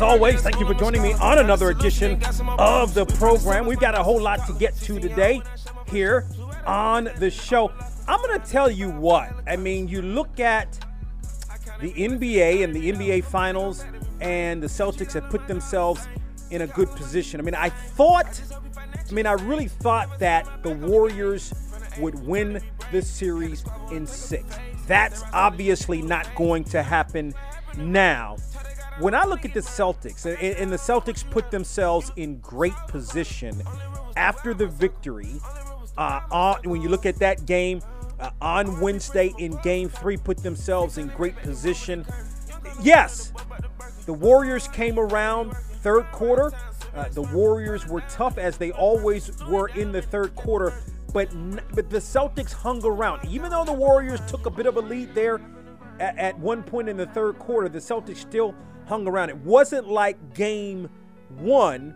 As 0.00 0.04
always, 0.04 0.40
thank 0.40 0.58
you 0.58 0.64
for 0.64 0.72
joining 0.72 1.02
me 1.02 1.12
on 1.12 1.40
another 1.40 1.68
edition 1.68 2.22
of 2.58 2.94
the 2.94 3.04
program. 3.04 3.66
We've 3.66 3.78
got 3.78 3.94
a 3.94 4.02
whole 4.02 4.18
lot 4.18 4.46
to 4.46 4.54
get 4.54 4.74
to 4.76 4.98
today 4.98 5.42
here 5.90 6.26
on 6.64 7.10
the 7.18 7.30
show. 7.30 7.70
I'm 8.08 8.18
going 8.22 8.40
to 8.40 8.46
tell 8.50 8.70
you 8.70 8.88
what. 8.88 9.30
I 9.46 9.56
mean, 9.56 9.88
you 9.88 10.00
look 10.00 10.40
at 10.40 10.82
the 11.82 11.92
NBA 11.92 12.64
and 12.64 12.74
the 12.74 12.92
NBA 12.92 13.24
Finals, 13.24 13.84
and 14.22 14.62
the 14.62 14.68
Celtics 14.68 15.12
have 15.12 15.28
put 15.28 15.46
themselves 15.46 16.08
in 16.50 16.62
a 16.62 16.66
good 16.66 16.88
position. 16.92 17.38
I 17.38 17.42
mean, 17.42 17.54
I 17.54 17.68
thought, 17.68 18.40
I 19.06 19.12
mean, 19.12 19.26
I 19.26 19.32
really 19.32 19.68
thought 19.68 20.18
that 20.18 20.62
the 20.62 20.70
Warriors 20.76 21.52
would 21.98 22.26
win 22.26 22.62
this 22.90 23.06
series 23.06 23.66
in 23.92 24.06
six. 24.06 24.46
That's 24.86 25.22
obviously 25.34 26.00
not 26.00 26.34
going 26.36 26.64
to 26.64 26.82
happen 26.82 27.34
now. 27.76 28.38
When 29.00 29.14
I 29.14 29.24
look 29.24 29.46
at 29.46 29.54
the 29.54 29.60
Celtics, 29.60 30.26
and, 30.26 30.36
and 30.38 30.70
the 30.70 30.76
Celtics 30.76 31.28
put 31.28 31.50
themselves 31.50 32.12
in 32.16 32.38
great 32.40 32.76
position 32.86 33.62
after 34.14 34.52
the 34.52 34.66
victory, 34.66 35.40
uh, 35.96 36.20
on, 36.30 36.60
when 36.64 36.82
you 36.82 36.90
look 36.90 37.06
at 37.06 37.16
that 37.16 37.46
game 37.46 37.80
uh, 38.18 38.28
on 38.42 38.78
Wednesday 38.78 39.32
in 39.38 39.56
game 39.62 39.88
three, 39.88 40.18
put 40.18 40.36
themselves 40.42 40.98
in 40.98 41.08
great 41.08 41.34
position. 41.36 42.04
Yes, 42.82 43.32
the 44.04 44.12
Warriors 44.12 44.68
came 44.68 44.98
around 44.98 45.54
third 45.82 46.04
quarter. 46.12 46.52
Uh, 46.94 47.08
the 47.08 47.22
Warriors 47.22 47.86
were 47.86 48.02
tough 48.02 48.36
as 48.36 48.58
they 48.58 48.70
always 48.72 49.30
were 49.48 49.68
in 49.68 49.92
the 49.92 50.02
third 50.02 50.34
quarter, 50.36 50.74
but 51.14 51.30
n- 51.30 51.62
but 51.74 51.88
the 51.88 51.98
Celtics 51.98 52.52
hung 52.52 52.84
around. 52.84 53.26
Even 53.26 53.50
though 53.50 53.64
the 53.64 53.72
Warriors 53.72 54.20
took 54.26 54.44
a 54.44 54.50
bit 54.50 54.66
of 54.66 54.76
a 54.76 54.80
lead 54.80 55.14
there 55.14 55.40
at, 56.00 56.18
at 56.18 56.38
one 56.38 56.62
point 56.62 56.88
in 56.88 56.98
the 56.98 57.06
third 57.06 57.38
quarter, 57.38 57.68
the 57.68 57.78
Celtics 57.78 58.18
still 58.18 58.54
hung 58.90 59.06
around. 59.06 59.30
It 59.30 59.38
wasn't 59.38 59.88
like 59.88 60.34
game 60.34 60.90
one 61.38 61.94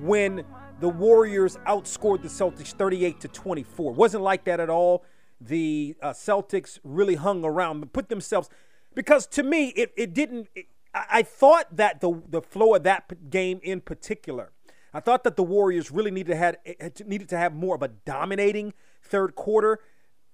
when 0.00 0.44
the 0.80 0.88
Warriors 0.88 1.56
outscored 1.68 2.20
the 2.22 2.28
Celtics 2.28 2.72
38 2.72 3.20
to 3.20 3.28
24. 3.28 3.92
It 3.92 3.96
wasn't 3.96 4.24
like 4.24 4.44
that 4.44 4.58
at 4.58 4.68
all. 4.68 5.04
The 5.40 5.94
uh, 6.02 6.10
Celtics 6.10 6.80
really 6.82 7.14
hung 7.14 7.44
around, 7.44 7.78
but 7.78 7.92
put 7.92 8.08
themselves 8.08 8.50
because 8.94 9.26
to 9.28 9.44
me 9.44 9.68
it, 9.68 9.92
it 9.96 10.12
didn't. 10.12 10.48
It, 10.54 10.66
I, 10.92 11.22
thought 11.22 11.76
that 11.76 12.00
the 12.00 12.20
the 12.28 12.42
flow 12.42 12.74
of 12.74 12.82
that 12.82 13.30
game 13.30 13.60
in 13.62 13.80
particular, 13.80 14.50
I 14.92 14.98
thought 14.98 15.22
that 15.22 15.36
the 15.36 15.44
Warriors 15.44 15.92
really 15.92 16.10
needed 16.10 16.32
to 16.32 16.36
had 16.36 16.58
needed 17.06 17.28
to 17.28 17.38
have 17.38 17.54
more 17.54 17.76
of 17.76 17.82
a 17.82 17.88
dominating 17.88 18.74
third 19.00 19.36
quarter. 19.36 19.78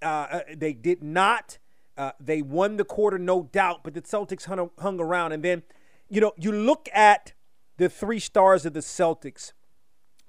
Uh, 0.00 0.06
uh, 0.06 0.40
they 0.56 0.72
did 0.72 1.02
not. 1.02 1.58
Uh, 1.96 2.12
they 2.20 2.42
won 2.42 2.76
the 2.76 2.84
quarter, 2.84 3.18
no 3.18 3.44
doubt, 3.52 3.80
but 3.82 3.94
the 3.94 4.02
Celtics 4.02 4.44
hung, 4.44 4.70
hung 4.78 5.00
around. 5.00 5.32
And 5.32 5.42
then, 5.42 5.62
you 6.08 6.20
know, 6.20 6.32
you 6.36 6.52
look 6.52 6.88
at 6.92 7.32
the 7.76 7.88
three 7.88 8.18
stars 8.18 8.66
of 8.66 8.72
the 8.72 8.80
Celtics. 8.80 9.52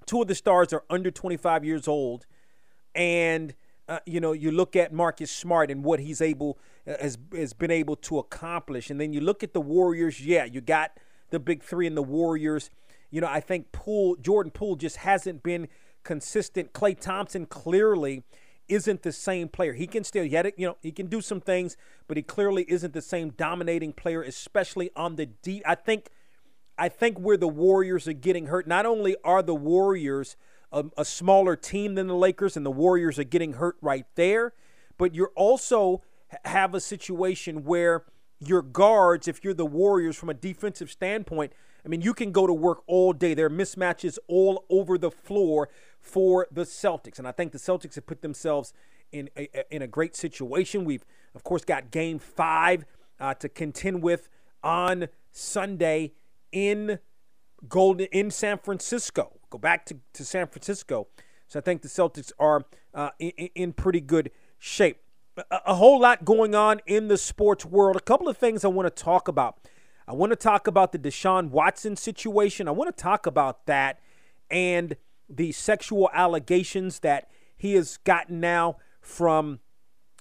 Two 0.06 0.22
of 0.22 0.28
the 0.28 0.36
stars 0.36 0.72
are 0.74 0.84
under 0.90 1.12
25 1.12 1.66
years 1.66 1.88
old, 1.88 2.26
and 2.96 3.54
uh, 3.90 4.00
you 4.06 4.20
know 4.20 4.32
you 4.32 4.52
look 4.52 4.76
at 4.76 4.94
Marcus 4.94 5.32
Smart 5.32 5.70
and 5.70 5.84
what 5.84 6.00
he's 6.00 6.22
able 6.22 6.58
uh, 6.88 6.94
has 7.02 7.18
has 7.34 7.54
been 7.54 7.72
able 7.72 7.96
to 7.98 8.18
accomplish, 8.18 8.90
and 8.90 9.02
then 9.02 9.12
you 9.12 9.20
look 9.20 9.44
at 9.44 9.54
the 9.54 9.62
Warriors. 9.62 10.22
Yeah, 10.22 10.46
you 10.46 10.62
got 10.62 10.92
the 11.30 11.40
big 11.40 11.62
three 11.62 11.88
in 11.88 11.96
the 11.96 12.04
Warriors. 12.04 12.70
You 13.10 13.22
know, 13.22 13.28
I 13.28 13.42
think 13.42 13.72
Poole 13.72 14.16
Jordan 14.16 14.52
Poole 14.52 14.78
just 14.78 14.98
hasn't 14.98 15.44
been 15.44 15.68
consistent. 16.04 16.72
Klay 16.72 16.98
Thompson 16.98 17.46
clearly 17.46 18.24
isn't 18.68 19.04
the 19.04 19.12
same 19.12 19.48
player. 19.48 19.74
He 19.74 19.88
can 19.88 20.04
still, 20.04 20.24
yet 20.24 20.58
you 20.58 20.68
know, 20.68 20.78
he 20.82 20.92
can 20.92 21.08
do 21.08 21.22
some 21.22 21.42
things, 21.42 21.78
but 22.08 22.18
he 22.18 22.24
clearly 22.24 22.66
isn't 22.68 22.94
the 22.94 23.02
same 23.02 23.30
dominating 23.32 23.94
player, 23.94 24.22
especially 24.22 24.92
on 24.96 25.16
the 25.16 25.26
deep. 25.26 25.64
I 25.66 25.76
think, 25.76 26.10
I 26.78 26.90
think 26.90 27.18
where 27.18 27.38
the 27.38 27.48
Warriors 27.48 28.08
are 28.08 28.14
getting 28.14 28.48
hurt. 28.48 28.68
Not 28.68 28.86
only 28.86 29.16
are 29.24 29.42
the 29.42 29.56
Warriors 29.56 30.36
a, 30.72 30.86
a 30.98 31.06
smaller 31.06 31.56
team 31.56 31.96
than 31.96 32.08
the 32.08 32.16
Lakers, 32.16 32.58
and 32.58 32.66
the 32.66 32.72
Warriors 32.72 33.18
are 33.18 33.24
getting 33.24 33.54
hurt 33.54 33.78
right 33.82 34.06
there, 34.16 34.54
but 34.98 35.16
you're 35.16 35.32
also 35.36 36.04
have 36.46 36.74
a 36.74 36.82
situation 36.82 37.64
where 37.64 38.04
your 38.40 38.62
guards, 38.62 39.28
if 39.28 39.44
you're 39.44 39.54
the 39.54 39.66
Warriors 39.66 40.18
from 40.18 40.30
a 40.30 40.34
defensive 40.34 40.92
standpoint, 40.92 41.54
I 41.88 41.90
mean, 41.90 42.02
you 42.02 42.14
can 42.14 42.34
go 42.34 42.46
to 42.46 42.52
work 42.52 42.84
all 42.86 43.14
day. 43.14 43.34
There 43.34 43.46
are 43.46 43.50
mismatches 43.50 44.18
all 44.28 44.66
over 44.70 44.98
the 44.98 45.10
floor 45.10 45.70
for 46.02 46.46
the 46.52 46.64
Celtics. 46.64 47.18
And 47.18 47.26
I 47.26 47.32
think 47.32 47.54
the 47.54 47.58
Celtics 47.58 47.96
have 47.96 48.06
put 48.06 48.22
themselves 48.22 48.74
in 49.14 49.30
a, 49.38 49.74
in 49.74 49.82
a 49.82 49.88
great 49.88 50.14
situation. 50.14 50.84
We've, 50.84 51.06
of 51.34 51.46
course, 51.46 51.64
got 51.64 51.90
game 51.90 52.20
five 52.20 52.84
uh, 53.22 53.36
to 53.36 53.48
contend 53.48 54.04
with 54.04 54.28
on 54.62 55.08
Sunday 55.32 56.12
in 56.52 57.00
Golden 57.70 58.08
in 58.08 58.32
San 58.32 58.58
Francisco. 58.58 59.40
Go 59.50 59.58
back 59.58 59.86
to, 59.86 59.98
to 60.12 60.26
San 60.26 60.48
Francisco. 60.48 61.08
So 61.48 61.58
I 61.58 61.62
think 61.62 61.84
the 61.84 61.88
Celtics 61.88 62.34
are 62.38 62.66
uh, 62.94 63.12
in, 63.18 63.32
in 63.56 63.72
pretty 63.72 64.02
good 64.02 64.32
shape. 64.60 64.98
A, 65.38 65.44
a 65.68 65.76
whole 65.76 66.02
lot 66.02 66.26
going 66.26 66.54
on 66.54 66.82
in 66.86 67.08
the 67.08 67.18
sports 67.18 67.64
world. 67.64 67.96
A 67.96 68.02
couple 68.02 68.28
of 68.28 68.36
things 68.36 68.66
I 68.66 68.68
want 68.68 68.94
to 68.94 69.04
talk 69.04 69.30
about. 69.30 69.58
I 70.08 70.14
want 70.14 70.32
to 70.32 70.38
talk 70.38 70.68
about 70.68 70.94
the 70.94 71.00
Deshaun 71.00 71.50
Watson 71.50 71.98
situation. 71.98 72.68
I 72.68 72.72
want 72.72 72.96
to 72.96 73.02
talk 73.02 73.26
about 73.26 73.66
that 73.66 74.00
and 74.50 74.96
the 75.30 75.52
sexual 75.52 76.10
allegations 76.14 77.00
that 77.00 77.30
he 77.58 77.74
has 77.74 77.98
gotten 77.98 78.40
now 78.40 78.78
from 79.02 79.60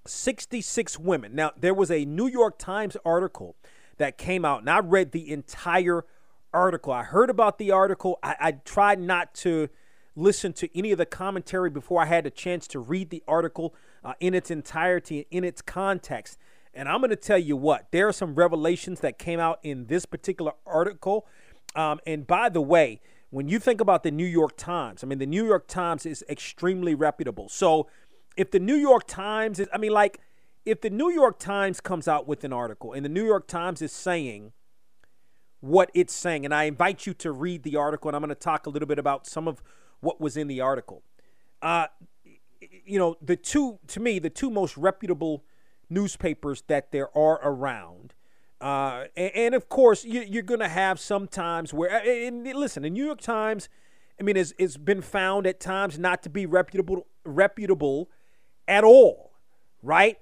66 0.04 0.98
women. 0.98 1.36
Now, 1.36 1.52
there 1.56 1.74
was 1.74 1.90
a 1.90 2.04
New 2.04 2.26
York 2.26 2.58
Times 2.58 2.96
article 3.04 3.54
that 3.98 4.18
came 4.18 4.44
out, 4.44 4.60
and 4.60 4.70
I 4.70 4.80
read 4.80 5.12
the 5.12 5.30
entire 5.30 6.04
article. 6.52 6.92
I 6.92 7.04
heard 7.04 7.30
about 7.30 7.58
the 7.58 7.70
article. 7.70 8.18
I, 8.24 8.36
I 8.40 8.52
tried 8.52 8.98
not 8.98 9.34
to 9.36 9.68
listen 10.16 10.52
to 10.54 10.76
any 10.76 10.90
of 10.92 10.98
the 10.98 11.06
commentary 11.06 11.70
before 11.70 12.02
I 12.02 12.06
had 12.06 12.26
a 12.26 12.30
chance 12.30 12.66
to 12.68 12.80
read 12.80 13.10
the 13.10 13.22
article 13.28 13.74
uh, 14.02 14.14
in 14.18 14.34
its 14.34 14.50
entirety, 14.50 15.26
in 15.30 15.44
its 15.44 15.62
context. 15.62 16.38
And 16.76 16.90
I'm 16.90 17.00
going 17.00 17.10
to 17.10 17.16
tell 17.16 17.38
you 17.38 17.56
what, 17.56 17.86
there 17.90 18.06
are 18.06 18.12
some 18.12 18.34
revelations 18.34 19.00
that 19.00 19.18
came 19.18 19.40
out 19.40 19.58
in 19.62 19.86
this 19.86 20.04
particular 20.04 20.52
article. 20.66 21.26
Um, 21.74 22.00
and 22.06 22.26
by 22.26 22.50
the 22.50 22.60
way, 22.60 23.00
when 23.30 23.48
you 23.48 23.58
think 23.58 23.80
about 23.80 24.02
the 24.02 24.10
New 24.10 24.26
York 24.26 24.56
Times, 24.56 25.02
I 25.02 25.06
mean, 25.06 25.18
the 25.18 25.26
New 25.26 25.46
York 25.46 25.66
Times 25.66 26.04
is 26.04 26.22
extremely 26.28 26.94
reputable. 26.94 27.48
So 27.48 27.88
if 28.36 28.50
the 28.50 28.60
New 28.60 28.74
York 28.74 29.06
Times 29.06 29.58
is, 29.58 29.68
I 29.72 29.78
mean, 29.78 29.92
like, 29.92 30.20
if 30.66 30.82
the 30.82 30.90
New 30.90 31.10
York 31.10 31.38
Times 31.38 31.80
comes 31.80 32.06
out 32.06 32.28
with 32.28 32.44
an 32.44 32.52
article 32.52 32.92
and 32.92 33.04
the 33.04 33.08
New 33.08 33.24
York 33.24 33.46
Times 33.46 33.80
is 33.80 33.92
saying 33.92 34.52
what 35.60 35.90
it's 35.94 36.12
saying, 36.12 36.44
and 36.44 36.54
I 36.54 36.64
invite 36.64 37.06
you 37.06 37.14
to 37.14 37.32
read 37.32 37.62
the 37.62 37.76
article, 37.76 38.08
and 38.10 38.16
I'm 38.16 38.20
going 38.20 38.28
to 38.28 38.34
talk 38.34 38.66
a 38.66 38.70
little 38.70 38.88
bit 38.88 38.98
about 38.98 39.26
some 39.26 39.48
of 39.48 39.62
what 40.00 40.20
was 40.20 40.36
in 40.36 40.46
the 40.46 40.60
article. 40.60 41.02
Uh, 41.62 41.86
you 42.84 42.98
know, 42.98 43.16
the 43.22 43.36
two, 43.36 43.78
to 43.86 44.00
me, 44.00 44.18
the 44.18 44.28
two 44.28 44.50
most 44.50 44.76
reputable 44.76 45.44
newspapers 45.88 46.62
that 46.66 46.92
there 46.92 47.16
are 47.16 47.40
around. 47.42 48.14
Uh, 48.60 49.04
and, 49.16 49.32
and, 49.34 49.54
of 49.54 49.68
course, 49.68 50.04
you, 50.04 50.38
are 50.38 50.42
going 50.42 50.60
to 50.60 50.68
have 50.68 50.98
some 50.98 51.28
times 51.28 51.74
where, 51.74 51.90
and 51.90 52.46
listen, 52.54 52.82
the 52.82 52.90
New 52.90 53.04
York 53.04 53.20
Times, 53.20 53.68
I 54.18 54.22
mean, 54.22 54.36
has, 54.36 54.54
has 54.58 54.76
been 54.76 55.02
found 55.02 55.46
at 55.46 55.60
times 55.60 55.98
not 55.98 56.22
to 56.22 56.30
be 56.30 56.46
reputable, 56.46 57.06
reputable 57.24 58.08
at 58.66 58.82
all, 58.82 59.32
right? 59.82 60.18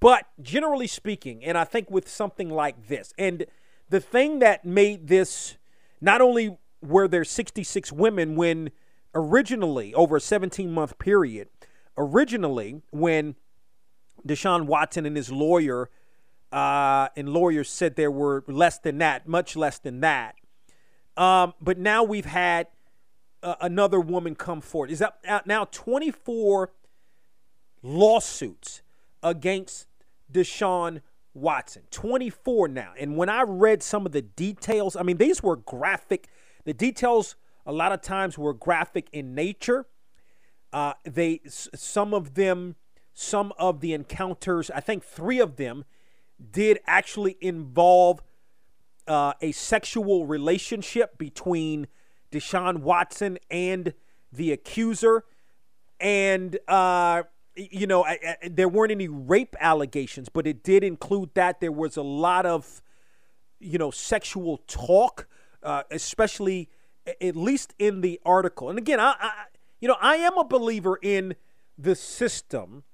But 0.00 0.26
generally 0.40 0.86
speaking, 0.86 1.44
and 1.44 1.56
I 1.56 1.64
think 1.64 1.90
with 1.90 2.08
something 2.08 2.50
like 2.50 2.88
this, 2.88 3.14
and 3.16 3.46
the 3.88 4.00
thing 4.00 4.40
that 4.40 4.64
made 4.64 5.08
this 5.08 5.56
not 6.00 6.20
only 6.20 6.58
were 6.82 7.06
there 7.06 7.24
66 7.24 7.92
women 7.92 8.34
when 8.34 8.70
originally 9.14 9.94
over 9.94 10.16
a 10.16 10.20
17 10.20 10.72
month 10.72 10.98
period, 10.98 11.48
originally 11.96 12.82
when 12.90 13.36
Deshaun 14.26 14.66
Watson 14.66 15.06
and 15.06 15.16
his 15.16 15.30
lawyer 15.30 15.90
uh, 16.52 17.08
and 17.16 17.30
lawyers 17.30 17.70
said 17.70 17.96
there 17.96 18.10
were 18.10 18.44
less 18.46 18.78
than 18.78 18.98
that, 18.98 19.26
much 19.26 19.56
less 19.56 19.78
than 19.78 20.00
that. 20.00 20.36
Um, 21.16 21.54
but 21.60 21.78
now 21.78 22.02
we've 22.02 22.26
had 22.26 22.68
uh, 23.42 23.56
another 23.60 24.00
woman 24.00 24.34
come 24.34 24.60
forward. 24.60 24.90
Is 24.90 24.98
that 25.00 25.18
uh, 25.26 25.40
now 25.46 25.64
24 25.64 26.70
lawsuits 27.82 28.82
against 29.22 29.86
Deshaun 30.30 31.00
Watson? 31.34 31.82
24 31.90 32.68
now. 32.68 32.92
And 32.98 33.16
when 33.16 33.28
I 33.28 33.42
read 33.42 33.82
some 33.82 34.06
of 34.06 34.12
the 34.12 34.22
details, 34.22 34.94
I 34.94 35.02
mean, 35.02 35.16
these 35.16 35.42
were 35.42 35.56
graphic. 35.56 36.28
The 36.64 36.74
details 36.74 37.36
a 37.66 37.72
lot 37.72 37.92
of 37.92 38.02
times 38.02 38.38
were 38.38 38.54
graphic 38.54 39.08
in 39.12 39.34
nature. 39.34 39.86
Uh, 40.72 40.94
they 41.04 41.40
some 41.44 42.14
of 42.14 42.34
them, 42.34 42.76
some 43.14 43.52
of 43.58 43.80
the 43.80 43.92
encounters, 43.92 44.70
I 44.70 44.80
think 44.80 45.04
three 45.04 45.38
of 45.38 45.56
them 45.56 45.84
did 46.50 46.80
actually 46.86 47.36
involve 47.40 48.22
uh, 49.06 49.34
a 49.40 49.52
sexual 49.52 50.26
relationship 50.26 51.18
between 51.18 51.86
Deshaun 52.30 52.78
Watson 52.78 53.38
and 53.50 53.94
the 54.32 54.52
accuser. 54.52 55.24
And, 56.00 56.58
uh, 56.66 57.24
you 57.54 57.86
know, 57.86 58.04
I, 58.04 58.18
I, 58.42 58.48
there 58.48 58.68
weren't 58.68 58.92
any 58.92 59.08
rape 59.08 59.54
allegations, 59.60 60.28
but 60.28 60.46
it 60.46 60.62
did 60.64 60.82
include 60.82 61.30
that. 61.34 61.60
There 61.60 61.72
was 61.72 61.96
a 61.96 62.02
lot 62.02 62.46
of, 62.46 62.82
you 63.60 63.78
know, 63.78 63.90
sexual 63.90 64.58
talk, 64.66 65.28
uh, 65.62 65.82
especially, 65.90 66.70
at 67.20 67.36
least 67.36 67.74
in 67.78 68.00
the 68.00 68.20
article. 68.24 68.70
And 68.70 68.78
again, 68.78 68.98
I, 68.98 69.14
I, 69.20 69.32
you 69.80 69.88
know, 69.88 69.96
I 70.00 70.16
am 70.16 70.38
a 70.38 70.44
believer 70.44 70.98
in 71.02 71.34
the 71.76 71.94
system 71.94 72.84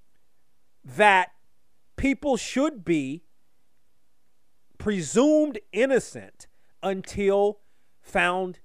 that 0.96 1.32
people 1.96 2.37
should 2.37 2.85
be 2.85 3.23
presumed 4.79 5.58
innocent 5.73 6.46
until 6.82 7.58
found 8.00 8.61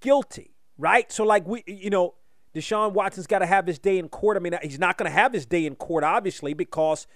guilty, 0.00 0.54
right? 0.78 1.10
So, 1.10 1.24
like, 1.24 1.46
we, 1.46 1.64
you 1.66 1.90
know, 1.90 2.14
Deshaun 2.54 2.92
Watson's 2.92 3.26
got 3.26 3.40
to 3.40 3.46
have 3.46 3.66
his 3.66 3.78
day 3.78 3.98
in 3.98 4.08
court. 4.08 4.36
I 4.36 4.40
mean, 4.40 4.56
he's 4.62 4.78
not 4.78 4.96
going 4.96 5.10
to 5.10 5.16
have 5.16 5.32
his 5.32 5.44
day 5.44 5.66
in 5.66 5.74
court, 5.74 6.04
obviously, 6.04 6.54
because 6.54 7.06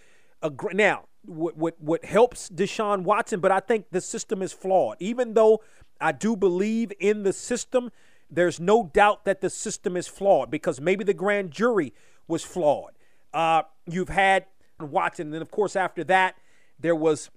uh, 0.43 0.51
now 0.73 1.05
what, 1.25 1.57
what 1.57 1.81
what 1.81 2.05
helps 2.05 2.51
Deshaun 2.51 3.03
Watson, 3.03 3.41
but 3.41 3.51
I 3.51 3.61
think 3.61 3.87
the 3.91 4.01
system 4.01 4.43
is 4.43 4.53
flawed. 4.53 4.97
Even 5.01 5.35
though 5.35 5.63
I 6.01 6.13
do 6.13 6.37
believe 6.37 6.93
in 7.01 7.23
the 7.23 7.33
system, 7.33 7.91
there's 8.31 8.61
no 8.61 8.91
doubt 8.93 9.25
that 9.25 9.41
the 9.41 9.51
system 9.51 9.97
is 9.97 10.07
flawed 10.07 10.51
because 10.51 10.81
maybe 10.81 11.05
the 11.05 11.15
grand 11.15 11.51
jury 11.51 11.95
was 12.29 12.45
flawed. 12.45 12.93
Uh, 13.33 13.63
you've 13.87 14.09
had 14.09 14.47
Watson, 14.81 15.29
and 15.29 15.35
then 15.35 15.43
of 15.43 15.51
course 15.51 15.77
after 15.77 16.03
that 16.05 16.37
there 16.79 16.97
was 16.97 17.31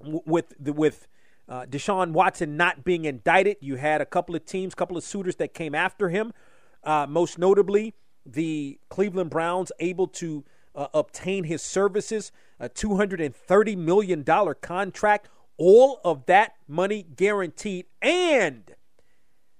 with 0.00 0.54
with 0.60 1.08
uh, 1.48 1.64
Deshaun 1.64 2.12
Watson 2.12 2.56
not 2.56 2.84
being 2.84 3.04
indicted. 3.04 3.56
You 3.60 3.76
had 3.76 4.00
a 4.00 4.06
couple 4.06 4.34
of 4.36 4.44
teams, 4.44 4.74
couple 4.74 4.96
of 4.96 5.04
suitors 5.04 5.36
that 5.36 5.54
came 5.54 5.74
after 5.74 6.10
him. 6.10 6.32
Uh, 6.84 7.06
most 7.08 7.38
notably, 7.38 7.94
the 8.24 8.78
Cleveland 8.90 9.30
Browns 9.30 9.72
able 9.80 10.06
to 10.08 10.44
uh, 10.74 10.88
obtain 10.94 11.44
his 11.44 11.62
services, 11.62 12.30
a 12.60 12.68
$230 12.68 13.76
million 13.76 14.24
contract, 14.60 15.28
all 15.56 16.00
of 16.04 16.26
that 16.26 16.52
money 16.68 17.02
guaranteed, 17.02 17.86
and 18.00 18.74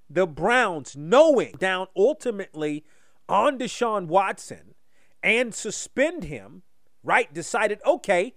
the 0.08 0.26
Browns 0.26 0.96
knowing 0.96 1.54
down 1.58 1.88
ultimately 1.96 2.84
on 3.28 3.58
Deshaun 3.58 4.06
Watson 4.06 4.74
and 5.22 5.54
suspend 5.54 6.24
him, 6.24 6.62
right? 7.02 7.32
Decided, 7.32 7.80
okay, 7.86 8.34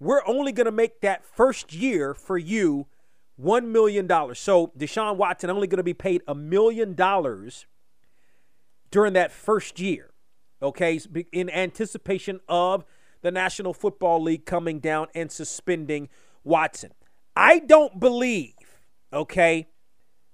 we're 0.00 0.22
only 0.26 0.52
going 0.52 0.66
to 0.66 0.72
make 0.72 1.00
that 1.00 1.24
first 1.24 1.72
year 1.72 2.14
for 2.14 2.38
you 2.38 2.86
$1 3.42 3.66
million. 3.66 4.08
So 4.34 4.72
Deshaun 4.78 5.16
Watson 5.16 5.50
only 5.50 5.66
going 5.66 5.78
to 5.78 5.82
be 5.82 5.94
paid 5.94 6.22
a 6.26 6.34
million 6.34 6.94
dollars 6.94 7.66
during 8.90 9.12
that 9.14 9.32
first 9.32 9.80
year, 9.80 10.10
okay, 10.62 11.00
in 11.32 11.50
anticipation 11.50 12.40
of 12.48 12.84
the 13.22 13.30
National 13.30 13.74
Football 13.74 14.22
League 14.22 14.46
coming 14.46 14.78
down 14.78 15.08
and 15.14 15.32
suspending 15.32 16.08
Watson. 16.44 16.92
I 17.34 17.58
don't 17.58 17.98
believe, 17.98 18.54
okay, 19.12 19.66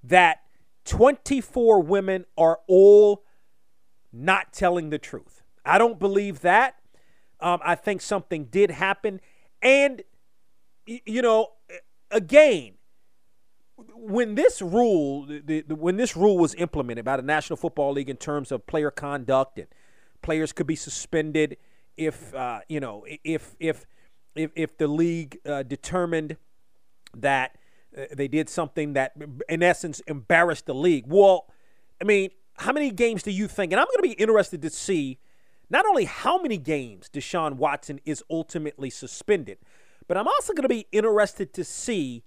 that 0.02 0.40
24 0.84 1.80
women 1.80 2.24
are 2.36 2.58
all 2.66 3.24
not 4.12 4.52
telling 4.52 4.90
the 4.90 4.98
truth. 4.98 5.39
I 5.64 5.78
don't 5.78 5.98
believe 5.98 6.40
that. 6.40 6.76
Um, 7.40 7.60
I 7.64 7.74
think 7.74 8.00
something 8.00 8.44
did 8.46 8.70
happen. 8.70 9.20
And, 9.62 10.02
you 10.86 11.22
know, 11.22 11.48
again, 12.10 12.74
when 13.94 14.34
this 14.34 14.60
rule, 14.60 15.26
the, 15.26 15.62
the, 15.66 15.74
when 15.74 15.96
this 15.96 16.16
rule 16.16 16.36
was 16.36 16.54
implemented 16.54 17.04
by 17.04 17.16
the 17.16 17.22
National 17.22 17.56
Football 17.56 17.92
League 17.92 18.10
in 18.10 18.16
terms 18.16 18.52
of 18.52 18.66
player 18.66 18.90
conduct 18.90 19.58
and 19.58 19.68
players 20.22 20.52
could 20.52 20.66
be 20.66 20.76
suspended 20.76 21.56
if, 21.96 22.34
uh, 22.34 22.60
you 22.68 22.80
know, 22.80 23.04
if, 23.24 23.54
if, 23.58 23.86
if, 24.34 24.50
if 24.54 24.76
the 24.76 24.86
league 24.86 25.38
uh, 25.46 25.62
determined 25.62 26.36
that 27.16 27.56
uh, 27.96 28.04
they 28.12 28.28
did 28.28 28.48
something 28.48 28.92
that, 28.92 29.12
in 29.48 29.62
essence, 29.62 30.00
embarrassed 30.00 30.66
the 30.66 30.74
league. 30.74 31.04
Well, 31.06 31.46
I 32.00 32.04
mean, 32.04 32.30
how 32.58 32.72
many 32.72 32.90
games 32.90 33.22
do 33.22 33.30
you 33.30 33.48
think? 33.48 33.72
And 33.72 33.80
I'm 33.80 33.86
going 33.86 34.10
to 34.10 34.16
be 34.16 34.22
interested 34.22 34.62
to 34.62 34.70
see 34.70 35.18
not 35.70 35.86
only 35.86 36.04
how 36.04 36.42
many 36.42 36.58
games 36.58 37.08
Deshaun 37.08 37.54
Watson 37.54 38.00
is 38.04 38.22
ultimately 38.28 38.90
suspended, 38.90 39.58
but 40.08 40.16
I'm 40.16 40.26
also 40.26 40.52
going 40.52 40.62
to 40.62 40.68
be 40.68 40.86
interested 40.90 41.54
to 41.54 41.64
see 41.64 42.24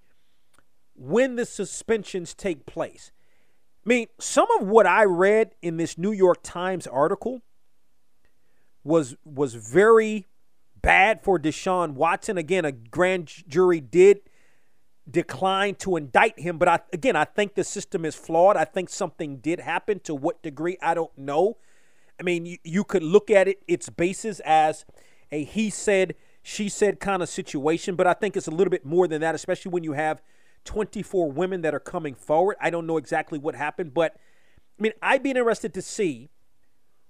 when 0.96 1.36
the 1.36 1.46
suspensions 1.46 2.34
take 2.34 2.66
place. 2.66 3.12
I 3.86 3.90
mean, 3.90 4.08
some 4.20 4.48
of 4.60 4.68
what 4.68 4.88
I 4.88 5.04
read 5.04 5.56
in 5.62 5.76
this 5.76 5.98
New 5.98 6.14
York 6.14 6.40
Times 6.42 6.88
article 6.88 7.42
was 8.84 9.16
was 9.26 9.56
very 9.56 10.28
bad 10.82 11.22
for 11.24 11.38
Deshaun 11.38 11.94
Watson. 11.94 12.38
Again, 12.38 12.64
a 12.64 12.72
grand 12.72 13.28
jury 13.48 13.82
did 13.82 14.22
decline 15.10 15.76
to 15.76 15.98
indict 15.98 16.40
him, 16.40 16.58
but 16.58 16.70
I, 16.70 16.80
again, 16.94 17.18
I 17.18 17.26
think 17.26 17.56
the 17.56 17.64
system 17.66 18.06
is 18.06 18.16
flawed. 18.16 18.56
I 18.56 18.64
think 18.64 18.90
something 18.90 19.38
did 19.38 19.60
happen. 19.60 20.00
To 20.02 20.16
what 20.16 20.42
degree, 20.42 20.78
I 20.82 20.94
don't 20.94 21.18
know. 21.18 21.58
I 22.20 22.24
mean, 22.24 22.46
you, 22.46 22.58
you 22.64 22.84
could 22.84 23.04
look 23.04 23.30
at 23.30 23.48
it, 23.48 23.64
its 23.68 23.90
basis 23.90 24.40
as 24.42 24.86
a 25.32 25.44
he 25.44 25.70
said, 25.70 26.16
she 26.42 26.70
said 26.70 27.00
kind 27.00 27.22
of 27.22 27.30
situation, 27.30 27.96
but 27.96 28.08
I 28.08 28.14
think 28.14 28.38
it's 28.38 28.48
a 28.48 28.52
little 28.52 28.72
bit 28.72 28.86
more 28.86 29.08
than 29.08 29.22
that, 29.22 29.36
especially 29.36 29.72
when 29.72 29.84
you 29.84 29.94
have 29.94 30.22
24 30.66 31.32
women 31.32 31.62
that 31.62 31.74
are 31.74 31.80
coming 31.80 32.16
forward. 32.16 32.58
I 32.62 32.70
don't 32.70 32.88
know 32.88 32.98
exactly 32.98 33.40
what 33.40 33.56
happened, 33.56 33.94
but 33.94 34.16
I 34.80 34.82
mean, 34.82 34.94
I'd 35.02 35.24
be 35.24 35.32
interested 35.32 35.74
to 35.74 35.82
see 35.82 36.30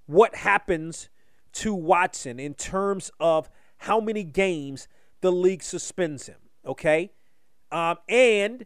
what 0.05 0.36
happens 0.36 1.10
to 1.53 1.74
Watson 1.74 2.39
in 2.39 2.53
terms 2.53 3.12
of 3.19 3.50
how 3.77 4.00
many 4.00 4.24
games 4.24 4.88
the 5.22 5.31
league 5.31 5.63
suspends 5.63 6.27
him, 6.27 6.38
okay? 6.65 7.12
Um, 7.72 7.98
and 8.10 8.65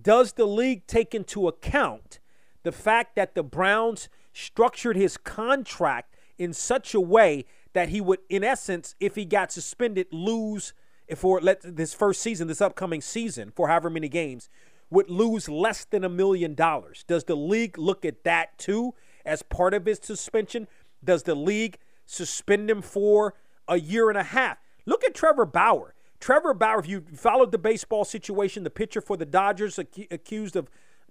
does 0.00 0.32
the 0.32 0.46
league 0.46 0.86
take 0.86 1.14
into 1.14 1.48
account 1.48 2.20
the 2.62 2.72
fact 2.72 3.16
that 3.16 3.34
the 3.34 3.42
Browns 3.42 4.08
structured 4.36 4.96
his 4.96 5.16
contract 5.16 6.14
in 6.38 6.52
such 6.52 6.94
a 6.94 7.00
way 7.00 7.46
that 7.72 7.88
he 7.88 8.00
would, 8.00 8.18
in 8.28 8.44
essence, 8.44 8.94
if 9.00 9.14
he 9.14 9.24
got 9.24 9.50
suspended, 9.50 10.06
lose 10.10 10.74
for 11.16 11.40
let 11.40 11.60
this 11.62 11.94
first 11.94 12.20
season, 12.20 12.48
this 12.48 12.60
upcoming 12.60 13.00
season, 13.00 13.52
for 13.54 13.68
however 13.68 13.88
many 13.88 14.08
games, 14.08 14.48
would 14.90 15.08
lose 15.08 15.48
less 15.48 15.84
than 15.84 16.04
a 16.04 16.08
million 16.08 16.54
dollars. 16.54 17.04
Does 17.06 17.24
the 17.24 17.36
league 17.36 17.78
look 17.78 18.04
at 18.04 18.24
that 18.24 18.58
too 18.58 18.94
as 19.24 19.42
part 19.42 19.72
of 19.72 19.86
his 19.86 20.00
suspension? 20.02 20.68
Does 21.02 21.22
the 21.22 21.34
league 21.34 21.78
suspend 22.04 22.70
him 22.70 22.82
for 22.82 23.34
a 23.68 23.78
year 23.78 24.08
and 24.08 24.18
a 24.18 24.22
half? 24.22 24.58
Look 24.84 25.04
at 25.04 25.14
Trevor 25.14 25.46
Bauer. 25.46 25.94
Trevor 26.20 26.54
Bauer, 26.54 26.80
if 26.80 26.88
you 26.88 27.04
followed 27.14 27.52
the 27.52 27.58
baseball 27.58 28.04
situation, 28.04 28.64
the 28.64 28.70
pitcher 28.70 29.00
for 29.00 29.16
the 29.16 29.26
Dodgers 29.26 29.78
ac- 29.78 30.08
accused 30.10 30.56
of 30.56 30.68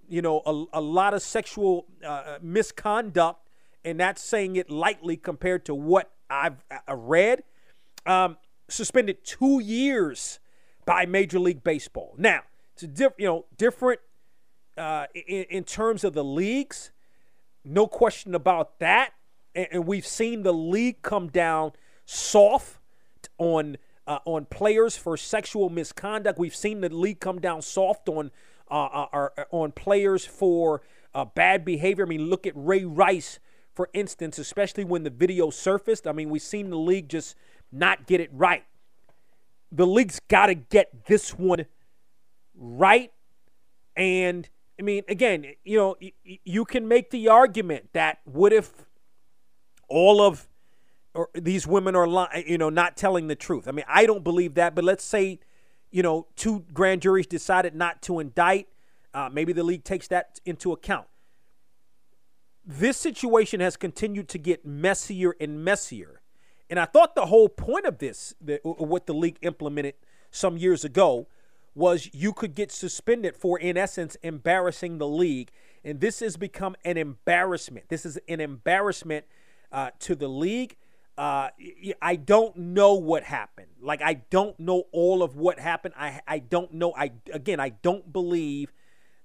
you 0.08 0.22
know, 0.22 0.42
a, 0.46 0.78
a 0.78 0.80
lot 0.80 1.14
of 1.14 1.22
sexual 1.22 1.86
uh, 2.02 2.06
uh, 2.06 2.38
misconduct, 2.42 3.48
and 3.84 4.00
that's 4.00 4.22
saying 4.22 4.56
it 4.56 4.70
lightly 4.70 5.16
compared 5.16 5.64
to 5.66 5.74
what 5.74 6.10
I've 6.28 6.64
uh, 6.70 6.94
read. 6.94 7.42
Um, 8.04 8.36
suspended 8.68 9.24
two 9.24 9.60
years 9.60 10.38
by 10.84 11.06
Major 11.06 11.38
League 11.38 11.62
Baseball. 11.62 12.14
Now, 12.16 12.42
it's 12.74 12.82
a 12.82 12.86
diff, 12.86 13.12
you 13.18 13.26
know, 13.26 13.46
different 13.56 14.00
uh, 14.76 15.06
in, 15.14 15.44
in, 15.44 15.64
terms 15.64 16.04
of 16.04 16.12
the 16.12 16.24
leagues. 16.24 16.92
No 17.64 17.86
question 17.86 18.34
about 18.34 18.78
that. 18.78 19.12
And, 19.54 19.66
and 19.72 19.86
we've 19.86 20.06
seen 20.06 20.42
the 20.42 20.52
league 20.52 21.02
come 21.02 21.28
down 21.28 21.72
soft 22.04 22.78
on 23.38 23.78
uh, 24.06 24.18
on 24.24 24.44
players 24.46 24.96
for 24.96 25.16
sexual 25.16 25.68
misconduct. 25.68 26.38
We've 26.38 26.54
seen 26.54 26.80
the 26.80 26.88
league 26.88 27.20
come 27.20 27.40
down 27.40 27.62
soft 27.62 28.08
on 28.08 28.30
uh, 28.70 29.06
uh, 29.12 29.28
on 29.50 29.72
players 29.72 30.24
for 30.24 30.82
uh, 31.14 31.24
bad 31.24 31.64
behavior. 31.64 32.04
I 32.04 32.08
mean, 32.08 32.28
look 32.28 32.46
at 32.46 32.52
Ray 32.56 32.84
Rice, 32.84 33.38
for 33.74 33.88
instance, 33.92 34.38
especially 34.38 34.84
when 34.84 35.02
the 35.02 35.10
video 35.10 35.50
surfaced. 35.50 36.06
I 36.06 36.12
mean, 36.12 36.30
we've 36.30 36.42
seen 36.42 36.70
the 36.70 36.78
league 36.78 37.08
just 37.08 37.36
not 37.72 38.06
get 38.06 38.20
it 38.20 38.30
right. 38.32 38.64
The 39.72 39.86
league's 39.86 40.20
got 40.28 40.46
to 40.46 40.54
get 40.54 41.06
this 41.06 41.30
one 41.30 41.66
right. 42.54 43.12
And 43.96 44.48
I 44.78 44.82
mean, 44.82 45.04
again, 45.08 45.46
you 45.64 45.78
know, 45.78 45.96
y- 46.00 46.12
you 46.44 46.64
can 46.64 46.86
make 46.86 47.10
the 47.10 47.28
argument 47.28 47.88
that 47.92 48.18
what 48.24 48.52
if 48.52 48.84
all 49.88 50.20
of 50.20 50.48
these 51.34 51.66
women 51.66 51.96
are 51.96 52.06
lying, 52.06 52.44
you 52.46 52.58
know, 52.58 52.68
not 52.68 52.96
telling 52.96 53.26
the 53.26 53.34
truth. 53.34 53.68
I 53.68 53.72
mean, 53.72 53.84
I 53.88 54.06
don't 54.06 54.24
believe 54.24 54.54
that, 54.54 54.74
but 54.74 54.84
let's 54.84 55.04
say, 55.04 55.40
you 55.90 56.02
know, 56.02 56.26
two 56.36 56.64
grand 56.72 57.02
juries 57.02 57.26
decided 57.26 57.74
not 57.74 58.02
to 58.02 58.18
indict. 58.18 58.68
Uh, 59.14 59.30
maybe 59.32 59.52
the 59.52 59.62
league 59.62 59.84
takes 59.84 60.08
that 60.08 60.40
into 60.44 60.72
account. 60.72 61.06
This 62.64 62.96
situation 62.96 63.60
has 63.60 63.76
continued 63.76 64.28
to 64.30 64.38
get 64.38 64.66
messier 64.66 65.34
and 65.40 65.64
messier. 65.64 66.20
And 66.68 66.80
I 66.80 66.84
thought 66.84 67.14
the 67.14 67.26
whole 67.26 67.48
point 67.48 67.86
of 67.86 67.98
this, 67.98 68.34
the, 68.40 68.60
what 68.64 69.06
the 69.06 69.14
league 69.14 69.38
implemented 69.42 69.94
some 70.30 70.56
years 70.56 70.84
ago, 70.84 71.28
was 71.74 72.10
you 72.12 72.32
could 72.32 72.54
get 72.54 72.72
suspended 72.72 73.36
for, 73.36 73.58
in 73.58 73.76
essence, 73.76 74.16
embarrassing 74.22 74.98
the 74.98 75.06
league. 75.06 75.50
And 75.84 76.00
this 76.00 76.20
has 76.20 76.36
become 76.36 76.74
an 76.84 76.96
embarrassment. 76.96 77.88
This 77.88 78.04
is 78.04 78.18
an 78.28 78.40
embarrassment 78.40 79.26
uh, 79.70 79.90
to 80.00 80.14
the 80.14 80.28
league 80.28 80.76
uh, 81.18 81.48
I 82.02 82.16
don't 82.16 82.56
know 82.56 82.94
what 82.94 83.22
happened. 83.22 83.68
Like 83.80 84.02
I 84.02 84.14
don't 84.30 84.58
know 84.60 84.84
all 84.92 85.22
of 85.22 85.36
what 85.36 85.58
happened. 85.58 85.94
I 85.98 86.20
I 86.26 86.38
don't 86.38 86.74
know. 86.74 86.92
I 86.94 87.12
again 87.32 87.60
I 87.60 87.70
don't 87.70 88.12
believe 88.12 88.72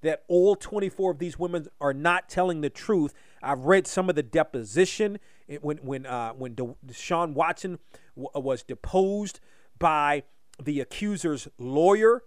that 0.01 0.23
all 0.27 0.55
24 0.55 1.11
of 1.11 1.19
these 1.19 1.37
women 1.37 1.67
are 1.79 1.93
not 1.93 2.27
telling 2.29 2.61
the 2.61 2.69
truth. 2.69 3.13
I've 3.43 3.65
read 3.65 3.87
some 3.87 4.09
of 4.09 4.15
the 4.15 4.23
deposition 4.23 5.19
when 5.61 5.77
when 5.77 6.05
uh, 6.05 6.31
when 6.33 6.55
Deshaun 6.55 7.33
Watson 7.33 7.79
w- 8.15 8.29
was 8.35 8.63
deposed 8.63 9.39
by 9.77 10.23
the 10.61 10.79
accuser's 10.79 11.47
lawyer, 11.57 12.23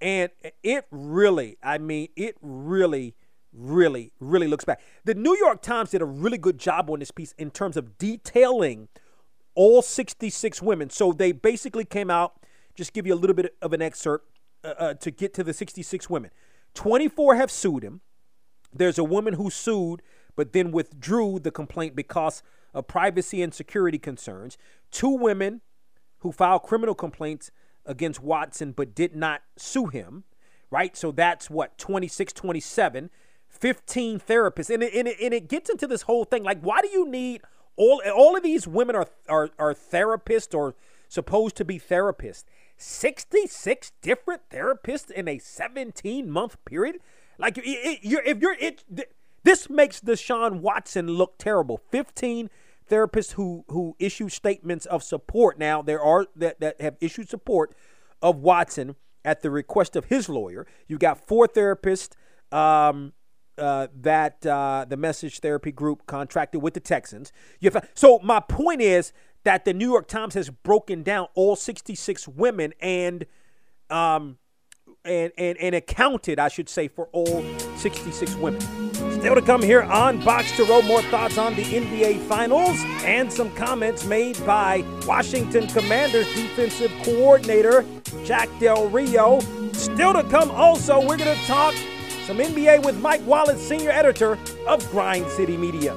and 0.00 0.30
it 0.62 0.86
really, 0.90 1.56
I 1.62 1.78
mean, 1.78 2.08
it 2.16 2.36
really 2.42 3.14
really, 3.58 4.12
really 4.20 4.48
looks 4.48 4.64
bad. 4.64 4.78
The 5.04 5.14
New 5.14 5.34
York 5.38 5.62
Times 5.62 5.90
did 5.90 6.02
a 6.02 6.06
really 6.06 6.36
good 6.36 6.58
job 6.58 6.90
on 6.90 6.98
this 6.98 7.10
piece 7.10 7.32
in 7.38 7.50
terms 7.50 7.76
of 7.78 7.96
detailing 7.96 8.88
all 9.56 9.82
66 9.82 10.62
women. 10.62 10.90
So 10.90 11.12
they 11.12 11.32
basically 11.32 11.84
came 11.84 12.10
out, 12.10 12.40
just 12.76 12.92
give 12.92 13.06
you 13.06 13.14
a 13.14 13.16
little 13.16 13.34
bit 13.34 13.56
of 13.60 13.72
an 13.72 13.82
excerpt 13.82 14.30
uh, 14.62 14.74
uh, 14.78 14.94
to 14.94 15.10
get 15.10 15.34
to 15.34 15.42
the 15.42 15.52
66 15.52 16.08
women. 16.08 16.30
24 16.74 17.34
have 17.34 17.50
sued 17.50 17.82
him. 17.82 18.02
There's 18.72 18.98
a 18.98 19.04
woman 19.04 19.34
who 19.34 19.50
sued 19.50 20.02
but 20.36 20.52
then 20.52 20.70
withdrew 20.70 21.40
the 21.40 21.50
complaint 21.50 21.96
because 21.96 22.42
of 22.74 22.86
privacy 22.86 23.42
and 23.42 23.54
security 23.54 23.98
concerns. 23.98 24.58
Two 24.90 25.08
women 25.08 25.62
who 26.18 26.30
filed 26.30 26.62
criminal 26.62 26.94
complaints 26.94 27.50
against 27.86 28.22
Watson 28.22 28.72
but 28.72 28.94
did 28.94 29.16
not 29.16 29.40
sue 29.56 29.86
him, 29.86 30.24
right? 30.70 30.94
So 30.94 31.10
that's 31.10 31.48
what, 31.48 31.78
26, 31.78 32.32
27. 32.34 33.10
15 33.48 34.20
therapists. 34.20 34.68
And 34.68 34.82
it, 34.82 34.92
and, 34.92 35.08
it, 35.08 35.16
and 35.22 35.32
it 35.32 35.48
gets 35.48 35.70
into 35.70 35.86
this 35.86 36.02
whole 36.02 36.24
thing 36.24 36.42
like, 36.42 36.60
why 36.60 36.80
do 36.82 36.88
you 36.88 37.08
need 37.08 37.40
all 37.76 38.02
all 38.14 38.36
of 38.36 38.42
these 38.42 38.66
women 38.66 38.96
are 38.96 39.08
are 39.28 39.50
are 39.58 39.74
therapists 39.74 40.54
or 40.54 40.74
supposed 41.08 41.56
to 41.56 41.64
be 41.64 41.78
therapists. 41.78 42.44
66 42.78 43.92
different 44.02 44.42
therapists 44.50 45.10
in 45.10 45.28
a 45.28 45.38
17 45.38 46.30
month 46.30 46.62
period. 46.64 46.96
Like 47.38 47.58
it, 47.58 47.64
it, 47.66 47.98
you're, 48.02 48.22
if 48.22 48.38
you're 48.38 48.56
it, 48.58 48.84
this 49.44 49.70
makes 49.70 50.00
Deshaun 50.00 50.60
Watson 50.60 51.08
look 51.08 51.38
terrible. 51.38 51.80
15 51.90 52.50
therapists 52.90 53.32
who 53.32 53.64
who 53.68 53.96
issue 53.98 54.28
statements 54.28 54.86
of 54.86 55.02
support. 55.02 55.58
Now 55.58 55.82
there 55.82 56.00
are 56.00 56.26
that 56.36 56.60
that 56.60 56.80
have 56.80 56.96
issued 57.00 57.28
support 57.28 57.74
of 58.22 58.36
Watson 58.36 58.96
at 59.24 59.42
the 59.42 59.50
request 59.50 59.96
of 59.96 60.06
his 60.06 60.28
lawyer. 60.28 60.66
You 60.86 60.98
got 60.98 61.26
four 61.26 61.48
therapists 61.48 62.12
um, 62.52 63.12
uh, 63.58 63.88
that 63.94 64.44
uh, 64.46 64.84
the 64.88 64.96
message 64.96 65.40
therapy 65.40 65.72
group 65.72 66.06
contracted 66.06 66.62
with 66.62 66.74
the 66.74 66.80
Texans. 66.80 67.32
so 67.94 68.18
my 68.20 68.40
point 68.40 68.80
is 68.80 69.12
that 69.44 69.64
the 69.64 69.72
New 69.72 69.90
York 69.90 70.08
Times 70.08 70.34
has 70.34 70.50
broken 70.50 71.02
down 71.02 71.28
all 71.34 71.56
66 71.56 72.26
women 72.28 72.74
and 72.80 73.26
um 73.90 74.38
and 75.04 75.32
and 75.38 75.56
and 75.58 75.74
accounted, 75.74 76.40
I 76.40 76.48
should 76.48 76.68
say, 76.68 76.88
for 76.88 77.08
all 77.12 77.44
66 77.76 78.34
women. 78.36 78.60
Still 79.12 79.36
to 79.36 79.42
come 79.42 79.62
here 79.62 79.82
on 79.82 80.22
Box 80.24 80.54
to 80.56 80.64
Row, 80.64 80.82
more 80.82 81.02
thoughts 81.02 81.38
on 81.38 81.54
the 81.54 81.62
NBA 81.62 82.26
Finals 82.26 82.76
and 83.04 83.32
some 83.32 83.54
comments 83.54 84.04
made 84.04 84.44
by 84.44 84.84
Washington 85.06 85.68
Commanders 85.68 86.26
defensive 86.34 86.92
coordinator 87.04 87.84
Jack 88.24 88.48
Del 88.58 88.88
Rio. 88.88 89.40
Still 89.72 90.12
to 90.12 90.24
come, 90.24 90.50
also, 90.50 90.98
we're 91.00 91.16
going 91.16 91.36
to 91.36 91.46
talk 91.46 91.74
some 92.26 92.38
NBA 92.38 92.84
with 92.84 93.00
Mike 93.00 93.24
Wallace, 93.24 93.66
senior 93.68 93.90
editor 93.90 94.36
of 94.66 94.90
Grind 94.90 95.28
City 95.30 95.56
Media. 95.56 95.94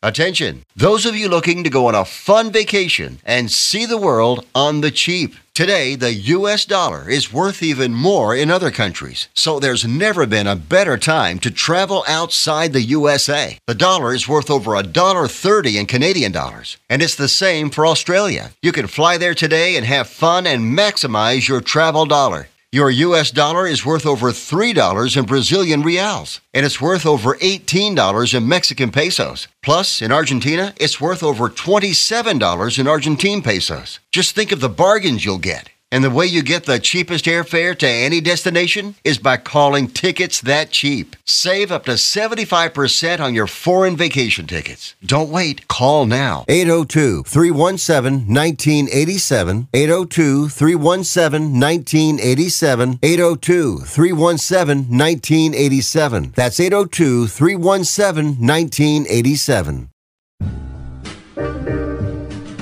Attention, 0.00 0.62
those 0.76 1.06
of 1.06 1.16
you 1.16 1.28
looking 1.28 1.64
to 1.64 1.70
go 1.70 1.88
on 1.88 1.96
a 1.96 2.04
fun 2.04 2.52
vacation 2.52 3.18
and 3.24 3.50
see 3.50 3.84
the 3.84 3.98
world 3.98 4.46
on 4.54 4.80
the 4.80 4.92
cheap. 4.92 5.34
Today, 5.54 5.94
the 5.94 6.12
US 6.12 6.64
dollar 6.64 7.08
is 7.08 7.32
worth 7.32 7.62
even 7.62 7.94
more 7.94 8.34
in 8.34 8.50
other 8.50 8.72
countries, 8.72 9.28
so 9.34 9.60
there's 9.60 9.86
never 9.86 10.26
been 10.26 10.48
a 10.48 10.56
better 10.56 10.98
time 10.98 11.38
to 11.38 11.48
travel 11.48 12.02
outside 12.08 12.72
the 12.72 12.82
USA. 12.82 13.56
The 13.68 13.76
dollar 13.76 14.12
is 14.12 14.26
worth 14.26 14.50
over 14.50 14.74
a 14.74 14.82
dollar 14.82 15.28
30 15.28 15.78
in 15.78 15.86
Canadian 15.86 16.32
dollars, 16.32 16.76
and 16.90 17.00
it's 17.00 17.14
the 17.14 17.28
same 17.28 17.70
for 17.70 17.86
Australia. 17.86 18.50
You 18.62 18.72
can 18.72 18.88
fly 18.88 19.16
there 19.16 19.32
today 19.32 19.76
and 19.76 19.86
have 19.86 20.08
fun 20.08 20.44
and 20.44 20.76
maximize 20.76 21.46
your 21.46 21.60
travel 21.60 22.04
dollar. 22.04 22.48
Your 22.74 22.90
US 22.90 23.30
dollar 23.30 23.68
is 23.68 23.86
worth 23.86 24.04
over 24.04 24.30
$3 24.30 25.16
in 25.16 25.26
Brazilian 25.26 25.82
reals, 25.82 26.40
and 26.52 26.66
it's 26.66 26.80
worth 26.80 27.06
over 27.06 27.36
$18 27.36 28.34
in 28.34 28.48
Mexican 28.48 28.90
pesos. 28.90 29.46
Plus, 29.62 30.02
in 30.02 30.10
Argentina, 30.10 30.74
it's 30.80 31.00
worth 31.00 31.22
over 31.22 31.48
$27 31.48 32.76
in 32.76 32.88
Argentine 32.88 33.42
pesos. 33.42 34.00
Just 34.10 34.34
think 34.34 34.50
of 34.50 34.58
the 34.58 34.68
bargains 34.68 35.24
you'll 35.24 35.38
get. 35.38 35.70
And 35.94 36.02
the 36.02 36.10
way 36.10 36.26
you 36.26 36.42
get 36.42 36.66
the 36.66 36.80
cheapest 36.80 37.26
airfare 37.26 37.78
to 37.78 37.88
any 37.88 38.20
destination 38.20 38.96
is 39.04 39.16
by 39.16 39.36
calling 39.36 39.86
Tickets 39.86 40.40
That 40.40 40.70
Cheap. 40.70 41.14
Save 41.24 41.70
up 41.70 41.84
to 41.84 41.92
75% 41.92 43.20
on 43.20 43.32
your 43.32 43.46
foreign 43.46 43.96
vacation 43.96 44.48
tickets. 44.48 44.96
Don't 45.06 45.30
wait, 45.30 45.68
call 45.68 46.04
now. 46.04 46.44
802 46.48 47.22
317 47.22 48.26
1987. 48.26 49.68
802 49.72 50.48
317 50.48 51.60
1987. 51.60 52.98
802 53.00 53.78
317 53.78 54.98
1987. 54.98 56.32
That's 56.34 56.58
802 56.58 57.28
317 57.28 58.44
1987. 58.44 59.90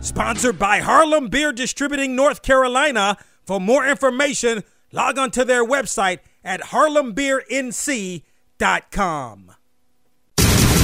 Sponsored 0.00 0.58
by 0.58 0.80
Harlem 0.80 1.28
Beer 1.28 1.52
Distributing 1.52 2.16
North 2.16 2.42
Carolina. 2.42 3.16
For 3.44 3.60
more 3.60 3.86
information, 3.86 4.64
log 4.92 5.18
on 5.18 5.30
to 5.32 5.44
their 5.44 5.62
website 5.64 6.20
at 6.42 6.62
harlembeernc.com. 6.62 9.52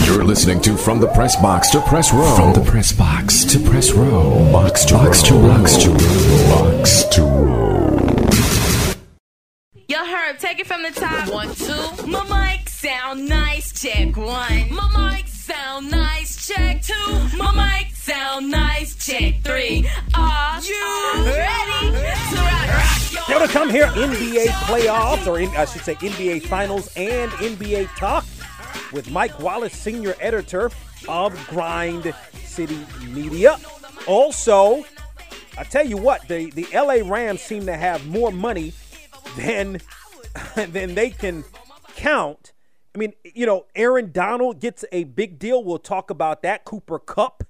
You're 0.04 0.24
listening 0.24 0.60
to 0.60 0.76
From 0.76 1.00
the 1.00 1.08
Press 1.08 1.34
Box 1.40 1.70
to 1.70 1.80
Press 1.80 2.12
Row. 2.12 2.36
From 2.36 2.52
the 2.52 2.60
Press 2.70 2.92
Box 2.92 3.44
to 3.46 3.58
Press 3.58 3.92
Row. 3.92 4.52
Box 4.52 4.84
to 4.84 4.94
Box 4.94 5.22
to 5.22 5.32
Box 5.34 5.76
to 5.78 5.88
Row. 5.90 6.78
Box 6.78 7.04
to 7.04 7.22
Row. 7.22 7.96
Yo, 9.88 10.04
Herb, 10.04 10.38
take 10.38 10.58
it 10.60 10.66
from 10.66 10.82
the 10.82 10.90
top. 10.90 11.28
One, 11.32 11.54
two. 11.54 12.06
My 12.06 12.56
mic 12.58 12.68
sound 12.68 13.26
nice. 13.28 13.72
Check 13.80 14.16
one. 14.16 14.72
My 14.72 15.14
mic 15.16 15.26
sound 15.26 15.90
nice. 15.90 16.46
Check 16.46 16.82
two. 16.82 16.92
My 17.36 17.52
mic 17.80 17.95
sound 18.06 18.48
nice. 18.52 18.94
Check 18.94 19.42
three. 19.42 19.88
Are 20.14 20.60
you 20.60 21.24
ready 21.26 21.90
to 21.90 22.36
rock? 22.36 22.96
Still 23.24 23.40
to 23.40 23.48
come 23.48 23.68
here, 23.68 23.86
NBA 23.86 24.46
playoffs, 24.68 25.26
or 25.26 25.40
in, 25.40 25.48
I 25.56 25.64
should 25.64 25.82
say 25.82 25.96
NBA 25.96 26.42
finals 26.42 26.88
and 26.96 27.32
NBA 27.32 27.88
talk 27.96 28.24
with 28.92 29.10
Mike 29.10 29.36
Wallace, 29.40 29.72
senior 29.72 30.14
editor 30.20 30.70
of 31.08 31.46
Grind 31.48 32.14
City 32.44 32.78
Media. 33.08 33.56
Also, 34.06 34.84
I 35.58 35.64
tell 35.64 35.84
you 35.84 35.96
what, 35.96 36.28
the, 36.28 36.50
the 36.52 36.68
LA 36.72 37.02
Rams 37.04 37.40
seem 37.40 37.66
to 37.66 37.76
have 37.76 38.06
more 38.06 38.30
money 38.30 38.72
than 39.36 39.80
than 40.54 40.94
they 40.94 41.10
can 41.10 41.42
count. 41.96 42.52
I 42.94 42.98
mean, 42.98 43.14
you 43.24 43.46
know, 43.46 43.66
Aaron 43.74 44.12
Donald 44.12 44.60
gets 44.60 44.84
a 44.92 45.04
big 45.04 45.40
deal. 45.40 45.64
We'll 45.64 45.80
talk 45.80 46.10
about 46.10 46.42
that. 46.42 46.64
Cooper 46.64 47.00
Kupp 47.00 47.42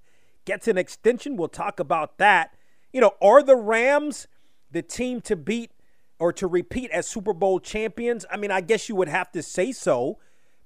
gets 0.47 0.67
an 0.67 0.79
extension. 0.79 1.37
We'll 1.37 1.49
talk 1.49 1.79
about 1.79 2.17
that. 2.19 2.55
You 2.93 3.03
know, 3.03 3.13
are 3.21 3.43
the 3.43 3.57
Rams 3.57 4.27
the 4.71 4.81
team 4.81 5.21
to 5.23 5.37
beat 5.37 5.73
or 6.19 6.33
to 6.33 6.47
repeat 6.47 6.91
as 6.93 7.07
Super 7.07 7.35
Bowl 7.35 7.61
champions? 7.61 8.25
I 8.31 8.39
mean, 8.39 8.51
I 8.51 8.63
guess 8.63 8.89
you 8.89 8.97
would 8.97 9.09
have 9.09 9.31
to 9.33 9.43
say 9.43 9.73
so, 9.73 10.19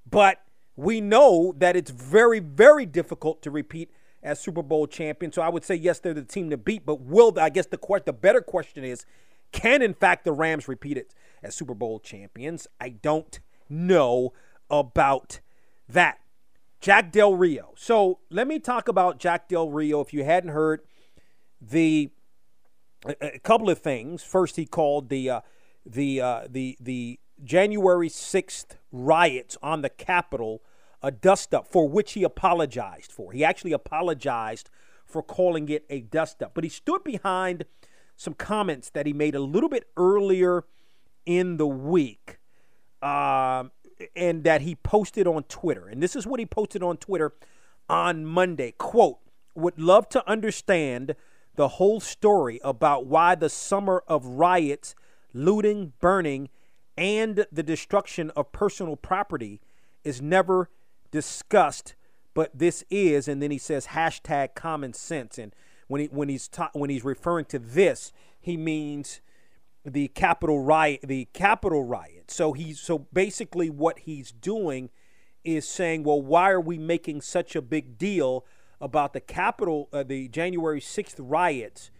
but 0.09 0.41
we 0.77 1.01
know 1.01 1.53
that 1.57 1.75
it's 1.75 1.91
very, 1.91 2.39
very 2.39 2.85
difficult 2.85 3.41
to 3.41 3.51
repeat 3.51 3.91
as 4.23 4.39
Super 4.39 4.63
Bowl 4.63 4.87
champions. 4.87 5.35
So 5.35 5.41
I 5.41 5.49
would 5.49 5.65
say 5.65 5.75
yes, 5.75 5.99
they're 5.99 6.13
the 6.13 6.23
team 6.23 6.49
to 6.51 6.57
beat. 6.57 6.85
But 6.85 7.01
will 7.01 7.37
I 7.37 7.49
guess 7.49 7.65
the 7.65 7.77
que- 7.77 8.03
the 8.05 8.13
better 8.13 8.41
question 8.41 8.83
is, 8.83 9.05
can 9.51 9.81
in 9.81 9.93
fact 9.93 10.23
the 10.23 10.31
Rams 10.31 10.67
repeat 10.67 10.97
it 10.97 11.13
as 11.43 11.55
Super 11.55 11.73
Bowl 11.73 11.99
champions? 11.99 12.67
I 12.79 12.89
don't 12.89 13.39
know 13.67 14.31
about 14.69 15.41
that. 15.89 16.20
Jack 16.81 17.11
Del 17.11 17.35
Rio. 17.35 17.73
So 17.77 18.19
let 18.29 18.47
me 18.47 18.59
talk 18.59 18.87
about 18.87 19.19
Jack 19.19 19.47
Del 19.47 19.69
Rio. 19.69 20.01
If 20.01 20.13
you 20.13 20.23
hadn't 20.23 20.49
heard, 20.49 20.81
the 21.61 22.09
a, 23.05 23.35
a 23.35 23.39
couple 23.39 23.69
of 23.69 23.79
things. 23.79 24.23
First, 24.23 24.55
he 24.55 24.65
called 24.65 25.09
the 25.09 25.29
uh, 25.29 25.41
the 25.85 26.19
uh, 26.19 26.41
the 26.49 26.77
the 26.81 27.19
January 27.43 28.09
sixth 28.09 28.77
riots 28.91 29.57
on 29.61 29.81
the 29.81 29.89
Capitol 29.89 30.61
a 31.03 31.11
dust 31.11 31.53
up, 31.53 31.67
for 31.67 31.87
which 31.87 32.13
he 32.13 32.23
apologized 32.23 33.11
for. 33.11 33.31
He 33.31 33.43
actually 33.43 33.71
apologized 33.71 34.69
for 35.05 35.23
calling 35.23 35.67
it 35.69 35.83
a 35.89 36.01
dust 36.01 36.43
up, 36.43 36.53
but 36.53 36.63
he 36.63 36.69
stood 36.69 37.03
behind 37.03 37.65
some 38.15 38.33
comments 38.35 38.91
that 38.91 39.07
he 39.07 39.13
made 39.13 39.33
a 39.33 39.39
little 39.39 39.69
bit 39.69 39.87
earlier 39.97 40.63
in 41.25 41.57
the 41.57 41.65
week. 41.65 42.37
Um, 43.01 43.71
and 44.15 44.43
that 44.43 44.61
he 44.61 44.75
posted 44.75 45.27
on 45.27 45.43
Twitter. 45.43 45.87
And 45.87 46.01
this 46.01 46.15
is 46.15 46.27
what 46.27 46.39
he 46.39 46.45
posted 46.45 46.83
on 46.83 46.97
Twitter 46.97 47.33
on 47.89 48.25
Monday. 48.25 48.73
Quote, 48.77 49.19
would 49.55 49.79
love 49.79 50.07
to 50.09 50.29
understand 50.29 51.15
the 51.55 51.67
whole 51.67 51.99
story 51.99 52.59
about 52.63 53.05
why 53.05 53.35
the 53.35 53.49
summer 53.49 54.03
of 54.07 54.25
riots, 54.25 54.95
looting, 55.33 55.93
burning, 55.99 56.49
and 56.97 57.45
the 57.51 57.63
destruction 57.63 58.29
of 58.31 58.51
personal 58.51 58.95
property 58.95 59.59
is 60.03 60.21
never 60.21 60.69
discussed, 61.11 61.95
but 62.33 62.57
this 62.57 62.83
is, 62.89 63.27
and 63.27 63.41
then 63.41 63.51
he 63.51 63.57
says 63.57 63.87
hashtag 63.87 64.55
common 64.55 64.93
sense. 64.93 65.37
And 65.37 65.53
when 65.87 66.01
he 66.01 66.07
when 66.07 66.29
he's 66.29 66.47
ta- 66.47 66.71
when 66.73 66.89
he's 66.89 67.03
referring 67.03 67.45
to 67.45 67.59
this, 67.59 68.13
he 68.39 68.55
means 68.55 69.21
the 69.85 70.09
Capitol 70.09 70.59
riot, 70.59 71.01
the 71.03 71.27
Capitol 71.33 71.83
riot. 71.83 72.29
So 72.29 72.53
he's 72.53 72.79
so 72.79 72.99
basically 73.13 73.69
what 73.69 73.99
he's 73.99 74.31
doing 74.31 74.89
is 75.43 75.67
saying, 75.67 76.03
well, 76.03 76.21
why 76.21 76.51
are 76.51 76.61
we 76.61 76.77
making 76.77 77.21
such 77.21 77.55
a 77.55 77.61
big 77.61 77.97
deal 77.97 78.45
about 78.79 79.13
the 79.13 79.19
Capitol, 79.19 79.89
uh, 79.91 80.03
the 80.03 80.27
January 80.27 80.81
sixth 80.81 81.19
riots, 81.19 81.91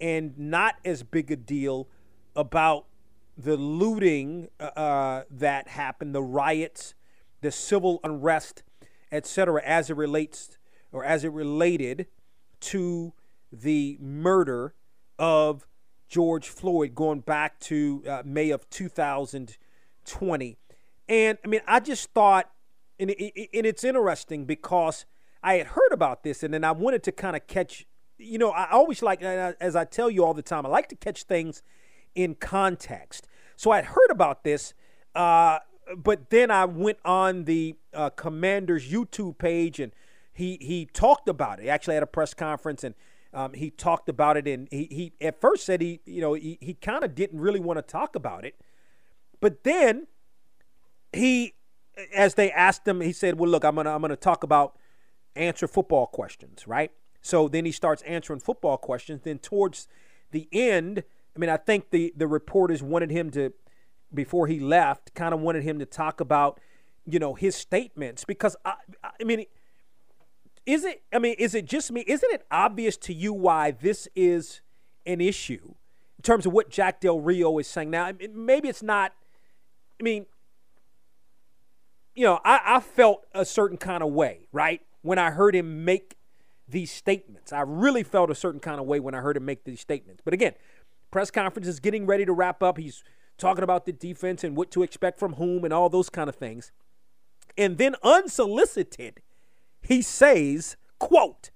and 0.00 0.38
not 0.38 0.76
as 0.84 1.02
big 1.02 1.30
a 1.30 1.36
deal 1.36 1.88
about 2.36 2.86
the 3.36 3.56
looting 3.56 4.48
uh, 4.60 4.64
uh, 4.76 5.22
that 5.30 5.68
happened, 5.68 6.14
the 6.14 6.22
riots, 6.22 6.94
the 7.40 7.50
civil 7.50 8.00
unrest, 8.04 8.62
etc., 9.10 9.62
as 9.64 9.90
it 9.90 9.96
relates 9.96 10.58
or 10.92 11.04
as 11.04 11.24
it 11.24 11.32
related 11.32 12.06
to 12.60 13.12
the 13.52 13.96
murder 14.00 14.74
of 15.18 15.66
George 16.14 16.48
Floyd 16.48 16.94
going 16.94 17.18
back 17.18 17.58
to 17.58 18.04
uh, 18.08 18.22
May 18.24 18.50
of 18.50 18.70
2020. 18.70 20.56
And 21.08 21.38
I 21.44 21.48
mean, 21.48 21.60
I 21.66 21.80
just 21.80 22.08
thought, 22.12 22.52
and, 23.00 23.10
it, 23.10 23.48
and 23.52 23.66
it's 23.66 23.82
interesting 23.82 24.44
because 24.44 25.06
I 25.42 25.54
had 25.54 25.66
heard 25.66 25.90
about 25.90 26.22
this 26.22 26.44
and 26.44 26.54
then 26.54 26.62
I 26.62 26.70
wanted 26.70 27.02
to 27.02 27.10
kind 27.10 27.34
of 27.34 27.48
catch, 27.48 27.84
you 28.16 28.38
know, 28.38 28.50
I 28.50 28.70
always 28.70 29.02
like, 29.02 29.22
as 29.22 29.74
I 29.74 29.84
tell 29.84 30.08
you 30.08 30.24
all 30.24 30.34
the 30.34 30.42
time, 30.42 30.64
I 30.64 30.68
like 30.68 30.88
to 30.90 30.94
catch 30.94 31.24
things 31.24 31.64
in 32.14 32.36
context. 32.36 33.26
So 33.56 33.72
I 33.72 33.76
had 33.76 33.86
heard 33.86 34.10
about 34.10 34.44
this, 34.44 34.72
uh, 35.16 35.58
but 35.96 36.30
then 36.30 36.48
I 36.52 36.64
went 36.64 36.98
on 37.04 37.42
the 37.42 37.74
uh, 37.92 38.10
commander's 38.10 38.88
YouTube 38.88 39.38
page 39.38 39.80
and 39.80 39.90
he 40.32 40.58
he 40.60 40.86
talked 40.86 41.28
about 41.28 41.58
it. 41.58 41.64
He 41.64 41.70
actually 41.70 41.94
had 41.94 42.04
a 42.04 42.06
press 42.06 42.34
conference 42.34 42.84
and 42.84 42.94
um, 43.34 43.52
he 43.52 43.70
talked 43.70 44.08
about 44.08 44.36
it, 44.36 44.46
and 44.46 44.68
he, 44.70 44.84
he 44.90 45.26
at 45.26 45.40
first 45.40 45.66
said 45.66 45.80
he, 45.80 46.00
you 46.06 46.20
know, 46.20 46.34
he, 46.34 46.58
he 46.60 46.74
kind 46.74 47.04
of 47.04 47.14
didn't 47.14 47.40
really 47.40 47.60
want 47.60 47.78
to 47.78 47.82
talk 47.82 48.14
about 48.14 48.44
it. 48.44 48.54
But 49.40 49.64
then 49.64 50.06
he, 51.12 51.54
as 52.14 52.34
they 52.34 52.50
asked 52.50 52.86
him, 52.86 53.00
he 53.00 53.12
said, 53.12 53.38
well, 53.38 53.50
look, 53.50 53.64
I'm 53.64 53.74
going 53.74 53.86
to 53.86 53.90
I'm 53.92 54.00
gonna 54.00 54.16
talk 54.16 54.44
about 54.44 54.78
answer 55.36 55.66
football 55.66 56.06
questions, 56.06 56.66
right? 56.66 56.92
So 57.20 57.48
then 57.48 57.64
he 57.64 57.72
starts 57.72 58.02
answering 58.02 58.40
football 58.40 58.76
questions. 58.76 59.22
Then 59.24 59.38
towards 59.38 59.88
the 60.30 60.48
end, 60.52 61.02
I 61.34 61.38
mean, 61.38 61.50
I 61.50 61.56
think 61.56 61.90
the, 61.90 62.12
the 62.16 62.26
reporters 62.26 62.82
wanted 62.82 63.10
him 63.10 63.30
to, 63.30 63.52
before 64.12 64.46
he 64.46 64.60
left, 64.60 65.14
kind 65.14 65.34
of 65.34 65.40
wanted 65.40 65.64
him 65.64 65.78
to 65.78 65.86
talk 65.86 66.20
about, 66.20 66.60
you 67.06 67.18
know, 67.18 67.34
his 67.34 67.56
statements 67.56 68.24
because 68.24 68.56
I, 68.64 68.74
I 69.02 69.24
mean, 69.24 69.46
is 70.66 70.84
it 70.84 71.02
i 71.12 71.18
mean 71.18 71.34
is 71.38 71.54
it 71.54 71.64
just 71.66 71.92
me? 71.92 72.04
Isn't 72.06 72.32
it 72.32 72.46
obvious 72.50 72.96
to 72.98 73.14
you 73.14 73.32
why 73.32 73.70
this 73.70 74.08
is 74.14 74.60
an 75.06 75.20
issue 75.20 75.74
in 76.18 76.22
terms 76.22 76.46
of 76.46 76.52
what 76.52 76.70
jack 76.70 77.00
del 77.00 77.20
rio 77.20 77.58
is 77.58 77.66
saying? 77.66 77.90
Now 77.90 78.10
maybe 78.32 78.68
it's 78.68 78.82
not 78.82 79.12
i 80.00 80.02
mean 80.02 80.26
you 82.14 82.24
know 82.24 82.40
i, 82.44 82.60
I 82.64 82.80
felt 82.80 83.26
a 83.34 83.44
certain 83.44 83.76
kind 83.76 84.02
of 84.02 84.10
way 84.10 84.48
right 84.52 84.80
when 85.02 85.18
i 85.18 85.30
heard 85.30 85.54
him 85.54 85.84
make 85.84 86.16
these 86.66 86.90
statements. 86.90 87.52
I 87.52 87.60
really 87.60 88.02
felt 88.02 88.30
a 88.30 88.34
certain 88.34 88.60
kind 88.60 88.80
of 88.80 88.86
way 88.86 89.00
when 89.00 89.14
i 89.14 89.18
heard 89.18 89.36
him 89.36 89.44
make 89.44 89.64
these 89.64 89.80
statements. 89.80 90.22
But 90.24 90.34
again 90.34 90.54
press 91.10 91.30
conference 91.30 91.68
is 91.68 91.78
getting 91.78 92.06
ready 92.06 92.24
to 92.24 92.32
wrap 92.32 92.60
up. 92.60 92.76
He's 92.76 93.04
talking 93.38 93.62
about 93.62 93.86
the 93.86 93.92
defense 93.92 94.42
and 94.42 94.56
what 94.56 94.72
to 94.72 94.82
expect 94.82 95.16
from 95.16 95.34
whom 95.34 95.64
and 95.64 95.72
all 95.72 95.88
those 95.88 96.10
kind 96.10 96.28
of 96.28 96.34
things. 96.34 96.72
And 97.56 97.78
then 97.78 97.94
unsolicited 98.02 99.22
he 99.84 100.02
says, 100.02 100.76
quote, 100.98 101.50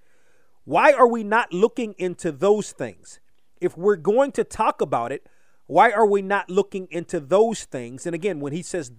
why 0.64 0.92
are 0.92 1.08
we 1.08 1.24
not 1.24 1.52
looking 1.52 1.94
into 1.98 2.30
those 2.30 2.72
things? 2.72 3.20
If 3.60 3.76
we're 3.76 3.96
going 3.96 4.32
to 4.32 4.44
talk 4.44 4.80
about 4.80 5.12
it, 5.12 5.26
why 5.66 5.90
are 5.90 6.06
we 6.06 6.22
not 6.22 6.50
looking 6.50 6.88
into 6.90 7.20
those 7.20 7.64
things? 7.64 8.06
And 8.06 8.14
again, 8.14 8.40
when 8.40 8.52
he 8.52 8.62
says 8.62 8.92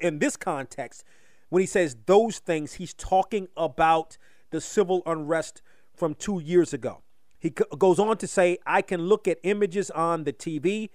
in 0.00 0.18
this 0.18 0.36
context, 0.36 1.04
when 1.48 1.60
he 1.60 1.66
says 1.66 1.96
those 2.06 2.38
things, 2.38 2.74
he's 2.74 2.94
talking 2.94 3.48
about 3.56 4.18
the 4.50 4.60
civil 4.60 5.02
unrest 5.06 5.62
from 5.94 6.14
two 6.14 6.40
years 6.40 6.72
ago. 6.72 7.02
He 7.38 7.50
goes 7.50 7.98
on 7.98 8.16
to 8.18 8.26
say, 8.26 8.58
I 8.66 8.82
can 8.82 9.02
look 9.02 9.28
at 9.28 9.38
images 9.42 9.90
on 9.90 10.24
the 10.24 10.32
TV. 10.32 10.90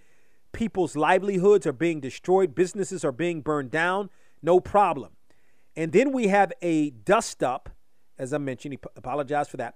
People's 0.52 0.96
livelihoods 0.96 1.68
are 1.68 1.74
being 1.74 2.00
destroyed, 2.00 2.56
businesses 2.56 3.06
are 3.06 3.12
being 3.12 3.42
burned 3.42 3.70
down, 3.70 4.10
no 4.42 4.60
problem. 4.60 5.12
And 5.76 5.92
then 5.92 6.12
we 6.12 6.28
have 6.28 6.52
a 6.62 6.90
dust 6.90 7.44
up 7.44 7.70
as 8.20 8.34
I 8.34 8.38
mentioned, 8.38 8.74
he 8.74 8.80
apologized 8.96 9.50
for 9.50 9.58
that. 9.58 9.76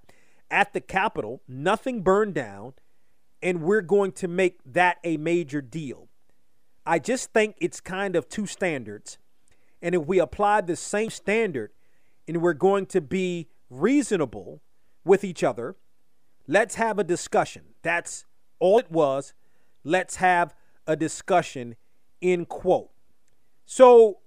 At 0.52 0.74
the 0.74 0.82
Capitol, 0.82 1.42
nothing 1.48 2.04
burned 2.04 2.36
down, 2.36 2.74
and 3.42 3.64
we're 3.64 3.82
going 3.82 4.12
to 4.14 4.28
make 4.28 4.60
that 4.66 4.98
a 5.04 5.18
major 5.18 5.62
deal. 5.62 6.10
I 6.86 7.00
just 7.00 7.32
think 7.32 7.56
it's 7.60 7.80
kind 7.80 8.16
of 8.16 8.28
two 8.28 8.46
standards. 8.46 9.18
And 9.82 9.96
if 9.96 10.06
we 10.06 10.20
apply 10.20 10.62
the 10.62 10.76
same 10.76 11.10
standard 11.10 11.72
and 12.28 12.42
we're 12.42 12.54
going 12.54 12.86
to 12.88 13.02
be 13.02 13.48
reasonable 13.70 14.62
with 15.06 15.24
each 15.24 15.44
other, 15.44 15.76
let's 16.48 16.76
have 16.76 17.00
a 17.00 17.04
discussion. 17.04 17.64
That's 17.82 18.26
all 18.60 18.80
it 18.80 18.92
was. 18.92 19.34
Let's 19.84 20.18
have 20.18 20.54
a 20.86 20.96
discussion, 20.96 21.76
in 22.22 22.46
quote. 22.46 22.92
So, 23.66 24.20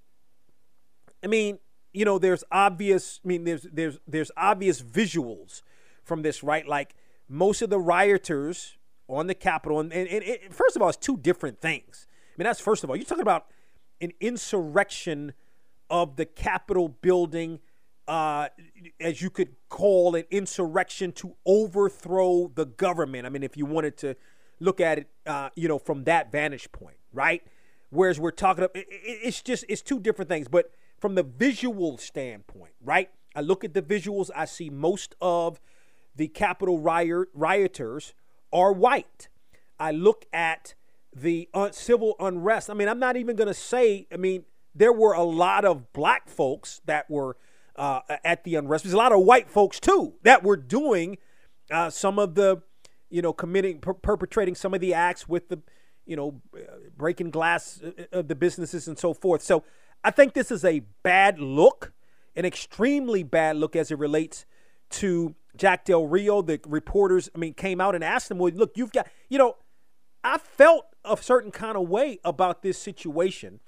I 1.22 1.26
mean, 1.26 1.58
you 1.96 2.04
know, 2.04 2.18
there's 2.18 2.44
obvious. 2.52 3.20
I 3.24 3.28
mean, 3.28 3.44
there's 3.44 3.66
there's 3.72 3.98
there's 4.06 4.30
obvious 4.36 4.82
visuals 4.82 5.62
from 6.04 6.20
this, 6.22 6.42
right? 6.42 6.66
Like 6.68 6.94
most 7.28 7.62
of 7.62 7.70
the 7.70 7.80
rioters 7.80 8.76
on 9.08 9.28
the 9.28 9.34
Capitol, 9.34 9.80
and, 9.80 9.92
and, 9.92 10.08
and 10.08 10.54
first 10.54 10.76
of 10.76 10.82
all, 10.82 10.90
it's 10.90 10.98
two 10.98 11.16
different 11.16 11.60
things. 11.60 12.06
I 12.10 12.34
mean, 12.38 12.44
that's 12.44 12.60
first 12.60 12.84
of 12.84 12.90
all. 12.90 12.96
You're 12.96 13.06
talking 13.06 13.22
about 13.22 13.46
an 14.02 14.12
insurrection 14.20 15.32
of 15.88 16.16
the 16.16 16.26
Capitol 16.26 16.88
building 16.88 17.60
uh, 18.06 18.48
as 19.00 19.22
you 19.22 19.30
could 19.30 19.56
call 19.70 20.14
an 20.16 20.24
insurrection 20.30 21.12
to 21.12 21.34
overthrow 21.46 22.52
the 22.54 22.66
government. 22.66 23.26
I 23.26 23.30
mean, 23.30 23.42
if 23.42 23.56
you 23.56 23.64
wanted 23.64 23.96
to 23.98 24.16
look 24.60 24.80
at 24.80 24.98
it, 24.98 25.10
uh, 25.24 25.48
you 25.56 25.66
know, 25.66 25.78
from 25.78 26.04
that 26.04 26.30
vantage 26.30 26.70
point, 26.72 26.98
right? 27.12 27.42
Whereas 27.88 28.20
we're 28.20 28.32
talking, 28.32 28.64
it, 28.64 28.70
it, 28.74 28.86
it's 28.90 29.40
just 29.40 29.64
it's 29.68 29.80
two 29.80 29.98
different 29.98 30.28
things. 30.28 30.46
But 30.46 30.70
from 30.98 31.14
the 31.14 31.22
visual 31.22 31.98
standpoint, 31.98 32.72
right? 32.82 33.10
I 33.34 33.40
look 33.40 33.64
at 33.64 33.74
the 33.74 33.82
visuals. 33.82 34.30
I 34.34 34.46
see 34.46 34.70
most 34.70 35.14
of 35.20 35.60
the 36.14 36.28
Capitol 36.28 36.78
riot, 36.78 37.28
rioters 37.34 38.14
are 38.52 38.72
white. 38.72 39.28
I 39.78 39.92
look 39.92 40.24
at 40.32 40.74
the 41.14 41.48
un- 41.52 41.72
civil 41.72 42.14
unrest. 42.18 42.70
I 42.70 42.74
mean, 42.74 42.88
I'm 42.88 42.98
not 42.98 43.16
even 43.16 43.36
going 43.36 43.48
to 43.48 43.54
say. 43.54 44.06
I 44.12 44.16
mean, 44.16 44.44
there 44.74 44.92
were 44.92 45.12
a 45.12 45.22
lot 45.22 45.64
of 45.64 45.92
black 45.92 46.28
folks 46.28 46.80
that 46.86 47.10
were 47.10 47.36
uh, 47.76 48.00
at 48.24 48.44
the 48.44 48.54
unrest. 48.54 48.84
There's 48.84 48.94
a 48.94 48.98
lot 48.98 49.12
of 49.12 49.20
white 49.20 49.50
folks 49.50 49.78
too 49.80 50.14
that 50.22 50.42
were 50.42 50.56
doing 50.56 51.18
uh, 51.70 51.90
some 51.90 52.18
of 52.18 52.34
the, 52.34 52.62
you 53.10 53.20
know, 53.22 53.32
committing, 53.32 53.80
per- 53.80 53.94
perpetrating 53.94 54.54
some 54.54 54.72
of 54.72 54.80
the 54.80 54.94
acts 54.94 55.28
with 55.28 55.48
the, 55.48 55.60
you 56.06 56.16
know, 56.16 56.40
uh, 56.54 56.60
breaking 56.96 57.30
glass 57.30 57.82
uh, 57.82 58.18
of 58.18 58.28
the 58.28 58.34
businesses 58.34 58.88
and 58.88 58.98
so 58.98 59.12
forth. 59.12 59.42
So 59.42 59.64
I 60.06 60.12
think 60.12 60.34
this 60.34 60.52
is 60.52 60.64
a 60.64 60.82
bad 61.02 61.40
look, 61.40 61.92
an 62.36 62.44
extremely 62.44 63.24
bad 63.24 63.56
look 63.56 63.74
as 63.74 63.90
it 63.90 63.98
relates 63.98 64.46
to 64.90 65.34
Jack 65.56 65.84
Del 65.84 66.06
Rio. 66.06 66.42
The 66.42 66.60
reporters, 66.64 67.28
I 67.34 67.38
mean, 67.38 67.54
came 67.54 67.80
out 67.80 67.96
and 67.96 68.04
asked 68.04 68.30
him, 68.30 68.38
"Well, 68.38 68.52
look, 68.54 68.76
you've 68.76 68.92
got, 68.92 69.08
you 69.28 69.36
know." 69.36 69.56
I 70.22 70.38
felt 70.38 70.86
a 71.04 71.16
certain 71.16 71.52
kind 71.52 71.76
of 71.76 71.88
way 71.88 72.18
about 72.24 72.62
this 72.62 72.78
situation, 72.78 73.60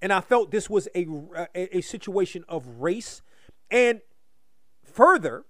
and 0.00 0.12
I 0.12 0.20
felt 0.20 0.50
this 0.50 0.68
was 0.68 0.88
a, 0.96 1.06
a, 1.54 1.76
a 1.78 1.80
situation 1.80 2.44
of 2.48 2.66
race. 2.80 3.22
And 3.70 4.00
further, 4.84 5.44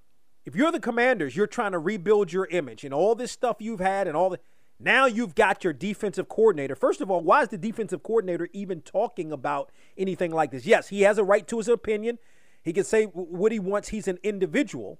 if 0.45 0.55
you're 0.55 0.71
the 0.71 0.81
commanders, 0.81 1.37
you're 1.37 1.47
trying 1.47 1.73
to 1.73 1.79
rebuild 1.79 2.35
your 2.35 2.47
image 2.47 2.85
and 2.85 2.93
all 2.93 3.15
this 3.15 3.33
stuff 3.33 3.57
you've 3.61 3.81
had 3.81 4.07
and 4.07 4.15
all 4.15 4.29
the 4.29 4.41
now 4.85 5.07
you've 5.07 5.35
got 5.35 5.65
your 5.65 5.73
defensive 5.73 6.29
coordinator. 6.29 6.75
First 6.75 7.01
of 7.01 7.11
all, 7.11 7.21
why 7.21 7.43
is 7.43 7.49
the 7.49 7.59
defensive 7.59 8.03
coordinator 8.03 8.49
even 8.53 8.83
talking 8.83 9.33
about 9.33 9.71
anything 9.97 10.31
like 10.31 10.51
this? 10.51 10.67
Yes, 10.67 10.89
he 10.89 11.03
has 11.03 11.19
a 11.19 11.25
right 11.25 11.47
to 11.49 11.59
his 11.59 11.69
opinion. 11.69 12.19
He 12.63 12.73
can 12.73 12.85
say 12.85 13.05
what 13.05 13.53
he 13.53 13.59
wants. 13.59 13.89
He's 13.89 14.09
an 14.09 14.19
individual. 14.23 14.99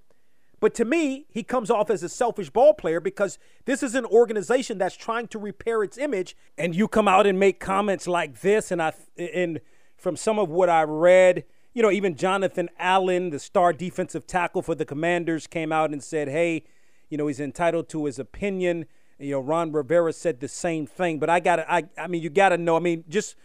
But 0.59 0.73
to 0.75 0.85
me, 0.85 1.25
he 1.29 1.43
comes 1.43 1.69
off 1.69 1.89
as 1.89 2.03
a 2.03 2.09
selfish 2.09 2.49
ball 2.49 2.73
player 2.73 3.01
because 3.01 3.37
this 3.65 3.83
is 3.83 3.95
an 3.95 4.05
organization 4.05 4.77
that's 4.77 4.95
trying 4.95 5.27
to 5.29 5.39
repair 5.39 5.83
its 5.83 5.97
image, 5.97 6.37
and 6.57 6.73
you 6.73 6.87
come 6.87 7.07
out 7.07 7.27
and 7.27 7.37
make 7.37 7.59
comments 7.59 8.07
like 8.07 8.39
this. 8.39 8.71
And 8.71 8.81
I, 8.81 8.93
and 9.17 9.59
from 9.97 10.15
some 10.15 10.39
of 10.39 10.49
what 10.49 10.69
I 10.69 10.83
read, 10.83 11.43
you 11.73 11.81
know, 11.81 11.91
even 11.91 12.15
Jonathan 12.15 12.69
Allen, 12.79 13.29
the 13.29 13.39
star 13.39 13.73
defensive 13.73 14.25
tackle 14.25 14.61
for 14.61 14.73
the 14.73 14.85
Commanders, 14.85 15.47
came 15.47 15.73
out 15.73 15.91
and 15.91 16.01
said, 16.01 16.29
"Hey, 16.29 16.63
you 17.09 17.17
know, 17.17 17.27
he's 17.27 17.41
entitled 17.41 17.89
to 17.89 18.05
his 18.05 18.17
opinion." 18.17 18.85
You 19.19 19.31
know, 19.31 19.39
Ron 19.39 19.71
Rivera 19.71 20.13
said 20.13 20.39
the 20.39 20.47
same 20.47 20.85
thing. 20.85 21.19
But 21.19 21.29
I 21.29 21.39
got 21.39 21.57
to, 21.57 21.71
I, 21.71 21.83
I 21.97 22.07
mean, 22.07 22.21
you 22.21 22.29
got 22.29 22.49
to 22.49 22.57
know. 22.57 22.75
I 22.75 22.79
mean, 22.79 23.03
just 23.07 23.35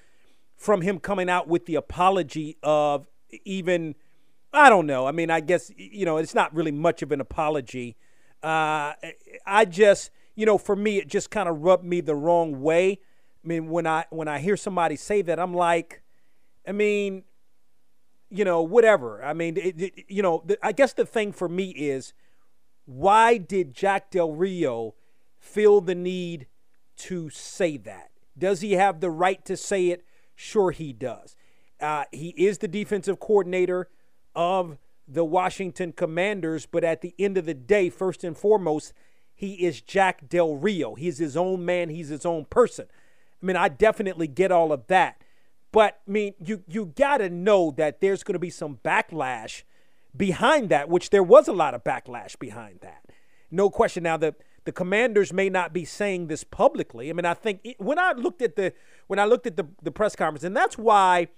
from 0.57 0.81
him 0.83 0.99
coming 0.99 1.31
out 1.31 1.49
with 1.49 1.67
the 1.67 1.77
apology 1.77 2.57
of 2.63 3.07
even 3.45 3.95
I 4.53 4.71
don't 4.71 4.87
know. 4.87 5.07
I 5.07 5.13
mean, 5.13 5.31
I 5.31 5.41
guess 5.41 5.71
you 5.77 6.05
know 6.05 6.17
it's 6.17 6.35
not 6.35 6.55
really 6.55 6.73
much 6.73 7.03
of 7.03 7.13
an 7.13 7.21
apology. 7.21 7.97
Uh, 8.43 8.93
I 9.47 9.65
just, 9.65 10.11
you 10.37 10.47
know, 10.47 10.59
for 10.59 10.77
me, 10.77 10.99
it 10.99 11.09
just 11.09 11.31
kind 11.31 11.49
of 11.49 11.63
rubbed 11.63 11.85
me 11.85 12.01
the 12.01 12.15
wrong 12.15 12.61
way. 12.63 12.99
I 13.45 13.49
mean, 13.49 13.69
when 13.69 13.87
I 13.87 14.07
when 14.11 14.29
I 14.29 14.39
hear 14.39 14.57
somebody 14.57 14.97
say 14.97 15.23
that, 15.23 15.39
I'm 15.39 15.55
like, 15.55 16.03
I 16.67 16.73
mean, 16.73 17.25
you 18.31 18.45
know, 18.45 18.63
whatever. 18.63 19.23
I 19.23 19.33
mean, 19.35 19.57
it, 19.57 19.81
it, 19.81 20.05
you 20.09 20.23
know, 20.23 20.43
the, 20.47 20.59
I 20.63 20.73
guess 20.73 20.93
the 20.93 21.07
thing 21.07 21.33
for 21.33 21.49
me 21.49 21.71
is, 21.71 22.15
why 22.87 23.37
did 23.37 23.75
Jack 23.75 24.11
Del 24.11 24.33
Rio 24.33 24.95
feel 25.39 25.81
the 25.81 25.95
need 25.95 26.47
to 26.97 27.31
say 27.31 27.77
that? 27.79 28.11
Does 28.37 28.61
he 28.61 28.73
have 28.73 29.01
the 29.01 29.11
right 29.11 29.45
to 29.45 29.57
say 29.57 29.89
it? 29.89 30.05
Sure, 30.35 30.71
he 30.71 30.93
does. 30.93 31.37
Uh, 31.81 32.05
he 32.13 32.29
is 32.31 32.59
the 32.59 32.69
defensive 32.69 33.21
coordinator 33.21 33.89
of 34.35 34.79
the 35.07 35.25
Washington 35.25 35.93
Commanders, 35.93 36.67
but 36.67 36.85
at 36.85 37.01
the 37.01 37.15
end 37.19 37.39
of 37.39 37.47
the 37.47 37.55
day, 37.55 37.89
first 37.89 38.25
and 38.25 38.37
foremost, 38.37 38.93
he 39.35 39.55
is 39.65 39.81
Jack 39.81 40.29
Del 40.29 40.57
Rio. 40.57 40.95
He's 40.95 41.19
his 41.19 41.37
own 41.37 41.65
man, 41.65 41.89
he's 41.89 42.09
his 42.09 42.27
own 42.27 42.45
person. 42.45 42.87
I 43.43 43.47
mean, 43.47 43.57
I 43.57 43.69
definitely 43.69 44.27
get 44.27 44.53
all 44.53 44.73
of 44.73 44.87
that. 44.89 45.23
But 45.71 46.01
I 46.07 46.11
mean, 46.11 46.35
you 46.45 46.65
you 46.67 46.87
got 46.87 47.19
to 47.19 47.31
know 47.31 47.73
that 47.77 48.01
there's 48.01 48.23
to 48.25 48.39
be 48.39 48.51
some 48.51 48.79
backlash 48.85 49.63
behind 50.17 50.71
that, 50.71 50.89
which 50.89 51.11
there 51.11 51.23
was 51.23 51.47
a 51.47 51.53
lot 51.53 51.75
of 51.75 51.85
backlash 51.85 52.39
behind 52.39 52.81
that. 52.81 53.05
No 53.51 53.71
question. 53.71 54.03
Now 54.03 54.17
the 54.17 54.35
the 54.69 54.73
commanders 54.73 55.33
may 55.33 55.49
not 55.49 55.73
be 55.73 55.87
saying 55.87 56.27
this 56.27 56.45
publicly. 56.45 57.09
I 57.09 57.15
mean, 57.15 57.25
I 57.25 57.33
think 57.33 57.61
it, 57.65 57.81
when 57.81 57.99
I 57.99 58.13
looked 58.13 58.43
at 58.43 58.55
the 58.55 58.75
when 59.07 59.19
I 59.19 59.25
looked 59.25 59.47
at 59.47 59.57
the 59.57 59.67
the 59.83 59.91
press 59.91 60.15
conference, 60.15 60.45
and 60.45 60.55
that's 60.55 60.77
why 60.77 61.29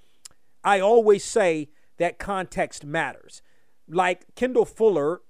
I 0.64 0.81
always 0.81 1.23
say 1.23 1.69
that 1.99 2.19
context 2.19 2.85
matters. 2.85 3.40
Like 3.88 4.35
Kendall 4.35 4.64
Fuller, 4.64 5.21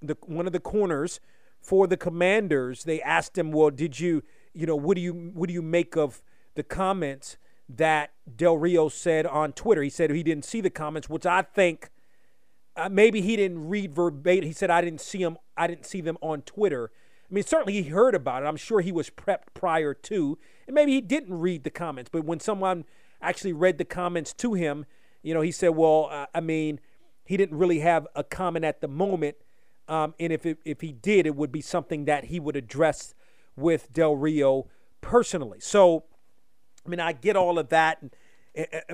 the, 0.00 0.16
one 0.22 0.46
of 0.46 0.54
the 0.54 0.58
corners 0.58 1.20
for 1.60 1.86
the 1.86 1.98
Commanders, 1.98 2.84
they 2.84 3.02
asked 3.02 3.36
him, 3.36 3.52
"Well, 3.52 3.68
did 3.68 4.00
you, 4.00 4.22
you 4.54 4.64
know, 4.64 4.76
what 4.76 4.94
do 4.94 5.02
you 5.02 5.12
what 5.12 5.48
do 5.48 5.52
you 5.52 5.60
make 5.60 5.98
of 5.98 6.22
the 6.54 6.62
comments 6.62 7.36
that 7.68 8.12
Del 8.34 8.56
Rio 8.56 8.88
said 8.88 9.26
on 9.26 9.52
Twitter?" 9.52 9.82
He 9.82 9.90
said 9.90 10.10
he 10.12 10.22
didn't 10.22 10.46
see 10.46 10.62
the 10.62 10.70
comments, 10.70 11.10
which 11.10 11.26
I 11.26 11.42
think 11.42 11.90
uh, 12.74 12.88
maybe 12.88 13.20
he 13.20 13.36
didn't 13.36 13.68
read 13.68 13.94
verbatim. 13.94 14.46
He 14.46 14.54
said 14.54 14.70
I 14.70 14.80
didn't 14.80 15.02
see 15.02 15.22
them. 15.22 15.36
I 15.58 15.66
didn't 15.66 15.84
see 15.84 16.00
them 16.00 16.16
on 16.22 16.40
Twitter. 16.40 16.90
I 17.30 17.34
mean, 17.34 17.44
certainly 17.44 17.72
he 17.72 17.88
heard 17.88 18.14
about 18.14 18.42
it. 18.42 18.46
I'm 18.46 18.56
sure 18.56 18.80
he 18.80 18.92
was 18.92 19.10
prepped 19.10 19.54
prior 19.54 19.94
to, 19.94 20.38
and 20.66 20.74
maybe 20.74 20.92
he 20.92 21.00
didn't 21.00 21.38
read 21.38 21.64
the 21.64 21.70
comments. 21.70 22.10
But 22.12 22.24
when 22.24 22.40
someone 22.40 22.84
actually 23.20 23.52
read 23.52 23.78
the 23.78 23.84
comments 23.84 24.32
to 24.34 24.54
him, 24.54 24.86
you 25.22 25.34
know, 25.34 25.40
he 25.40 25.50
said, 25.50 25.70
well, 25.70 26.08
uh, 26.10 26.26
I 26.34 26.40
mean, 26.40 26.80
he 27.24 27.36
didn't 27.36 27.56
really 27.56 27.80
have 27.80 28.06
a 28.14 28.22
comment 28.22 28.64
at 28.64 28.80
the 28.80 28.88
moment. 28.88 29.36
Um, 29.88 30.14
and 30.20 30.32
if, 30.32 30.44
it, 30.46 30.58
if 30.64 30.80
he 30.82 30.92
did, 30.92 31.26
it 31.26 31.34
would 31.34 31.50
be 31.50 31.60
something 31.60 32.04
that 32.04 32.24
he 32.24 32.38
would 32.38 32.56
address 32.56 33.14
with 33.56 33.92
Del 33.92 34.16
Rio 34.16 34.68
personally. 35.00 35.60
So, 35.60 36.04
I 36.84 36.88
mean, 36.88 37.00
I 37.00 37.12
get 37.12 37.36
all 37.36 37.58
of 37.58 37.70
that. 37.70 38.02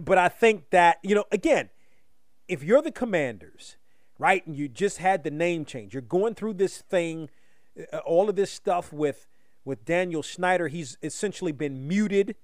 But 0.00 0.18
I 0.18 0.28
think 0.28 0.70
that, 0.70 0.98
you 1.02 1.14
know, 1.14 1.24
again, 1.30 1.68
if 2.48 2.62
you're 2.62 2.82
the 2.82 2.90
commanders, 2.92 3.76
right, 4.18 4.46
and 4.46 4.56
you 4.56 4.68
just 4.68 4.98
had 4.98 5.22
the 5.22 5.30
name 5.30 5.64
change, 5.64 5.92
you're 5.92 6.00
going 6.00 6.34
through 6.34 6.54
this 6.54 6.78
thing, 6.78 7.28
all 8.04 8.28
of 8.28 8.36
this 8.36 8.50
stuff 8.50 8.92
with 8.92 9.26
with 9.64 9.84
Daniel 9.84 10.22
Snyder. 10.22 10.68
He's 10.68 10.96
essentially 11.02 11.52
been 11.52 11.86
muted 11.86 12.36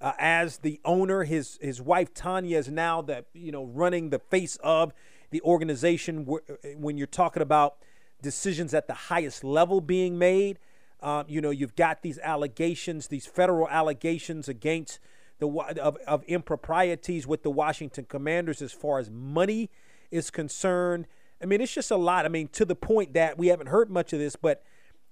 uh, 0.00 0.12
as 0.18 0.58
the 0.58 0.80
owner. 0.84 1.24
His 1.24 1.58
his 1.60 1.80
wife 1.80 2.12
Tanya 2.14 2.58
is 2.58 2.68
now 2.68 3.02
the 3.02 3.24
you 3.32 3.52
know 3.52 3.64
running 3.64 4.10
the 4.10 4.18
face 4.18 4.56
of 4.62 4.92
the 5.30 5.40
organization. 5.42 6.26
Uh, 6.28 6.68
when 6.76 6.98
you're 6.98 7.06
talking 7.06 7.42
about 7.42 7.76
decisions 8.22 8.74
at 8.74 8.86
the 8.86 8.94
highest 8.94 9.44
level 9.44 9.80
being 9.80 10.18
made, 10.18 10.58
uh, 11.00 11.24
you 11.26 11.40
know 11.40 11.50
you've 11.50 11.76
got 11.76 12.02
these 12.02 12.18
allegations, 12.20 13.08
these 13.08 13.26
federal 13.26 13.68
allegations 13.68 14.48
against 14.48 14.98
the 15.38 15.48
of, 15.48 15.96
of 16.06 16.24
improprieties 16.24 17.26
with 17.26 17.42
the 17.42 17.50
Washington 17.50 18.06
Commanders 18.08 18.62
as 18.62 18.72
far 18.72 18.98
as 18.98 19.10
money 19.10 19.70
is 20.10 20.30
concerned. 20.30 21.06
I 21.42 21.44
mean, 21.44 21.60
it's 21.60 21.74
just 21.74 21.90
a 21.90 21.96
lot. 21.96 22.24
I 22.24 22.28
mean, 22.28 22.48
to 22.48 22.64
the 22.64 22.74
point 22.74 23.12
that 23.12 23.36
we 23.36 23.48
haven't 23.48 23.66
heard 23.66 23.90
much 23.90 24.12
of 24.12 24.18
this, 24.18 24.36
but 24.36 24.62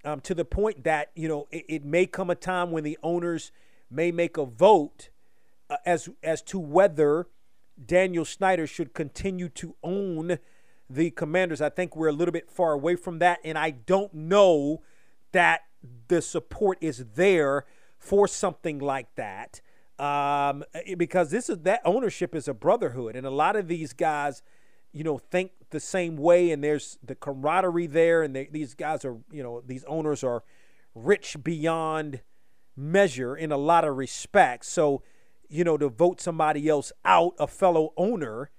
um, 0.05 0.21
to 0.21 0.33
the 0.33 0.45
point 0.45 0.83
that 0.83 1.11
you 1.15 1.27
know 1.27 1.47
it, 1.51 1.65
it 1.67 1.85
may 1.85 2.05
come 2.05 2.29
a 2.29 2.35
time 2.35 2.71
when 2.71 2.83
the 2.83 2.97
owners 3.03 3.51
may 3.89 4.11
make 4.11 4.37
a 4.37 4.45
vote 4.45 5.09
uh, 5.69 5.77
as 5.85 6.09
as 6.23 6.41
to 6.43 6.59
whether 6.59 7.27
Daniel 7.83 8.23
Snyder 8.23 8.67
should 8.67 8.93
continue 8.93 9.49
to 9.49 9.75
own 9.83 10.39
the 10.89 11.09
Commanders. 11.11 11.61
I 11.61 11.69
think 11.69 11.95
we're 11.95 12.07
a 12.07 12.13
little 12.13 12.31
bit 12.31 12.49
far 12.49 12.73
away 12.73 12.95
from 12.95 13.19
that, 13.19 13.39
and 13.43 13.57
I 13.57 13.71
don't 13.71 14.13
know 14.13 14.81
that 15.31 15.63
the 16.07 16.21
support 16.21 16.77
is 16.79 17.05
there 17.15 17.65
for 17.97 18.27
something 18.27 18.79
like 18.79 19.13
that 19.15 19.61
um, 19.99 20.63
because 20.97 21.31
this 21.31 21.49
is 21.49 21.59
that 21.59 21.81
ownership 21.85 22.35
is 22.35 22.47
a 22.47 22.53
brotherhood, 22.53 23.15
and 23.15 23.25
a 23.25 23.31
lot 23.31 23.55
of 23.55 23.67
these 23.67 23.93
guys, 23.93 24.41
you 24.91 25.03
know, 25.03 25.17
think 25.17 25.51
the 25.75 25.79
same 25.81 26.15
way, 26.15 26.51
and 26.51 26.63
there's 26.63 26.97
the 27.03 27.15
camaraderie 27.15 27.87
there, 27.87 28.23
and 28.23 28.35
they, 28.35 28.47
these 28.51 28.73
guys 28.73 29.03
are, 29.05 29.17
you 29.29 29.43
know, 29.43 29.61
these 29.65 29.83
owners 29.83 30.23
are 30.23 30.43
rich 30.95 31.35
beyond 31.43 32.21
measure 32.75 33.35
in 33.35 33.51
a 33.51 33.57
lot 33.57 33.83
of 33.83 33.97
respects. 33.97 34.69
So, 34.69 35.03
you 35.49 35.63
know, 35.63 35.77
to 35.77 35.89
vote 35.89 36.21
somebody 36.21 36.69
else 36.69 36.93
out, 37.03 37.33
a 37.37 37.47
fellow 37.47 37.93
owner, 37.97 38.49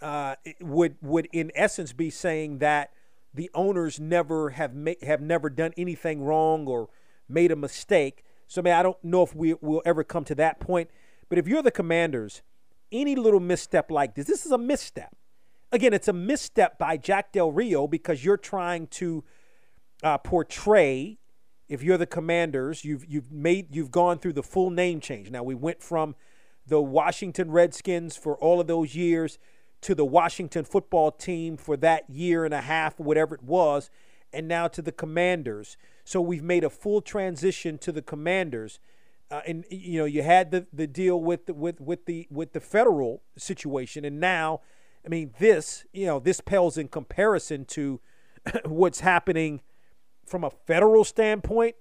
uh, 0.00 0.36
would 0.60 0.96
would 1.02 1.28
in 1.32 1.50
essence 1.54 1.92
be 1.92 2.08
saying 2.08 2.58
that 2.58 2.90
the 3.34 3.50
owners 3.52 4.00
never 4.00 4.50
have 4.50 4.74
ma- 4.74 5.02
have 5.02 5.20
never 5.20 5.50
done 5.50 5.72
anything 5.76 6.22
wrong 6.22 6.66
or 6.66 6.88
made 7.28 7.50
a 7.52 7.56
mistake. 7.56 8.24
So, 8.46 8.62
I 8.62 8.64
mean, 8.64 8.74
I 8.74 8.82
don't 8.82 9.02
know 9.04 9.22
if 9.22 9.34
we 9.34 9.54
will 9.60 9.82
ever 9.84 10.04
come 10.04 10.24
to 10.24 10.34
that 10.36 10.60
point. 10.60 10.88
But 11.28 11.38
if 11.38 11.46
you're 11.46 11.62
the 11.62 11.70
Commanders, 11.70 12.42
any 12.90 13.14
little 13.16 13.40
misstep 13.40 13.90
like 13.90 14.14
this, 14.14 14.26
this 14.26 14.46
is 14.46 14.52
a 14.52 14.58
misstep. 14.58 15.14
Again, 15.72 15.92
it's 15.92 16.08
a 16.08 16.12
misstep 16.12 16.78
by 16.78 16.96
Jack 16.96 17.32
Del 17.32 17.52
Rio 17.52 17.86
because 17.86 18.24
you're 18.24 18.36
trying 18.36 18.86
to 18.88 19.24
uh, 20.02 20.18
portray. 20.18 21.18
If 21.68 21.82
you're 21.82 21.98
the 21.98 22.06
Commanders, 22.06 22.84
you've 22.84 23.04
you've 23.06 23.30
made 23.30 23.74
you've 23.74 23.90
gone 23.92 24.18
through 24.18 24.32
the 24.32 24.42
full 24.42 24.70
name 24.70 25.00
change. 25.00 25.30
Now 25.30 25.42
we 25.42 25.54
went 25.54 25.82
from 25.82 26.16
the 26.66 26.80
Washington 26.80 27.50
Redskins 27.50 28.16
for 28.16 28.36
all 28.36 28.60
of 28.60 28.66
those 28.66 28.94
years 28.94 29.38
to 29.82 29.94
the 29.94 30.04
Washington 30.04 30.64
football 30.64 31.10
team 31.10 31.56
for 31.56 31.76
that 31.76 32.08
year 32.10 32.44
and 32.44 32.52
a 32.52 32.60
half, 32.60 32.98
whatever 32.98 33.34
it 33.34 33.42
was, 33.42 33.90
and 34.32 34.46
now 34.46 34.68
to 34.68 34.82
the 34.82 34.92
Commanders. 34.92 35.76
So 36.04 36.20
we've 36.20 36.42
made 36.42 36.64
a 36.64 36.70
full 36.70 37.00
transition 37.00 37.78
to 37.78 37.92
the 37.92 38.02
Commanders. 38.02 38.80
Uh, 39.30 39.42
and 39.46 39.64
you 39.70 39.98
know 39.98 40.04
you 40.04 40.22
had 40.22 40.50
the, 40.50 40.66
the 40.72 40.88
deal 40.88 41.20
with 41.20 41.46
the, 41.46 41.54
with 41.54 41.80
with 41.80 42.06
the 42.06 42.26
with 42.30 42.52
the 42.52 42.58
federal 42.58 43.22
situation, 43.38 44.04
and 44.04 44.18
now, 44.18 44.60
I 45.04 45.08
mean 45.08 45.32
this 45.38 45.84
you 45.92 46.06
know 46.06 46.18
this 46.18 46.40
pales 46.40 46.76
in 46.76 46.88
comparison 46.88 47.64
to 47.66 48.00
what's 48.64 49.00
happening 49.00 49.60
from 50.26 50.44
a 50.44 50.50
federal 50.50 51.04
standpoint 51.04 51.74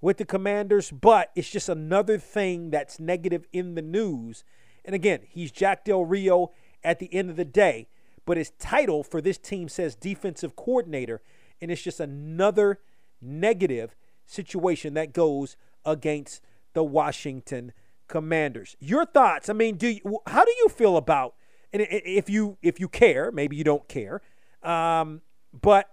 with 0.00 0.16
the 0.16 0.24
Commanders, 0.24 0.90
but 0.90 1.30
it's 1.34 1.50
just 1.50 1.68
another 1.68 2.18
thing 2.18 2.70
that's 2.70 3.00
negative 3.00 3.46
in 3.52 3.74
the 3.74 3.82
news. 3.82 4.44
And 4.84 4.94
again, 4.94 5.20
he's 5.28 5.50
Jack 5.50 5.84
Del 5.84 6.04
Rio 6.04 6.52
at 6.84 6.98
the 6.98 7.12
end 7.12 7.30
of 7.30 7.36
the 7.36 7.44
day, 7.44 7.88
but 8.24 8.36
his 8.36 8.50
title 8.58 9.02
for 9.02 9.20
this 9.20 9.38
team 9.38 9.68
says 9.68 9.94
defensive 9.94 10.56
coordinator, 10.56 11.20
and 11.60 11.70
it's 11.70 11.82
just 11.82 12.00
another 12.00 12.78
negative 13.20 13.96
situation 14.24 14.94
that 14.94 15.12
goes 15.12 15.56
against 15.84 16.42
the 16.74 16.84
Washington 16.84 17.72
Commanders. 18.06 18.76
Your 18.78 19.04
thoughts? 19.04 19.48
I 19.48 19.52
mean, 19.52 19.76
do 19.76 19.88
you, 19.88 20.20
how 20.26 20.44
do 20.44 20.52
you 20.58 20.68
feel 20.68 20.96
about 20.96 21.34
and 21.72 21.86
if 21.90 22.30
you 22.30 22.56
if 22.62 22.80
you 22.80 22.88
care, 22.88 23.30
maybe 23.30 23.56
you 23.56 23.64
don't 23.64 23.88
care, 23.88 24.22
um, 24.62 25.20
but 25.52 25.90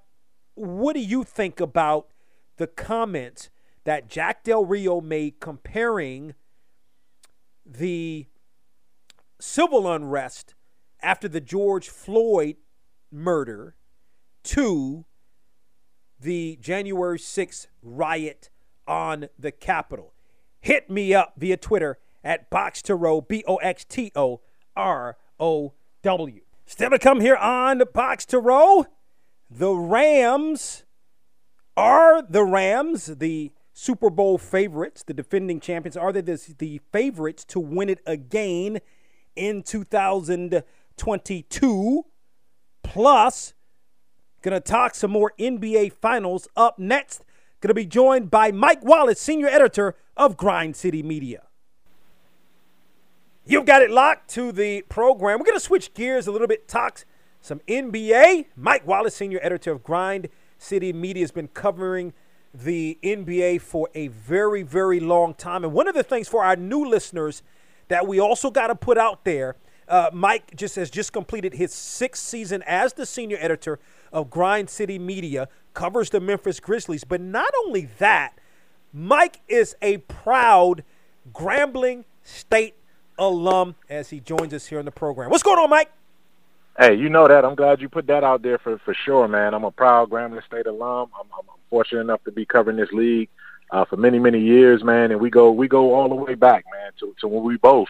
what 0.55 0.93
do 0.93 1.01
you 1.01 1.23
think 1.23 1.59
about 1.59 2.07
the 2.57 2.67
comments 2.67 3.49
that 3.83 4.09
Jack 4.09 4.43
Del 4.43 4.65
Rio 4.65 5.01
made 5.01 5.39
comparing 5.39 6.33
the 7.65 8.27
civil 9.39 9.91
unrest 9.91 10.55
after 11.01 11.27
the 11.27 11.41
George 11.41 11.89
Floyd 11.89 12.55
murder 13.11 13.75
to 14.43 15.05
the 16.19 16.57
January 16.61 17.19
6th 17.19 17.67
riot 17.83 18.49
on 18.87 19.27
the 19.37 19.51
Capitol? 19.51 20.13
Hit 20.61 20.89
me 20.89 21.13
up 21.13 21.33
via 21.37 21.57
Twitter 21.57 21.99
at 22.23 22.49
Box 22.49 22.81
to 22.83 22.95
Row, 22.95 23.19
B 23.21 23.43
O 23.45 23.57
X 23.57 23.83
T 23.83 24.11
O 24.15 24.41
R 24.75 25.17
O 25.39 25.73
W. 26.03 26.41
Still 26.65 26.91
to 26.91 26.99
come 26.99 27.21
here 27.21 27.35
on 27.35 27.81
Box 27.93 28.25
to 28.27 28.39
Row. 28.39 28.85
The 29.49 29.73
Rams 29.73 30.85
are 31.77 32.23
the 32.23 32.43
Rams, 32.43 33.05
the 33.05 33.53
Super 33.73 34.09
Bowl 34.09 34.37
favorites, 34.37 35.03
the 35.03 35.13
defending 35.13 35.59
champions. 35.59 35.97
Are 35.97 36.13
they 36.13 36.21
the, 36.21 36.55
the 36.57 36.79
favorites 36.91 37.43
to 37.45 37.59
win 37.59 37.89
it 37.89 37.99
again 38.05 38.79
in 39.35 39.63
2022? 39.63 42.05
Plus, 42.83 43.53
gonna 44.41 44.59
talk 44.59 44.95
some 44.95 45.11
more 45.11 45.33
NBA 45.37 45.93
Finals 45.93 46.47
up 46.55 46.79
next. 46.79 47.25
Gonna 47.61 47.73
be 47.73 47.85
joined 47.85 48.31
by 48.31 48.51
Mike 48.51 48.83
Wallace, 48.83 49.19
senior 49.19 49.47
editor 49.47 49.95
of 50.15 50.37
Grind 50.37 50.75
City 50.75 51.01
Media. 51.03 51.44
You've 53.47 53.65
got 53.65 53.83
it 53.83 53.91
locked 53.91 54.27
to 54.31 54.51
the 54.51 54.81
program. 54.89 55.37
We're 55.37 55.45
gonna 55.45 55.59
switch 55.59 55.93
gears 55.93 56.25
a 56.25 56.31
little 56.31 56.47
bit. 56.47 56.67
Talk 56.67 57.05
some 57.41 57.59
NBA. 57.67 58.47
Mike 58.55 58.87
Wallace, 58.87 59.15
senior 59.15 59.39
editor 59.43 59.71
of 59.71 59.83
Grind 59.83 60.29
City 60.57 60.91
Media, 60.91 61.21
has 61.21 61.31
been 61.31 61.49
covering 61.49 62.13
the 62.55 62.97
NBA 63.03 63.61
for 63.61 63.87
a 63.93 64.07
very, 64.07 64.63
very 64.63 64.99
long 64.99 65.35
time. 65.35 65.63
And 65.63 65.73
one 65.73 65.87
of 65.87 65.93
the 65.93 66.01
things 66.01 66.27
for 66.27 66.43
our 66.43 66.55
new 66.55 66.83
listeners 66.83 67.43
that 67.87 68.07
we 68.07 68.19
also 68.19 68.49
got 68.49 68.67
to 68.67 68.75
put 68.75 68.97
out 68.97 69.25
there, 69.25 69.57
uh, 69.87 70.09
Mike 70.11 70.55
just 70.55 70.75
has 70.75 70.89
just 70.89 71.13
completed 71.13 71.53
his 71.53 71.71
sixth 71.71 72.23
season 72.23 72.63
as 72.65 72.93
the 72.93 73.05
senior 73.05 73.37
editor 73.39 73.79
of 74.11 74.31
Grind 74.31 74.71
City 74.71 74.97
Media, 74.97 75.49
covers 75.75 76.09
the 76.09 76.19
Memphis 76.19 76.59
Grizzlies. 76.59 77.03
But 77.03 77.21
not 77.21 77.53
only 77.63 77.89
that, 77.99 78.39
Mike 78.91 79.41
is 79.47 79.75
a 79.83 79.97
proud 79.97 80.83
Grambling 81.31 82.05
State 82.23 82.75
alum 83.17 83.75
as 83.89 84.09
he 84.09 84.19
joins 84.19 84.53
us 84.53 84.67
here 84.67 84.79
on 84.79 84.85
the 84.85 84.91
program. 84.91 85.29
What's 85.29 85.43
going 85.43 85.59
on, 85.59 85.69
Mike? 85.69 85.91
Hey, 86.77 86.95
you 86.95 87.09
know 87.09 87.27
that. 87.27 87.45
I'm 87.45 87.55
glad 87.55 87.79
you 87.79 87.87
put 87.87 88.07
that 88.07 88.23
out 88.23 88.41
there 88.41 88.57
for 88.57 88.77
for 88.79 88.93
sure, 88.93 89.27
man. 89.27 89.53
I'm 89.53 89.63
a 89.63 89.71
proud 89.71 90.09
Grambling 90.09 90.45
State 90.45 90.67
alum. 90.67 91.09
I'm, 91.17 91.27
I'm 91.37 91.45
fortunate 91.69 92.01
enough 92.01 92.23
to 92.25 92.31
be 92.31 92.45
covering 92.45 92.77
this 92.77 92.91
league 92.91 93.29
uh, 93.71 93.85
for 93.85 93.95
many 93.95 94.19
many 94.19 94.39
years, 94.39 94.83
man. 94.83 95.11
And 95.11 95.21
we 95.21 95.29
go 95.29 95.51
we 95.51 95.69
go 95.69 95.93
all 95.93 96.09
the 96.09 96.15
way 96.15 96.35
back, 96.35 96.65
man, 96.71 96.91
to 96.99 97.15
to 97.21 97.27
when 97.29 97.43
we 97.43 97.55
both 97.57 97.87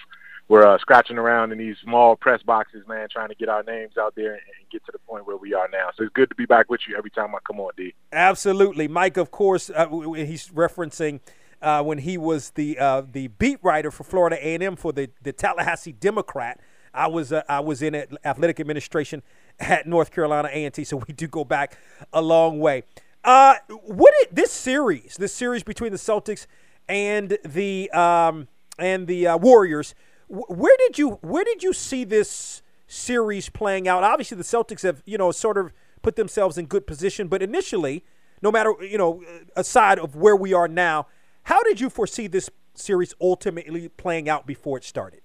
were 0.48 0.68
uh, 0.68 0.78
scratching 0.78 1.18
around 1.18 1.52
in 1.52 1.58
these 1.58 1.78
small 1.84 2.16
press 2.16 2.44
boxes, 2.44 2.88
man, 2.88 3.08
trying 3.10 3.30
to 3.30 3.36
get 3.36 3.50
our 3.50 3.64
names 3.64 3.98
out 3.98 4.14
there 4.16 4.34
and, 4.34 4.42
and 4.42 4.70
get 4.72 4.86
to 4.86 4.92
the 4.92 5.00
point 5.00 5.26
where 5.26 5.38
we 5.38 5.56
are 5.56 5.68
now. 5.72 5.90
So 5.98 6.04
it's 6.04 6.14
good 6.14 6.30
to 6.30 6.36
be 6.36 6.46
back 6.46 6.70
with 6.70 6.82
you 6.88 6.96
every 6.96 7.10
time 7.10 7.34
I 7.34 7.40
come 7.44 7.60
on, 7.60 7.72
D. 7.76 7.94
Absolutely, 8.12 8.88
Mike. 8.88 9.18
Of 9.18 9.32
course, 9.32 9.72
uh, 9.72 9.88
he's 9.88 10.50
referencing. 10.50 11.22
Uh, 11.66 11.82
when 11.82 11.98
he 11.98 12.16
was 12.16 12.52
the 12.52 12.78
uh, 12.78 13.02
the 13.02 13.26
beat 13.26 13.58
writer 13.64 13.90
for 13.90 14.04
Florida 14.04 14.38
A&M 14.40 14.76
for 14.76 14.94
the, 14.94 15.10
the 15.24 15.34
Tallahassee 15.34 15.94
Democrat, 15.94 16.60
I 16.94 17.08
was 17.08 17.34
uh, 17.34 17.42
I 17.50 17.60
was 17.60 17.82
in 17.82 17.96
athletic 18.24 18.60
administration 18.60 19.24
at 19.60 19.88
North 19.88 20.12
Carolina 20.12 20.48
A&T, 20.52 20.84
so 20.84 20.98
we 20.98 21.14
do 21.16 21.28
go 21.28 21.44
back 21.44 21.80
a 22.14 22.22
long 22.22 22.60
way. 22.60 22.84
Uh, 23.24 23.56
what 23.84 24.14
it, 24.18 24.36
this 24.36 24.52
series, 24.52 25.16
this 25.18 25.34
series 25.34 25.64
between 25.64 25.92
the 25.92 25.98
Celtics 25.98 26.46
and 26.88 27.40
the 27.44 27.90
um, 27.92 28.48
and 28.78 29.08
the 29.08 29.26
uh, 29.26 29.38
Warriors, 29.38 29.96
where 30.28 30.78
did 30.78 31.00
you 31.00 31.18
where 31.22 31.44
did 31.44 31.64
you 31.64 31.74
see 31.74 32.04
this 32.04 32.62
series 32.86 33.50
playing 33.50 33.88
out? 33.88 34.04
Obviously, 34.04 34.38
the 34.38 34.44
Celtics 34.44 34.84
have 34.84 35.02
you 35.06 35.18
know 35.18 35.32
sort 35.32 35.58
of 35.58 35.74
put 36.04 36.16
themselves 36.16 36.60
in 36.60 36.68
good 36.68 36.86
position, 36.86 37.28
but 37.28 37.42
initially, 37.42 38.06
no 38.44 38.52
matter 38.52 38.76
you 38.82 39.00
know 39.00 39.24
aside 39.56 39.98
of 39.98 40.16
where 40.16 40.36
we 40.36 40.54
are 40.54 40.68
now, 40.68 41.08
how 41.46 41.62
did 41.64 41.80
you 41.80 41.90
foresee 41.90 42.28
this 42.28 42.50
series 42.74 43.14
ultimately 43.22 43.88
playing 43.88 44.28
out 44.28 44.46
before 44.46 44.78
it 44.78 44.84
started? 44.84 45.22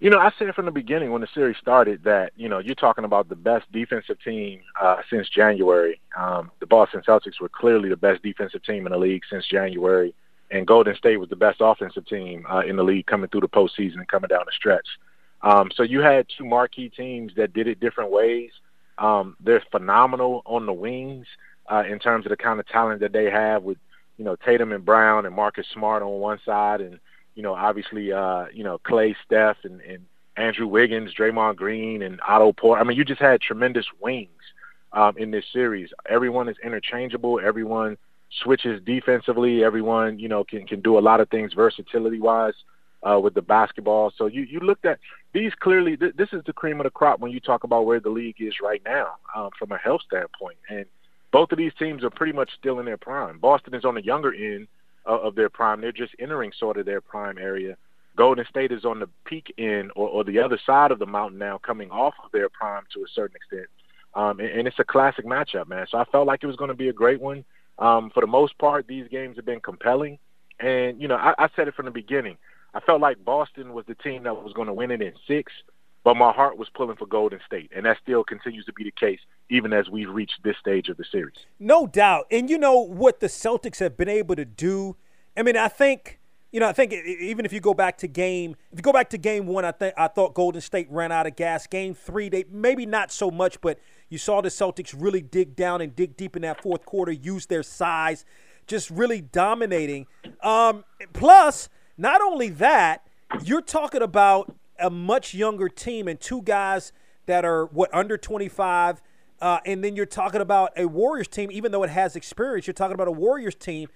You 0.00 0.10
know, 0.10 0.18
I 0.18 0.30
said 0.38 0.54
from 0.54 0.64
the 0.64 0.70
beginning 0.70 1.10
when 1.10 1.20
the 1.20 1.28
series 1.32 1.56
started 1.58 2.04
that, 2.04 2.32
you 2.36 2.48
know, 2.48 2.58
you're 2.58 2.74
talking 2.74 3.04
about 3.04 3.28
the 3.28 3.36
best 3.36 3.70
defensive 3.70 4.16
team 4.22 4.60
uh, 4.80 4.96
since 5.10 5.28
January. 5.28 6.00
Um, 6.16 6.50
the 6.60 6.66
Boston 6.66 7.02
Celtics 7.06 7.40
were 7.40 7.48
clearly 7.50 7.90
the 7.90 7.96
best 7.96 8.22
defensive 8.22 8.62
team 8.62 8.86
in 8.86 8.92
the 8.92 8.98
league 8.98 9.22
since 9.30 9.46
January, 9.46 10.14
and 10.50 10.66
Golden 10.66 10.96
State 10.96 11.18
was 11.18 11.28
the 11.28 11.36
best 11.36 11.58
offensive 11.60 12.06
team 12.06 12.46
uh, 12.50 12.60
in 12.60 12.76
the 12.76 12.82
league 12.82 13.06
coming 13.06 13.28
through 13.28 13.42
the 13.42 13.48
postseason 13.48 13.96
and 13.96 14.08
coming 14.08 14.28
down 14.28 14.42
the 14.46 14.52
stretch. 14.52 14.86
Um, 15.42 15.70
so 15.74 15.82
you 15.82 16.00
had 16.00 16.26
two 16.36 16.44
marquee 16.44 16.88
teams 16.88 17.32
that 17.36 17.52
did 17.52 17.66
it 17.66 17.78
different 17.78 18.10
ways. 18.10 18.50
Um, 18.96 19.36
they're 19.40 19.62
phenomenal 19.70 20.42
on 20.46 20.64
the 20.64 20.72
wings 20.72 21.26
uh, 21.70 21.84
in 21.88 21.98
terms 21.98 22.26
of 22.26 22.30
the 22.30 22.36
kind 22.36 22.60
of 22.60 22.66
talent 22.68 23.00
that 23.00 23.12
they 23.12 23.30
have 23.30 23.62
with, 23.62 23.78
you 24.16 24.24
know, 24.24 24.36
Tatum 24.36 24.72
and 24.72 24.84
Brown 24.84 25.26
and 25.26 25.34
Marcus 25.34 25.66
Smart 25.72 26.02
on 26.02 26.20
one 26.20 26.38
side 26.44 26.80
and– 26.80 26.98
you 27.36 27.42
know, 27.42 27.54
obviously, 27.54 28.12
uh, 28.12 28.46
you 28.52 28.64
know, 28.64 28.78
Klay, 28.78 29.14
Steph, 29.24 29.58
and, 29.62 29.80
and 29.82 30.04
Andrew 30.36 30.66
Wiggins, 30.66 31.12
Draymond 31.14 31.56
Green, 31.56 32.02
and 32.02 32.18
Otto 32.26 32.52
Porter. 32.52 32.80
I 32.80 32.84
mean, 32.84 32.96
you 32.96 33.04
just 33.04 33.20
had 33.20 33.40
tremendous 33.40 33.86
wings 34.00 34.30
um, 34.94 35.16
in 35.18 35.30
this 35.30 35.44
series. 35.52 35.90
Everyone 36.08 36.48
is 36.48 36.56
interchangeable. 36.64 37.38
Everyone 37.44 37.98
switches 38.42 38.82
defensively. 38.84 39.62
Everyone, 39.62 40.18
you 40.18 40.28
know, 40.28 40.44
can 40.44 40.66
can 40.66 40.80
do 40.80 40.98
a 40.98 41.00
lot 41.00 41.20
of 41.20 41.28
things 41.28 41.52
versatility 41.52 42.20
wise 42.20 42.54
uh, 43.02 43.20
with 43.22 43.34
the 43.34 43.42
basketball. 43.42 44.10
So 44.16 44.26
you 44.26 44.42
you 44.42 44.60
looked 44.60 44.86
at 44.86 44.98
these 45.34 45.52
clearly. 45.60 45.98
Th- 45.98 46.16
this 46.16 46.30
is 46.32 46.42
the 46.46 46.54
cream 46.54 46.80
of 46.80 46.84
the 46.84 46.90
crop 46.90 47.20
when 47.20 47.32
you 47.32 47.40
talk 47.40 47.64
about 47.64 47.84
where 47.84 48.00
the 48.00 48.08
league 48.08 48.36
is 48.38 48.54
right 48.62 48.80
now 48.86 49.16
um, 49.34 49.50
from 49.58 49.72
a 49.72 49.78
health 49.78 50.00
standpoint. 50.06 50.56
And 50.70 50.86
both 51.36 51.52
of 51.52 51.58
these 51.58 51.74
teams 51.78 52.02
are 52.02 52.08
pretty 52.08 52.32
much 52.32 52.48
still 52.58 52.80
in 52.80 52.86
their 52.86 52.96
prime. 52.96 53.38
Boston 53.38 53.74
is 53.74 53.84
on 53.84 53.94
the 53.94 54.02
younger 54.02 54.32
end 54.32 54.68
of, 55.04 55.20
of 55.20 55.34
their 55.34 55.50
prime. 55.50 55.82
They're 55.82 55.92
just 55.92 56.14
entering 56.18 56.50
sort 56.58 56.78
of 56.78 56.86
their 56.86 57.02
prime 57.02 57.36
area. 57.36 57.76
Golden 58.16 58.46
State 58.46 58.72
is 58.72 58.86
on 58.86 59.00
the 59.00 59.08
peak 59.26 59.52
end 59.58 59.90
or, 59.96 60.08
or 60.08 60.24
the 60.24 60.38
other 60.38 60.58
side 60.64 60.92
of 60.92 60.98
the 60.98 61.04
mountain 61.04 61.38
now, 61.38 61.58
coming 61.58 61.90
off 61.90 62.14
of 62.24 62.32
their 62.32 62.48
prime 62.48 62.84
to 62.94 63.00
a 63.00 63.08
certain 63.14 63.36
extent. 63.36 63.66
Um, 64.14 64.40
and, 64.40 64.48
and 64.48 64.66
it's 64.66 64.78
a 64.78 64.84
classic 64.84 65.26
matchup, 65.26 65.68
man. 65.68 65.86
So 65.90 65.98
I 65.98 66.06
felt 66.06 66.26
like 66.26 66.42
it 66.42 66.46
was 66.46 66.56
going 66.56 66.70
to 66.70 66.74
be 66.74 66.88
a 66.88 66.94
great 66.94 67.20
one. 67.20 67.44
Um, 67.78 68.08
for 68.14 68.22
the 68.22 68.26
most 68.26 68.56
part, 68.56 68.86
these 68.86 69.06
games 69.10 69.36
have 69.36 69.44
been 69.44 69.60
compelling. 69.60 70.18
And, 70.58 71.02
you 71.02 71.06
know, 71.06 71.16
I, 71.16 71.34
I 71.38 71.48
said 71.54 71.68
it 71.68 71.74
from 71.74 71.84
the 71.84 71.90
beginning. 71.90 72.38
I 72.72 72.80
felt 72.80 73.02
like 73.02 73.22
Boston 73.22 73.74
was 73.74 73.84
the 73.84 73.94
team 73.96 74.22
that 74.22 74.42
was 74.42 74.54
going 74.54 74.68
to 74.68 74.72
win 74.72 74.90
it 74.90 75.02
in 75.02 75.12
six 75.28 75.52
but 76.06 76.16
my 76.16 76.30
heart 76.30 76.56
was 76.56 76.68
pulling 76.72 76.96
for 76.96 77.06
Golden 77.06 77.40
State, 77.44 77.72
and 77.74 77.84
that 77.84 77.96
still 78.00 78.22
continues 78.22 78.64
to 78.66 78.72
be 78.72 78.84
the 78.84 78.92
case 78.92 79.18
even 79.48 79.72
as 79.72 79.88
we've 79.88 80.10
reached 80.10 80.42
this 80.42 80.56
stage 80.58 80.88
of 80.88 80.96
the 80.96 81.04
series. 81.10 81.36
No 81.58 81.86
doubt. 81.86 82.26
And 82.30 82.50
you 82.50 82.58
know 82.58 82.78
what 82.78 83.20
the 83.20 83.28
Celtics 83.28 83.78
have 83.78 83.96
been 83.96 84.08
able 84.08 84.36
to 84.36 84.44
do? 84.44 84.96
I 85.36 85.42
mean, 85.42 85.56
I 85.56 85.68
think, 85.68 86.18
you 86.50 86.60
know, 86.60 86.68
I 86.68 86.72
think 86.72 86.92
even 86.92 87.44
if 87.44 87.52
you 87.52 87.60
go 87.60 87.74
back 87.74 87.98
to 87.98 88.08
game, 88.08 88.56
if 88.72 88.78
you 88.78 88.82
go 88.82 88.92
back 88.92 89.10
to 89.10 89.18
game 89.18 89.46
one, 89.46 89.64
I 89.64 89.72
think 89.72 89.94
I 89.96 90.08
thought 90.08 90.34
Golden 90.34 90.60
State 90.60 90.88
ran 90.90 91.12
out 91.12 91.26
of 91.26 91.36
gas. 91.36 91.66
Game 91.66 91.94
three, 91.94 92.28
they 92.28 92.44
maybe 92.50 92.86
not 92.86 93.12
so 93.12 93.30
much, 93.30 93.60
but 93.60 93.78
you 94.08 94.18
saw 94.18 94.40
the 94.40 94.48
Celtics 94.48 94.94
really 94.96 95.22
dig 95.22 95.54
down 95.54 95.80
and 95.80 95.94
dig 95.94 96.16
deep 96.16 96.36
in 96.36 96.42
that 96.42 96.62
fourth 96.62 96.84
quarter, 96.84 97.12
use 97.12 97.46
their 97.46 97.62
size, 97.62 98.24
just 98.66 98.90
really 98.90 99.20
dominating. 99.20 100.06
Um, 100.42 100.84
plus, 101.12 101.68
not 101.96 102.20
only 102.20 102.48
that, 102.50 103.06
you're 103.44 103.62
talking 103.62 104.02
about 104.02 104.54
a 104.78 104.90
much 104.90 105.34
younger 105.34 105.68
team 105.68 106.08
and 106.08 106.20
two 106.20 106.42
guys 106.42 106.92
that 107.26 107.44
are 107.44 107.66
what 107.66 107.92
under 107.92 108.16
25, 108.16 109.02
uh, 109.40 109.60
and 109.66 109.84
then 109.84 109.96
you're 109.96 110.06
talking 110.06 110.40
about 110.40 110.72
a 110.76 110.86
Warriors 110.86 111.28
team, 111.28 111.50
even 111.50 111.72
though 111.72 111.82
it 111.82 111.90
has 111.90 112.16
experience. 112.16 112.66
You're 112.66 112.74
talking 112.74 112.94
about 112.94 113.08
a 113.08 113.12
Warriors 113.12 113.54
team 113.54 113.88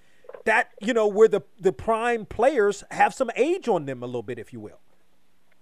that 0.45 0.69
you 0.81 0.93
know 0.93 1.07
where 1.07 1.27
the 1.27 1.41
the 1.59 1.73
prime 1.73 2.25
players 2.25 2.83
have 2.91 3.13
some 3.13 3.31
age 3.35 3.67
on 3.67 3.85
them 3.85 4.03
a 4.03 4.05
little 4.05 4.23
bit, 4.23 4.39
if 4.39 4.53
you 4.53 4.59
will. 4.59 4.79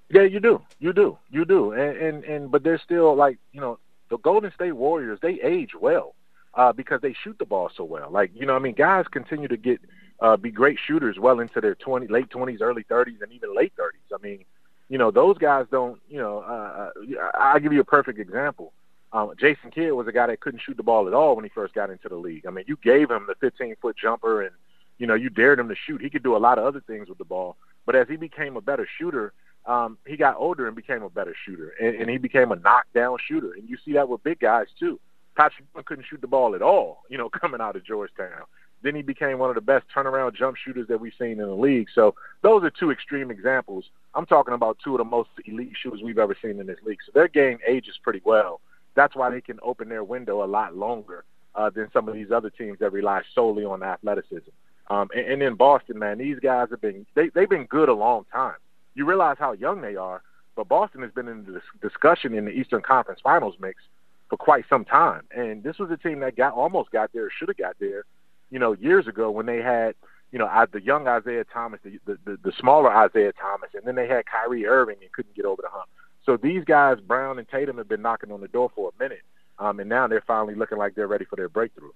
Yeah, 0.09 0.23
you 0.23 0.39
do, 0.39 0.61
you 0.79 0.91
do, 0.93 1.17
you 1.29 1.45
do, 1.45 1.71
and 1.71 1.97
and, 1.97 2.23
and 2.23 2.51
but 2.51 2.63
they're 2.63 2.79
still 2.79 3.15
like 3.15 3.37
you 3.51 3.61
know 3.61 3.79
the 4.09 4.17
Golden 4.17 4.51
State 4.53 4.73
Warriors. 4.73 5.19
They 5.21 5.39
age 5.41 5.71
well 5.79 6.15
uh, 6.53 6.73
because 6.73 7.01
they 7.01 7.15
shoot 7.23 7.37
the 7.39 7.45
ball 7.45 7.69
so 7.75 7.83
well. 7.83 8.09
Like 8.11 8.31
you 8.33 8.45
know, 8.45 8.55
I 8.55 8.59
mean, 8.59 8.73
guys 8.73 9.05
continue 9.11 9.47
to 9.47 9.57
get 9.57 9.79
uh, 10.19 10.37
be 10.37 10.51
great 10.51 10.77
shooters 10.85 11.17
well 11.19 11.39
into 11.39 11.61
their 11.61 11.75
twenty, 11.75 12.07
late 12.07 12.29
twenties, 12.29 12.61
early 12.61 12.83
thirties, 12.83 13.19
and 13.21 13.31
even 13.31 13.55
late 13.55 13.73
thirties. 13.77 14.01
I 14.13 14.21
mean, 14.21 14.45
you 14.89 14.97
know, 14.97 15.11
those 15.11 15.37
guys 15.37 15.67
don't. 15.71 15.99
You 16.09 16.19
know, 16.19 16.39
uh, 16.39 16.89
uh 17.15 17.31
I'll 17.35 17.59
give 17.59 17.73
you 17.73 17.81
a 17.81 17.85
perfect 17.85 18.19
example. 18.19 18.73
Um, 19.11 19.33
Jason 19.39 19.71
Kidd 19.71 19.93
was 19.93 20.07
a 20.07 20.11
guy 20.11 20.27
that 20.27 20.39
couldn't 20.39 20.61
shoot 20.63 20.77
the 20.77 20.83
ball 20.83 21.07
at 21.07 21.13
all 21.13 21.35
when 21.35 21.43
he 21.43 21.49
first 21.49 21.73
got 21.73 21.89
into 21.89 22.09
the 22.09 22.15
league. 22.15 22.45
I 22.45 22.51
mean, 22.51 22.65
you 22.67 22.77
gave 22.83 23.09
him 23.09 23.25
the 23.27 23.35
15 23.35 23.75
foot 23.81 23.95
jumper 23.97 24.43
and, 24.43 24.51
you 24.99 25.07
know, 25.07 25.15
you 25.15 25.29
dared 25.29 25.59
him 25.59 25.69
to 25.69 25.75
shoot. 25.75 26.01
He 26.01 26.09
could 26.09 26.23
do 26.23 26.35
a 26.35 26.37
lot 26.37 26.59
of 26.59 26.65
other 26.65 26.81
things 26.81 27.09
with 27.09 27.17
the 27.17 27.25
ball. 27.25 27.57
But 27.85 27.95
as 27.95 28.07
he 28.07 28.17
became 28.17 28.55
a 28.55 28.61
better 28.61 28.87
shooter, 28.97 29.33
um, 29.65 29.97
he 30.05 30.15
got 30.15 30.35
older 30.37 30.67
and 30.67 30.75
became 30.75 31.01
a 31.01 31.09
better 31.09 31.35
shooter. 31.45 31.73
And, 31.81 31.95
and 31.95 32.09
he 32.09 32.17
became 32.17 32.51
a 32.51 32.55
knockdown 32.55 33.17
shooter. 33.27 33.53
And 33.53 33.67
you 33.67 33.77
see 33.83 33.93
that 33.93 34.07
with 34.07 34.23
big 34.23 34.39
guys, 34.39 34.67
too. 34.79 34.99
Patrick 35.35 35.65
couldn't 35.85 36.05
shoot 36.05 36.21
the 36.21 36.27
ball 36.27 36.53
at 36.53 36.61
all, 36.61 37.03
you 37.09 37.17
know, 37.17 37.29
coming 37.41 37.61
out 37.61 37.75
of 37.75 37.85
Georgetown. 37.85 38.43
Then 38.81 38.95
he 38.95 39.01
became 39.01 39.39
one 39.39 39.49
of 39.49 39.55
the 39.55 39.61
best 39.61 39.85
turnaround 39.93 40.35
jump 40.35 40.55
shooters 40.55 40.87
that 40.87 41.01
we've 41.01 41.13
seen 41.19 41.31
in 41.31 41.47
the 41.47 41.55
league. 41.55 41.87
So 41.93 42.15
those 42.43 42.63
are 42.63 42.69
two 42.69 42.91
extreme 42.91 43.29
examples. 43.31 43.85
I'm 44.15 44.25
talking 44.25 44.53
about 44.53 44.77
two 44.83 44.93
of 44.93 44.99
the 44.99 45.03
most 45.03 45.29
elite 45.45 45.73
shooters 45.81 46.01
we've 46.03 46.17
ever 46.17 46.35
seen 46.41 46.59
in 46.59 46.67
this 46.67 46.79
league. 46.85 46.99
So 47.05 47.11
their 47.13 47.27
game 47.27 47.57
ages 47.67 47.99
pretty 48.01 48.21
well 48.23 48.61
that's 48.95 49.15
why 49.15 49.29
they 49.29 49.41
can 49.41 49.59
open 49.63 49.89
their 49.89 50.03
window 50.03 50.43
a 50.43 50.47
lot 50.47 50.75
longer 50.75 51.23
uh, 51.55 51.69
than 51.69 51.89
some 51.91 52.07
of 52.07 52.13
these 52.13 52.31
other 52.31 52.49
teams 52.49 52.79
that 52.79 52.91
rely 52.91 53.21
solely 53.33 53.65
on 53.65 53.83
athleticism. 53.83 54.49
Um, 54.89 55.09
and, 55.15 55.25
and 55.25 55.41
in 55.41 55.55
Boston, 55.55 55.99
man, 55.99 56.17
these 56.17 56.39
guys 56.39 56.67
have 56.71 56.81
been 56.81 57.05
they 57.15 57.29
they've 57.29 57.49
been 57.49 57.65
good 57.65 57.89
a 57.89 57.93
long 57.93 58.25
time. 58.31 58.55
You 58.95 59.05
realize 59.05 59.37
how 59.39 59.53
young 59.53 59.81
they 59.81 59.95
are, 59.95 60.21
but 60.55 60.67
Boston 60.67 61.01
has 61.01 61.11
been 61.11 61.27
in 61.27 61.45
the 61.45 61.61
discussion 61.87 62.33
in 62.33 62.45
the 62.45 62.51
Eastern 62.51 62.81
Conference 62.81 63.21
Finals 63.23 63.55
mix 63.59 63.81
for 64.29 64.37
quite 64.37 64.65
some 64.69 64.85
time. 64.85 65.23
And 65.35 65.63
this 65.63 65.77
was 65.79 65.91
a 65.91 65.97
team 65.97 66.19
that 66.19 66.35
got 66.35 66.53
almost 66.53 66.91
got 66.91 67.11
there, 67.13 67.29
should 67.31 67.49
have 67.49 67.57
got 67.57 67.75
there, 67.79 68.03
you 68.51 68.59
know, 68.59 68.73
years 68.73 69.07
ago 69.07 69.31
when 69.31 69.45
they 69.45 69.57
had, 69.57 69.95
you 70.31 70.39
know, 70.39 70.49
the 70.71 70.81
young 70.81 71.07
Isaiah 71.07 71.45
Thomas, 71.45 71.79
the, 71.83 72.17
the 72.25 72.37
the 72.43 72.51
smaller 72.59 72.91
Isaiah 72.93 73.33
Thomas, 73.33 73.69
and 73.73 73.85
then 73.85 73.95
they 73.95 74.07
had 74.07 74.25
Kyrie 74.25 74.65
Irving 74.65 74.97
and 75.01 75.11
couldn't 75.11 75.35
get 75.35 75.45
over 75.45 75.61
the 75.61 75.69
hump. 75.69 75.89
So 76.25 76.37
these 76.37 76.63
guys, 76.63 76.97
Brown 76.99 77.39
and 77.39 77.47
Tatum, 77.47 77.77
have 77.77 77.87
been 77.87 78.01
knocking 78.01 78.31
on 78.31 78.41
the 78.41 78.47
door 78.47 78.71
for 78.75 78.89
a 78.89 79.03
minute, 79.03 79.23
um, 79.57 79.79
and 79.79 79.89
now 79.89 80.07
they're 80.07 80.23
finally 80.25 80.55
looking 80.55 80.77
like 80.77 80.95
they're 80.95 81.07
ready 81.07 81.25
for 81.25 81.35
their 81.35 81.49
breakthrough. 81.49 81.91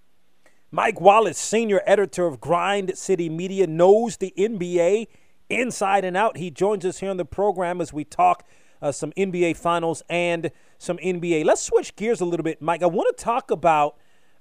Mike 0.71 0.99
Wallace, 0.99 1.37
senior 1.37 1.81
editor 1.85 2.25
of 2.25 2.41
Grind 2.41 2.97
City 2.97 3.29
Media, 3.29 3.67
knows 3.67 4.17
the 4.17 4.33
NBA 4.37 5.07
inside 5.49 6.03
and 6.03 6.17
out. 6.17 6.37
He 6.37 6.49
joins 6.49 6.83
us 6.83 6.99
here 6.99 7.11
on 7.11 7.17
the 7.17 7.25
program 7.25 7.79
as 7.79 7.93
we 7.93 8.03
talk 8.03 8.43
uh, 8.81 8.91
some 8.91 9.11
NBA 9.11 9.55
Finals 9.55 10.01
and 10.09 10.51
some 10.79 10.97
NBA. 10.97 11.45
Let's 11.45 11.61
switch 11.61 11.95
gears 11.95 12.21
a 12.21 12.25
little 12.25 12.43
bit, 12.43 12.61
Mike. 12.61 12.81
I 12.81 12.87
want 12.87 13.15
to 13.15 13.23
talk 13.23 13.51
about 13.51 13.97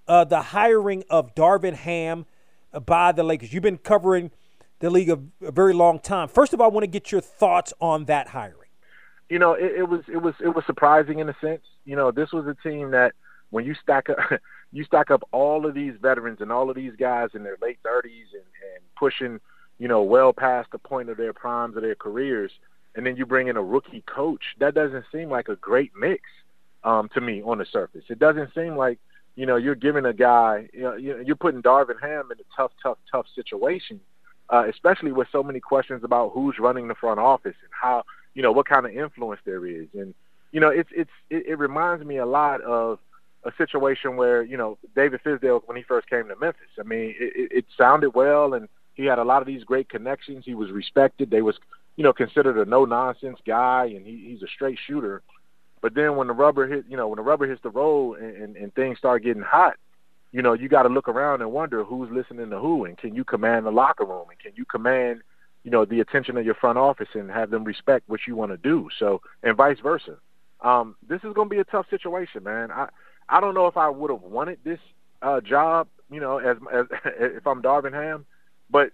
uh, 0.09 0.25
the 0.25 0.40
hiring 0.40 1.05
of 1.11 1.35
Darvin 1.35 1.75
Ham 1.75 2.25
by 2.87 3.12
the 3.12 3.23
Lakers. 3.23 3.53
You've 3.53 3.62
been 3.62 3.79
covering 3.79 4.31
the 4.79 4.90
league 4.90 5.11
a, 5.11 5.21
a 5.42 5.53
very 5.53 5.75
long 5.75 6.01
time. 6.01 6.29
First 6.29 6.55
of 6.55 6.61
all, 6.61 6.71
I 6.71 6.73
want 6.73 6.85
to 6.85 6.88
get 6.88 7.12
your 7.12 7.21
thoughts 7.21 7.75
on 7.81 8.07
that 8.07 8.29
hiring 8.29 8.62
you 9.33 9.38
know, 9.38 9.55
it, 9.55 9.73
it 9.79 9.88
was 9.88 10.03
it 10.12 10.18
was 10.18 10.35
it 10.45 10.55
was 10.55 10.62
surprising 10.66 11.21
in 11.21 11.29
a 11.31 11.37
sense. 11.40 11.62
You 11.87 11.97
know, 11.97 12.11
this 12.11 12.33
was 12.33 12.47
a 12.47 12.68
team 12.68 12.90
that 12.90 13.14
when 13.49 13.64
you 13.64 13.75
stack 13.83 14.11
up 14.11 14.18
you 14.73 14.85
stack 14.85 15.11
up 15.11 15.27
all 15.33 15.64
of 15.64 15.73
these 15.73 15.95
veterans 16.03 16.42
and 16.42 16.53
all 16.53 16.68
of 16.68 16.77
these 16.77 16.92
guys 17.01 17.31
in 17.33 17.42
their 17.42 17.57
late 17.62 17.79
thirties 17.83 18.27
and, 18.35 18.42
and 18.42 18.85
pushing, 18.95 19.40
you 19.79 19.88
know, 19.88 20.03
well 20.03 20.35
past 20.35 20.71
the 20.71 20.79
point 20.79 21.09
of 21.09 21.16
their 21.16 21.33
primes 21.33 21.77
of 21.77 21.83
their 21.83 21.95
careers, 21.95 22.53
and 22.95 23.07
then 23.07 23.16
you 23.16 23.25
bring 23.25 23.49
in 23.49 23.57
a 23.57 23.62
rookie 23.62 24.05
coach. 24.07 24.42
That 24.61 24.75
doesn't 24.75 25.07
seem 25.11 25.31
like 25.31 25.49
a 25.49 25.57
great 25.57 25.92
mix 25.99 26.25
um, 26.85 27.09
to 27.14 27.23
me 27.23 27.40
on 27.42 27.57
the 27.57 27.66
surface. 27.73 28.05
It 28.11 28.18
doesn't 28.18 28.53
seem 28.53 28.77
like 28.77 28.99
you 29.35 29.47
know 29.47 29.57
you're 29.57 29.75
giving 29.75 30.05
a 30.05 30.12
guy 30.12 30.68
you 30.75 30.83
know 30.83 30.97
you're 30.97 31.37
putting 31.37 31.62
Darvin 31.62 31.99
Ham 32.03 32.29
in 32.31 32.38
a 32.38 32.45
tough, 32.55 32.73
tough, 32.83 32.99
tough 33.11 33.25
situation, 33.35 33.99
uh, 34.51 34.64
especially 34.68 35.12
with 35.12 35.29
so 35.33 35.42
many 35.42 35.59
questions 35.59 36.05
about 36.05 36.33
who's 36.35 36.57
running 36.59 36.87
the 36.87 36.95
front 36.95 37.18
office 37.18 37.57
and 37.62 37.71
how 37.71 38.05
you 38.35 38.42
know 38.42 38.53
what 38.53 38.68
kind 38.68 38.87
of 38.87 38.92
influence 38.92 39.40
there 39.45 39.66
is, 39.66 39.88
and 39.95 40.14
you 40.53 40.61
know 40.61 40.68
it's 40.68 40.90
it's 40.95 41.11
it, 41.31 41.47
it 41.47 41.59
reminds 41.59 42.05
me 42.05 42.18
a 42.18 42.27
lot 42.27 42.61
of 42.62 42.99
a 43.45 43.53
situation 43.59 44.16
where 44.16 44.42
you 44.42 44.57
know 44.57 44.79
David 44.95 45.21
Fizdale 45.25 45.62
when 45.66 45.77
he 45.77 45.83
first 45.83 46.09
came 46.09 46.29
to 46.29 46.37
Memphis. 46.37 46.62
I 46.79 46.83
mean, 46.83 47.14
it, 47.18 47.51
it 47.53 47.64
sounded 47.77 48.11
well, 48.11 48.55
and 48.55 48.68
he 48.95 49.05
had 49.05 49.18
a 49.18 49.25
lot 49.25 49.42
of 49.42 49.47
these 49.47 49.64
great 49.64 49.88
connections. 49.88 50.45
He 50.45 50.55
was 50.55 50.71
respected. 50.71 51.31
They 51.31 51.42
was 51.42 51.57
you 51.97 52.05
know 52.05 52.12
considered 52.12 52.57
a 52.59 52.68
no 52.68 52.85
nonsense 52.85 53.38
guy, 53.47 53.87
and 53.87 54.07
he, 54.07 54.29
he's 54.31 54.42
a 54.42 54.49
straight 54.49 54.79
shooter. 54.87 55.23
But 55.81 55.95
then 55.95 56.16
when 56.16 56.29
the 56.29 56.33
rubber 56.33 56.68
hit, 56.68 56.85
you 56.88 56.97
know, 56.97 57.09
when 57.09 57.16
the 57.16 57.23
rubber 57.23 57.49
hits 57.49 57.61
the 57.62 57.71
road 57.71 58.21
and, 58.21 58.37
and, 58.37 58.57
and 58.57 58.75
things 58.75 58.99
start 58.99 59.25
getting 59.25 59.42
hot, 59.42 59.75
you 60.31 60.40
know, 60.40 60.53
you 60.53 60.68
got 60.68 60.85
to 60.85 60.88
look 60.88 61.09
around 61.09 61.42
and 61.42 61.53
wonder 61.53 61.83
who's 61.83 62.09
listening 62.11 62.51
to 62.51 62.59
who, 62.59 62.85
and 62.85 62.97
can 62.97 63.14
you 63.16 63.25
command 63.25 63.66
the 63.66 63.73
locker 63.73 64.05
room, 64.05 64.27
and 64.31 64.38
can 64.38 64.53
you 64.55 64.64
command 64.64 65.23
you 65.64 65.70
know, 65.70 65.85
the 65.85 66.01
attention 66.01 66.37
of 66.37 66.44
your 66.44 66.55
front 66.55 66.79
office 66.79 67.09
and 67.14 67.31
have 67.31 67.51
them 67.51 67.64
respect 67.64 68.09
what 68.09 68.20
you 68.27 68.35
want 68.35 68.51
to 68.51 68.57
do. 68.57 68.88
So, 68.98 69.20
and 69.42 69.57
vice 69.57 69.79
versa. 69.81 70.16
Um, 70.61 70.96
this 71.09 71.18
is 71.25 71.33
going 71.35 71.48
to 71.48 71.55
be 71.55 71.61
a 71.61 71.64
tough 71.64 71.87
situation, 71.90 72.44
man. 72.44 72.70
I 72.70 72.88
I 73.29 73.40
don't 73.40 73.55
know 73.55 73.66
if 73.66 73.77
I 73.77 73.88
would 73.88 74.11
have 74.11 74.22
wanted 74.22 74.59
this 74.64 74.79
uh, 75.22 75.40
job, 75.40 75.88
you 76.11 76.20
know, 76.20 76.38
as, 76.38 76.57
as 76.72 76.87
if 77.18 77.46
I'm 77.46 77.62
Darvin 77.62 77.92
Ham, 77.92 78.27
but 78.70 78.92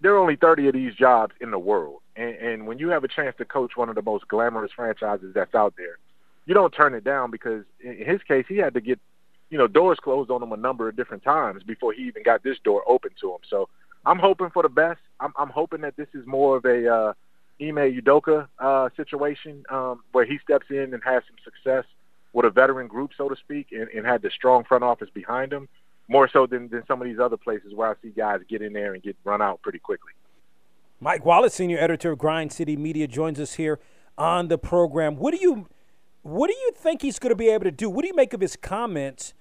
there 0.00 0.14
are 0.14 0.18
only 0.18 0.36
30 0.36 0.68
of 0.68 0.74
these 0.74 0.94
jobs 0.94 1.34
in 1.40 1.50
the 1.50 1.58
world, 1.58 2.00
and, 2.16 2.34
and 2.36 2.66
when 2.66 2.78
you 2.78 2.88
have 2.88 3.04
a 3.04 3.08
chance 3.08 3.36
to 3.38 3.44
coach 3.44 3.76
one 3.76 3.88
of 3.88 3.94
the 3.94 4.02
most 4.02 4.28
glamorous 4.28 4.72
franchises 4.72 5.32
that's 5.34 5.54
out 5.54 5.74
there, 5.76 5.98
you 6.46 6.54
don't 6.54 6.72
turn 6.72 6.94
it 6.94 7.04
down 7.04 7.30
because 7.30 7.64
in 7.82 8.04
his 8.04 8.22
case, 8.22 8.44
he 8.48 8.56
had 8.56 8.74
to 8.74 8.80
get, 8.80 9.00
you 9.50 9.58
know, 9.58 9.66
doors 9.66 9.98
closed 10.02 10.30
on 10.30 10.42
him 10.42 10.52
a 10.52 10.56
number 10.56 10.88
of 10.88 10.96
different 10.96 11.22
times 11.22 11.62
before 11.62 11.92
he 11.92 12.02
even 12.02 12.22
got 12.22 12.42
this 12.42 12.58
door 12.64 12.82
open 12.86 13.10
to 13.20 13.30
him. 13.30 13.38
So 13.48 13.68
I'm 14.06 14.18
hoping 14.18 14.50
for 14.50 14.62
the 14.62 14.68
best. 14.68 15.00
I'm, 15.20 15.32
I'm 15.36 15.48
hoping 15.48 15.80
that 15.82 15.96
this 15.96 16.08
is 16.14 16.26
more 16.26 16.56
of 16.56 16.64
a 16.64 16.88
uh, 16.88 17.12
Ime 17.60 18.00
Udoka 18.00 18.48
uh, 18.58 18.88
situation 18.96 19.64
um, 19.70 20.02
where 20.12 20.24
he 20.24 20.38
steps 20.38 20.66
in 20.70 20.92
and 20.92 21.02
has 21.04 21.22
some 21.26 21.36
success 21.44 21.84
with 22.32 22.44
a 22.44 22.50
veteran 22.50 22.88
group, 22.88 23.12
so 23.16 23.28
to 23.28 23.36
speak, 23.36 23.68
and, 23.70 23.88
and 23.88 24.04
had 24.04 24.22
the 24.22 24.30
strong 24.30 24.64
front 24.64 24.82
office 24.82 25.08
behind 25.14 25.52
him, 25.52 25.68
more 26.08 26.28
so 26.28 26.46
than, 26.46 26.68
than 26.68 26.84
some 26.86 27.00
of 27.00 27.06
these 27.06 27.20
other 27.20 27.36
places 27.36 27.72
where 27.74 27.88
I 27.88 27.94
see 28.02 28.10
guys 28.10 28.40
get 28.48 28.60
in 28.60 28.72
there 28.72 28.92
and 28.92 29.02
get 29.02 29.16
run 29.24 29.40
out 29.40 29.62
pretty 29.62 29.78
quickly. 29.78 30.12
Mike 31.00 31.24
Wallace, 31.24 31.54
senior 31.54 31.78
editor 31.78 32.12
of 32.12 32.18
Grind 32.18 32.52
City 32.52 32.76
Media, 32.76 33.06
joins 33.06 33.38
us 33.38 33.54
here 33.54 33.78
on 34.18 34.48
the 34.48 34.58
program. 34.58 35.16
What 35.16 35.32
do 35.32 35.40
you 35.40 35.68
what 36.22 36.48
do 36.48 36.54
you 36.54 36.72
think 36.74 37.02
he's 37.02 37.18
going 37.18 37.30
to 37.30 37.36
be 37.36 37.50
able 37.50 37.64
to 37.64 37.70
do? 37.70 37.90
What 37.90 38.02
do 38.02 38.08
you 38.08 38.14
make 38.14 38.32
of 38.32 38.40
his 38.40 38.56
comments 38.56 39.34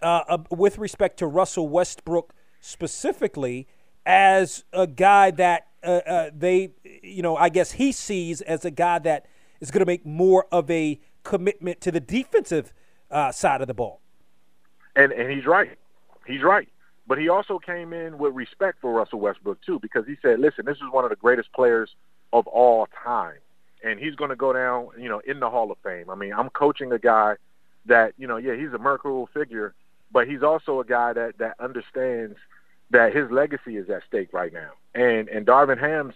uh, 0.00 0.38
with 0.50 0.78
respect 0.78 1.18
to 1.18 1.26
Russell 1.26 1.68
Westbrook 1.68 2.32
specifically? 2.60 3.68
As 4.06 4.64
a 4.72 4.86
guy 4.86 5.30
that 5.32 5.66
uh, 5.82 6.00
uh, 6.06 6.30
they, 6.36 6.70
you 7.02 7.22
know, 7.22 7.36
I 7.36 7.48
guess 7.48 7.72
he 7.72 7.92
sees 7.92 8.40
as 8.42 8.64
a 8.64 8.70
guy 8.70 8.98
that 9.00 9.26
is 9.60 9.70
going 9.70 9.80
to 9.80 9.86
make 9.86 10.04
more 10.04 10.46
of 10.52 10.70
a 10.70 11.00
commitment 11.22 11.80
to 11.82 11.90
the 11.90 12.00
defensive 12.00 12.72
uh, 13.10 13.32
side 13.32 13.60
of 13.60 13.66
the 13.66 13.74
ball. 13.74 14.00
And 14.96 15.12
and 15.12 15.30
he's 15.30 15.46
right. 15.46 15.78
He's 16.26 16.42
right. 16.42 16.68
But 17.06 17.18
he 17.18 17.28
also 17.28 17.58
came 17.58 17.92
in 17.92 18.18
with 18.18 18.34
respect 18.34 18.80
for 18.80 18.92
Russell 18.92 19.20
Westbrook 19.20 19.60
too, 19.62 19.78
because 19.80 20.06
he 20.06 20.16
said, 20.22 20.38
"Listen, 20.40 20.64
this 20.64 20.76
is 20.76 20.84
one 20.90 21.04
of 21.04 21.10
the 21.10 21.16
greatest 21.16 21.52
players 21.52 21.94
of 22.32 22.46
all 22.46 22.86
time, 23.04 23.38
and 23.82 23.98
he's 23.98 24.14
going 24.14 24.30
to 24.30 24.36
go 24.36 24.52
down, 24.52 24.88
you 24.98 25.08
know, 25.08 25.20
in 25.20 25.40
the 25.40 25.50
Hall 25.50 25.70
of 25.70 25.78
Fame." 25.82 26.10
I 26.10 26.14
mean, 26.14 26.32
I'm 26.32 26.50
coaching 26.50 26.92
a 26.92 26.98
guy 26.98 27.36
that, 27.86 28.12
you 28.18 28.26
know, 28.26 28.36
yeah, 28.36 28.54
he's 28.54 28.72
a 28.72 28.78
mercurial 28.78 29.28
figure, 29.32 29.74
but 30.12 30.28
he's 30.28 30.42
also 30.42 30.80
a 30.80 30.84
guy 30.84 31.12
that 31.12 31.38
that 31.38 31.56
understands 31.58 32.36
that 32.90 33.14
his 33.14 33.30
legacy 33.30 33.76
is 33.76 33.88
at 33.90 34.02
stake 34.06 34.32
right 34.32 34.52
now. 34.52 34.70
And 34.94 35.28
and 35.28 35.46
Darvin 35.46 35.78
Ham's 35.78 36.14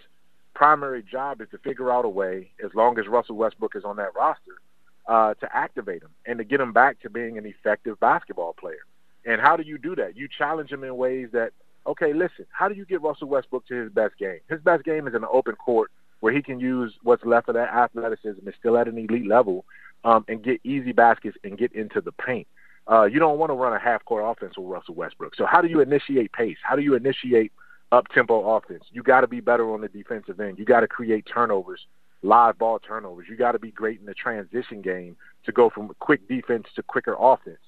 primary 0.54 1.02
job 1.02 1.40
is 1.40 1.48
to 1.50 1.58
figure 1.58 1.90
out 1.90 2.04
a 2.04 2.08
way, 2.08 2.50
as 2.64 2.70
long 2.74 2.98
as 2.98 3.06
Russell 3.08 3.36
Westbrook 3.36 3.74
is 3.74 3.84
on 3.84 3.96
that 3.96 4.14
roster, 4.14 4.60
uh, 5.06 5.34
to 5.34 5.56
activate 5.56 6.02
him 6.02 6.10
and 6.26 6.38
to 6.38 6.44
get 6.44 6.60
him 6.60 6.72
back 6.72 7.00
to 7.00 7.10
being 7.10 7.38
an 7.38 7.46
effective 7.46 7.98
basketball 8.00 8.54
player. 8.54 8.84
And 9.26 9.40
how 9.40 9.56
do 9.56 9.62
you 9.62 9.78
do 9.78 9.96
that? 9.96 10.16
You 10.16 10.28
challenge 10.28 10.70
him 10.70 10.84
in 10.84 10.96
ways 10.96 11.28
that 11.32 11.52
okay, 11.86 12.12
listen, 12.12 12.46
how 12.50 12.68
do 12.68 12.74
you 12.74 12.84
get 12.84 13.02
Russell 13.02 13.28
Westbrook 13.28 13.66
to 13.66 13.74
his 13.74 13.92
best 13.92 14.16
game? 14.18 14.40
His 14.48 14.60
best 14.60 14.84
game 14.84 15.06
is 15.06 15.14
in 15.14 15.22
an 15.22 15.28
open 15.30 15.54
court 15.56 15.90
where 16.20 16.32
he 16.32 16.40
can 16.40 16.58
use 16.58 16.94
what's 17.02 17.24
left 17.24 17.48
of 17.48 17.54
that 17.54 17.68
athleticism 17.68 18.48
is 18.48 18.54
still 18.58 18.78
at 18.78 18.88
an 18.88 18.96
elite 18.96 19.26
level 19.26 19.66
um, 20.04 20.24
and 20.28 20.42
get 20.42 20.60
easy 20.64 20.92
baskets 20.92 21.36
and 21.44 21.58
get 21.58 21.72
into 21.72 22.00
the 22.00 22.12
paint. 22.12 22.46
Uh, 22.90 23.04
you 23.04 23.18
don't 23.18 23.38
want 23.38 23.50
to 23.50 23.54
run 23.54 23.72
a 23.72 23.78
half 23.78 24.04
court 24.04 24.24
offense 24.26 24.58
with 24.58 24.66
Russell 24.66 24.94
Westbrook. 24.94 25.34
So 25.36 25.46
how 25.46 25.62
do 25.62 25.68
you 25.68 25.80
initiate 25.80 26.32
pace? 26.32 26.58
How 26.62 26.76
do 26.76 26.82
you 26.82 26.94
initiate 26.94 27.52
up 27.92 28.08
tempo 28.08 28.56
offense? 28.56 28.84
You 28.92 29.02
got 29.02 29.22
to 29.22 29.26
be 29.26 29.40
better 29.40 29.72
on 29.72 29.80
the 29.80 29.88
defensive 29.88 30.38
end. 30.38 30.58
You 30.58 30.64
got 30.64 30.80
to 30.80 30.88
create 30.88 31.26
turnovers, 31.32 31.86
live 32.22 32.58
ball 32.58 32.78
turnovers. 32.78 33.26
You 33.28 33.36
got 33.36 33.52
to 33.52 33.58
be 33.58 33.70
great 33.70 34.00
in 34.00 34.06
the 34.06 34.14
transition 34.14 34.82
game 34.82 35.16
to 35.46 35.52
go 35.52 35.70
from 35.70 35.94
quick 35.98 36.28
defense 36.28 36.66
to 36.76 36.82
quicker 36.82 37.16
offense. 37.18 37.58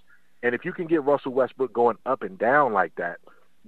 And 0.43 0.55
if 0.55 0.65
you 0.65 0.73
can 0.73 0.87
get 0.87 1.03
Russell 1.03 1.33
Westbrook 1.33 1.73
going 1.73 1.97
up 2.05 2.23
and 2.23 2.39
down 2.39 2.73
like 2.73 2.95
that, 2.97 3.19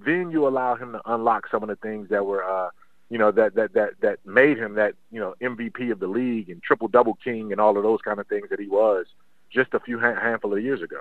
then 0.04 0.30
you 0.30 0.46
allow 0.46 0.76
him 0.76 0.92
to 0.92 1.00
unlock 1.06 1.48
some 1.50 1.62
of 1.62 1.68
the 1.68 1.76
things 1.76 2.08
that 2.10 2.24
were, 2.24 2.44
uh, 2.44 2.68
you 3.08 3.18
know, 3.18 3.32
that 3.32 3.54
that 3.54 3.72
that 3.72 3.90
that 4.00 4.18
made 4.26 4.58
him 4.58 4.74
that 4.74 4.94
you 5.10 5.18
know 5.18 5.34
MVP 5.40 5.90
of 5.90 5.98
the 5.98 6.06
league 6.06 6.50
and 6.50 6.62
triple 6.62 6.88
double 6.88 7.14
king 7.24 7.52
and 7.52 7.60
all 7.60 7.76
of 7.76 7.82
those 7.82 8.00
kind 8.02 8.20
of 8.20 8.26
things 8.26 8.48
that 8.50 8.60
he 8.60 8.68
was 8.68 9.06
just 9.50 9.72
a 9.72 9.80
few 9.80 9.98
handful 9.98 10.52
of 10.52 10.62
years 10.62 10.82
ago. 10.82 10.98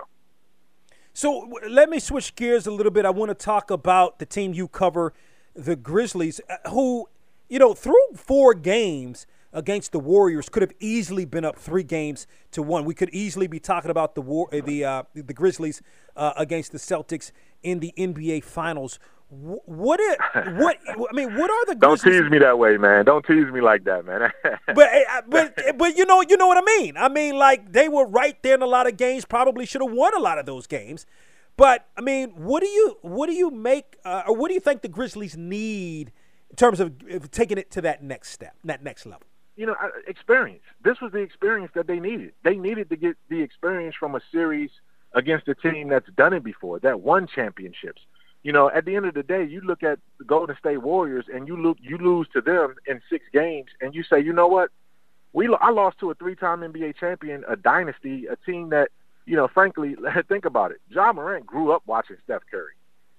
So 1.18 1.50
let 1.68 1.90
me 1.90 1.98
switch 1.98 2.36
gears 2.36 2.68
a 2.68 2.72
little 2.72 2.92
bit. 2.92 3.04
I 3.04 3.10
want 3.10 3.30
to 3.30 3.34
talk 3.34 3.72
about 3.72 4.20
the 4.20 4.26
team 4.28 4.54
you 4.54 4.68
cover, 4.68 5.16
the 5.56 5.76
Grizzlies, 5.76 6.40
uh, 6.48 6.70
who, 6.70 7.10
you 7.50 7.58
know, 7.58 7.74
through 7.74 8.10
four 8.14 8.54
games 8.54 9.26
against 9.52 9.94
the 9.94 10.00
Warriors 10.00 10.48
could 10.48 10.62
have 10.62 10.74
easily 10.80 11.26
been 11.26 11.44
up 11.44 11.58
three 11.58 11.82
games 11.82 12.28
to 12.52 12.62
one. 12.62 12.86
We 12.86 12.94
could 12.94 13.10
easily 13.10 13.48
be 13.48 13.60
talking 13.60 13.90
about 13.90 14.14
the 14.14 14.22
war, 14.22 14.48
uh, 14.54 14.62
the 14.64 14.86
uh, 14.86 15.04
the 15.16 15.34
Grizzlies 15.34 15.82
uh, 16.16 16.34
against 16.38 16.72
the 16.72 16.78
Celtics 16.78 17.32
in 17.64 17.80
the 17.80 17.96
NBA 17.98 18.44
Finals. 18.44 19.00
What 19.30 20.00
it? 20.00 20.20
What 20.56 20.78
I 20.88 21.14
mean? 21.14 21.36
What 21.36 21.52
are 21.52 21.66
the? 21.66 21.76
Don't 21.76 22.00
tease 22.00 22.30
me 22.30 22.40
that 22.40 22.58
way, 22.58 22.78
man. 22.78 23.04
Don't 23.04 23.26
tease 23.26 23.52
me 23.52 23.60
like 23.60 23.84
that, 23.84 24.06
man. 24.06 24.32
but 24.74 24.90
but 25.28 25.78
but 25.78 25.98
you 25.98 26.06
know 26.06 26.22
you 26.22 26.38
know 26.38 26.48
what 26.48 26.58
I 26.58 26.62
mean. 26.80 26.96
I 26.96 27.10
mean, 27.10 27.36
like 27.38 27.74
they 27.74 27.90
were 27.90 28.08
right 28.08 28.42
there 28.42 28.56
in 28.56 28.62
a 28.62 28.68
lot 28.68 28.88
of 28.88 28.96
games. 28.96 29.26
Probably 29.26 29.66
should 29.66 29.82
have 29.82 29.92
won 29.92 30.16
a 30.16 30.20
lot 30.20 30.38
of 30.38 30.46
those 30.46 30.66
games. 30.66 31.06
But 31.58 31.88
I 31.98 32.02
mean, 32.02 32.30
what 32.36 32.62
do 32.62 32.68
you 32.68 32.98
what 33.02 33.28
do 33.28 33.34
you 33.34 33.52
make 33.52 33.98
uh, 34.06 34.24
or 34.28 34.36
what 34.36 34.48
do 34.48 34.54
you 34.54 34.62
think 34.62 34.82
the 34.82 34.88
Grizzlies 34.88 35.36
need 35.36 36.14
in 36.50 36.56
terms 36.56 36.80
of 36.80 36.94
taking 37.32 37.58
it 37.58 37.70
to 37.72 37.82
that 37.82 38.02
next 38.02 38.32
step, 38.32 38.56
that 38.64 38.82
next 38.82 39.06
level? 39.06 39.24
You 39.58 39.66
know, 39.66 39.76
experience. 40.08 40.64
This 40.86 41.02
was 41.02 41.12
the 41.12 41.18
experience 41.18 41.72
that 41.76 41.88
they 41.88 42.00
needed. 42.00 42.32
They 42.44 42.56
needed 42.56 42.90
to 42.92 42.96
get 42.96 43.18
the 43.28 43.42
experience 43.42 43.96
from 44.00 44.16
a 44.16 44.22
series 44.32 44.70
against 45.14 45.48
a 45.48 45.56
team 45.56 45.90
that's 45.90 46.08
done 46.16 46.32
it 46.32 46.44
before, 46.44 46.80
that 46.80 47.02
won 47.02 47.28
championships 47.28 48.02
you 48.44 48.52
know, 48.52 48.70
at 48.70 48.86
the 48.86 48.96
end 48.96 49.06
of 49.06 49.14
the 49.14 49.24
day, 49.24 49.44
you 49.44 49.62
look 49.62 49.84
at 49.84 50.00
the 50.20 50.26
Golden 50.26 50.56
State 50.58 50.78
Warriors 50.78 51.26
and 51.34 51.48
you 51.48 51.58
look 51.58 51.78
you 51.82 51.98
lose 51.98 52.28
to 52.34 52.42
them 52.42 52.76
in 52.86 53.02
six 53.10 53.26
games, 53.34 53.70
and 53.82 53.94
you 53.94 54.04
say, 54.04 54.20
you 54.20 54.34
know 54.34 54.48
what, 54.48 54.70
we 55.34 55.54
I 55.60 55.70
lost 55.72 56.00
to 56.00 56.12
a 56.12 56.16
three-time 56.16 56.62
NBA 56.62 56.98
champion, 56.98 57.44
a 57.48 57.56
dynasty, 57.56 58.26
a 58.28 58.36
team 58.38 58.70
that, 58.70 58.90
you 59.26 59.36
know, 59.36 59.48
frankly, 59.48 59.96
think 60.28 60.46
about 60.46 60.72
it. 60.72 60.82
Ja 60.90 61.12
Morant 61.12 61.46
grew 61.46 61.72
up 61.72 61.84
watching 61.86 62.18
Steph 62.24 62.44
Curry 62.50 62.74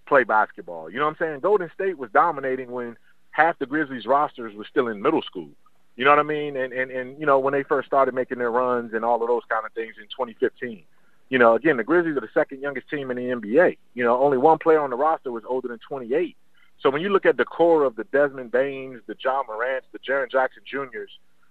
play 0.06 0.24
basketball. 0.24 0.88
You 0.88 0.98
know 0.98 1.04
what 1.04 1.20
I'm 1.20 1.26
saying? 1.26 1.40
Golden 1.40 1.70
State 1.74 1.98
was 1.98 2.10
dominating 2.12 2.70
when 2.70 2.96
half 3.30 3.58
the 3.58 3.66
Grizzlies 3.66 4.06
rosters 4.06 4.54
were 4.56 4.64
still 4.64 4.88
in 4.88 5.02
middle 5.02 5.22
school. 5.22 5.50
You 5.96 6.04
know 6.04 6.10
what 6.10 6.18
I 6.20 6.22
mean? 6.22 6.56
And 6.56 6.72
and 6.72 6.90
and 6.90 7.20
you 7.20 7.26
know 7.26 7.38
when 7.38 7.52
they 7.52 7.64
first 7.64 7.86
started 7.86 8.14
making 8.14 8.38
their 8.38 8.50
runs 8.50 8.94
and 8.94 9.04
all 9.04 9.20
of 9.20 9.28
those 9.28 9.42
kind 9.48 9.66
of 9.66 9.72
things 9.72 9.94
in 10.00 10.04
2015 10.04 10.84
you 11.30 11.38
know, 11.38 11.54
again, 11.54 11.76
the 11.76 11.84
Grizzlies 11.84 12.16
are 12.16 12.20
the 12.20 12.28
second 12.32 12.60
youngest 12.60 12.88
team 12.88 13.10
in 13.10 13.16
the 13.16 13.24
NBA. 13.24 13.76
You 13.94 14.04
know, 14.04 14.20
only 14.20 14.38
one 14.38 14.58
player 14.58 14.80
on 14.80 14.90
the 14.90 14.96
roster 14.96 15.30
was 15.30 15.44
older 15.48 15.68
than 15.68 15.78
28. 15.86 16.36
So 16.80 16.90
when 16.90 17.02
you 17.02 17.10
look 17.10 17.26
at 17.26 17.36
the 17.36 17.44
core 17.44 17.84
of 17.84 17.96
the 17.96 18.04
Desmond 18.04 18.50
Banes, 18.50 19.00
the 19.06 19.16
Ja 19.22 19.42
Morants, 19.46 19.86
the 19.92 19.98
Jaren 19.98 20.30
Jackson 20.30 20.62
Juniors, 20.64 21.10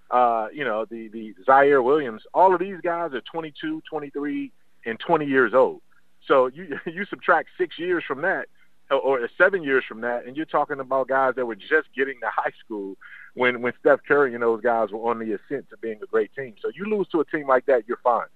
uh, 0.09 0.47
you 0.53 0.63
know, 0.63 0.85
the 0.85 1.09
the 1.09 1.35
Ziaire 1.45 1.83
Williams, 1.83 2.23
all 2.33 2.53
of 2.53 2.59
these 2.59 2.79
guys 2.81 3.13
are 3.13 3.21
22, 3.21 3.81
23, 3.89 4.51
and 4.85 4.99
20 4.99 5.25
years 5.25 5.53
old. 5.53 5.81
So 6.27 6.47
you 6.47 6.79
you 6.85 7.05
subtract 7.05 7.49
six 7.57 7.77
years 7.77 8.03
from 8.07 8.21
that, 8.21 8.47
or 8.89 9.29
seven 9.37 9.63
years 9.63 9.83
from 9.87 10.01
that, 10.01 10.25
and 10.25 10.37
you're 10.37 10.45
talking 10.45 10.79
about 10.79 11.09
guys 11.09 11.35
that 11.35 11.45
were 11.45 11.55
just 11.55 11.89
getting 11.95 12.19
to 12.21 12.27
high 12.33 12.53
school 12.63 12.95
when 13.33 13.61
when 13.61 13.73
Steph 13.81 13.99
Curry 14.07 14.33
and 14.33 14.41
those 14.41 14.61
guys 14.61 14.91
were 14.91 15.09
on 15.09 15.19
the 15.19 15.33
ascent 15.33 15.69
to 15.69 15.77
being 15.77 15.99
a 16.01 16.07
great 16.07 16.33
team. 16.35 16.55
So 16.61 16.71
you 16.73 16.85
lose 16.85 17.07
to 17.09 17.19
a 17.19 17.25
team 17.25 17.47
like 17.47 17.65
that, 17.65 17.83
you're 17.87 17.99
fine. 18.03 18.27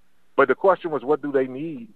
But 0.42 0.48
the 0.48 0.56
question 0.56 0.90
was, 0.90 1.04
what 1.04 1.22
do 1.22 1.30
they 1.30 1.46
need? 1.46 1.86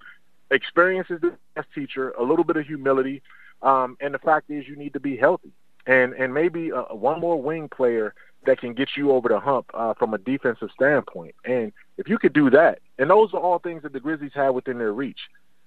Experience 0.52 1.08
the 1.08 1.36
best 1.56 1.66
teacher. 1.74 2.10
A 2.10 2.22
little 2.22 2.44
bit 2.44 2.56
of 2.56 2.64
humility, 2.64 3.20
um, 3.60 3.96
and 4.00 4.14
the 4.14 4.20
fact 4.20 4.50
is, 4.50 4.68
you 4.68 4.76
need 4.76 4.92
to 4.92 5.00
be 5.00 5.16
healthy, 5.16 5.50
and 5.84 6.12
and 6.12 6.32
maybe 6.32 6.70
uh, 6.70 6.94
one 6.94 7.18
more 7.18 7.42
wing 7.42 7.68
player 7.68 8.14
that 8.44 8.60
can 8.60 8.72
get 8.72 8.90
you 8.96 9.10
over 9.10 9.28
the 9.28 9.40
hump 9.40 9.66
uh, 9.74 9.94
from 9.94 10.14
a 10.14 10.18
defensive 10.18 10.68
standpoint. 10.72 11.34
And 11.44 11.72
if 11.98 12.08
you 12.08 12.20
could 12.20 12.32
do 12.32 12.48
that, 12.50 12.78
and 13.00 13.10
those 13.10 13.34
are 13.34 13.40
all 13.40 13.58
things 13.58 13.82
that 13.82 13.92
the 13.92 13.98
Grizzlies 13.98 14.30
have 14.34 14.54
within 14.54 14.78
their 14.78 14.92
reach. 14.92 15.18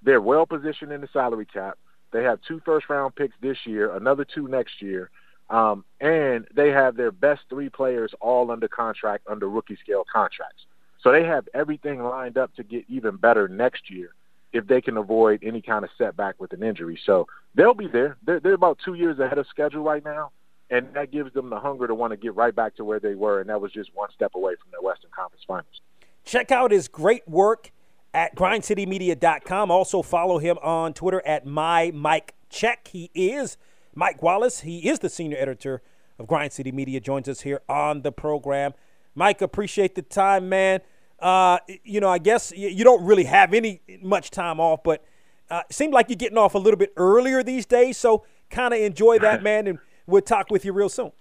They're 0.02 0.22
well 0.22 0.46
positioned 0.46 0.94
in 0.94 1.02
the 1.02 1.10
salary 1.12 1.48
cap. 1.48 1.78
They 2.14 2.24
have 2.24 2.40
two 2.48 2.62
first 2.64 2.90
round 2.90 3.14
picks 3.14 3.36
this 3.42 3.58
year, 3.66 3.94
another 3.94 4.24
two 4.24 4.48
next 4.48 4.82
year. 4.82 5.10
Um, 5.50 5.84
and 6.00 6.48
they 6.56 6.70
have 6.70 6.96
their 6.96 7.12
best 7.12 7.42
three 7.50 7.68
players 7.68 8.14
all 8.22 8.52
under 8.52 8.70
contract 8.70 9.26
under 9.30 9.50
rookie 9.50 9.78
scale 9.84 10.06
contracts. 10.10 10.64
So 11.04 11.12
they 11.12 11.24
have 11.24 11.48
everything 11.54 12.04
lined 12.04 12.38
up 12.38 12.54
to 12.56 12.64
get 12.64 12.86
even 12.90 13.16
better 13.16 13.48
next 13.48 13.90
year 13.90 14.14
if 14.52 14.68
they 14.68 14.82
can 14.82 14.98
avoid 14.98 15.44
any 15.44 15.62
kind 15.62 15.86
of 15.86 15.92
setback 15.98 16.36
with 16.40 16.54
an 16.54 16.64
injury. 16.64 17.00
So 17.06 17.28
they'll 17.56 17.74
be 17.74 17.88
there. 17.88 18.18
They're, 18.24 18.40
they're 18.40 18.54
about 18.54 18.80
two 18.84 18.96
years 18.96 19.20
ahead 19.20 19.38
of 19.38 19.48
schedule 19.48 19.84
right 19.84 20.04
now, 20.04 20.32
and 20.70 20.88
that 20.94 21.12
gives 21.12 21.34
them 21.34 21.50
the 21.50 21.60
hunger 21.60 21.88
to 21.88 21.96
want 21.96 22.12
to 22.12 22.18
get 22.18 22.36
right 22.36 22.54
back 22.54 22.76
to 22.78 22.84
where 22.84 23.00
they 23.00 23.16
were, 23.16 23.42
and 23.42 23.50
that 23.50 23.62
was 23.62 23.72
just 23.72 23.92
one 23.94 24.10
step 24.14 24.32
away 24.36 24.56
from 24.56 24.72
the 24.72 24.86
Western 24.86 25.12
Conference 25.16 25.44
Finals. 25.48 25.82
Check 26.26 26.52
out 26.52 26.72
his 26.72 26.88
great 26.88 27.28
work 27.28 27.72
at 28.14 28.36
grindcitymedia.com. 28.36 29.72
Also 29.72 30.02
follow 30.02 30.40
him 30.40 30.58
on 30.62 30.94
Twitter 30.94 31.22
at 31.26 31.46
my 31.46 31.92
Mike 31.94 32.34
Check. 32.50 32.88
He 32.88 33.12
is 33.14 33.58
Mike 33.94 34.22
Wallace. 34.22 34.62
He 34.62 34.90
is 34.90 35.00
the 35.00 35.10
senior 35.10 35.38
editor 35.38 35.82
of 36.18 36.28
Grind 36.28 36.52
City 36.52 36.72
Media. 36.72 37.00
Joins 37.00 37.30
us 37.30 37.42
here 37.42 37.62
on 37.70 38.02
the 38.02 38.12
program. 38.12 38.74
Mike, 39.20 39.42
appreciate 39.42 39.96
the 39.96 40.02
time, 40.02 40.48
man. 40.48 40.80
Uh, 41.20 41.58
you 41.84 42.00
know, 42.00 42.08
I 42.08 42.20
guess 42.20 42.54
you 42.56 42.86
don't 42.86 43.04
really 43.04 43.26
have 43.26 43.54
any 43.54 43.82
much 44.02 44.32
time 44.32 44.62
off, 44.62 44.82
but 44.82 45.04
uh, 45.52 45.64
it 45.70 45.76
seems 45.76 45.94
like 45.94 46.08
you're 46.08 46.16
getting 46.16 46.38
off 46.38 46.56
a 46.56 46.58
little 46.58 46.78
bit 46.78 46.94
earlier 46.96 47.44
these 47.44 47.66
days. 47.66 47.98
So 47.98 48.24
kind 48.50 48.74
of 48.74 48.80
enjoy 48.80 49.20
that, 49.20 49.44
man, 49.50 49.68
and 49.68 49.80
we'll 50.08 50.22
talk 50.22 50.50
with 50.50 50.64
you 50.64 50.72
real 50.72 50.88
soon. 50.88 51.12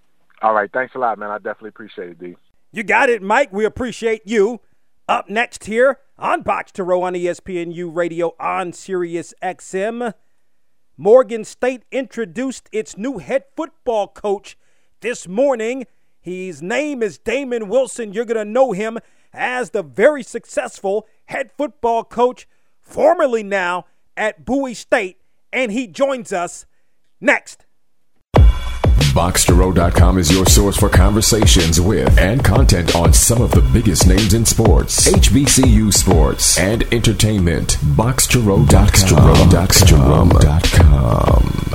All 0.42 0.54
right. 0.54 0.70
Thanks 0.72 0.94
a 0.94 0.98
lot, 0.98 1.18
man. 1.18 1.30
I 1.30 1.38
definitely 1.38 1.70
appreciate 1.70 2.10
it, 2.10 2.20
D. 2.20 2.36
You 2.70 2.84
got 2.84 3.10
it, 3.10 3.20
Mike. 3.20 3.52
We 3.52 3.64
appreciate 3.64 4.22
you. 4.24 4.60
Up 5.08 5.28
next 5.28 5.64
here 5.64 5.98
on 6.18 6.42
Box 6.42 6.70
to 6.72 6.84
Row 6.84 7.02
on 7.02 7.14
ESPNU 7.14 7.96
Radio 7.96 8.36
on 8.38 8.72
Sirius 8.72 9.34
XM, 9.42 10.12
Morgan 10.96 11.44
State 11.44 11.82
introduced 11.90 12.68
its 12.70 12.96
new 12.96 13.18
head 13.18 13.44
football 13.56 14.06
coach 14.06 14.56
this 15.00 15.26
morning 15.26 15.86
his 16.28 16.62
name 16.62 17.02
is 17.02 17.18
Damon 17.18 17.68
Wilson. 17.68 18.12
You're 18.12 18.24
going 18.24 18.36
to 18.36 18.44
know 18.44 18.72
him 18.72 18.98
as 19.32 19.70
the 19.70 19.82
very 19.82 20.22
successful 20.22 21.06
head 21.26 21.50
football 21.52 22.04
coach, 22.04 22.48
formerly 22.80 23.42
now 23.42 23.86
at 24.16 24.44
Bowie 24.44 24.74
State, 24.74 25.20
and 25.52 25.72
he 25.72 25.86
joins 25.86 26.32
us 26.32 26.66
next. 27.20 27.64
Box2Row.com 29.18 30.18
is 30.18 30.30
your 30.30 30.46
source 30.46 30.76
for 30.76 30.88
conversations 30.88 31.80
with 31.80 32.16
and 32.18 32.44
content 32.44 32.94
on 32.94 33.12
some 33.12 33.42
of 33.42 33.50
the 33.50 33.62
biggest 33.72 34.06
names 34.06 34.34
in 34.34 34.44
sports, 34.44 35.10
HBCU 35.10 35.92
sports, 35.92 36.56
and 36.58 36.84
entertainment. 36.92 37.78
Box2Row.com. 37.96 39.50
Box2Row.com. 39.50 41.67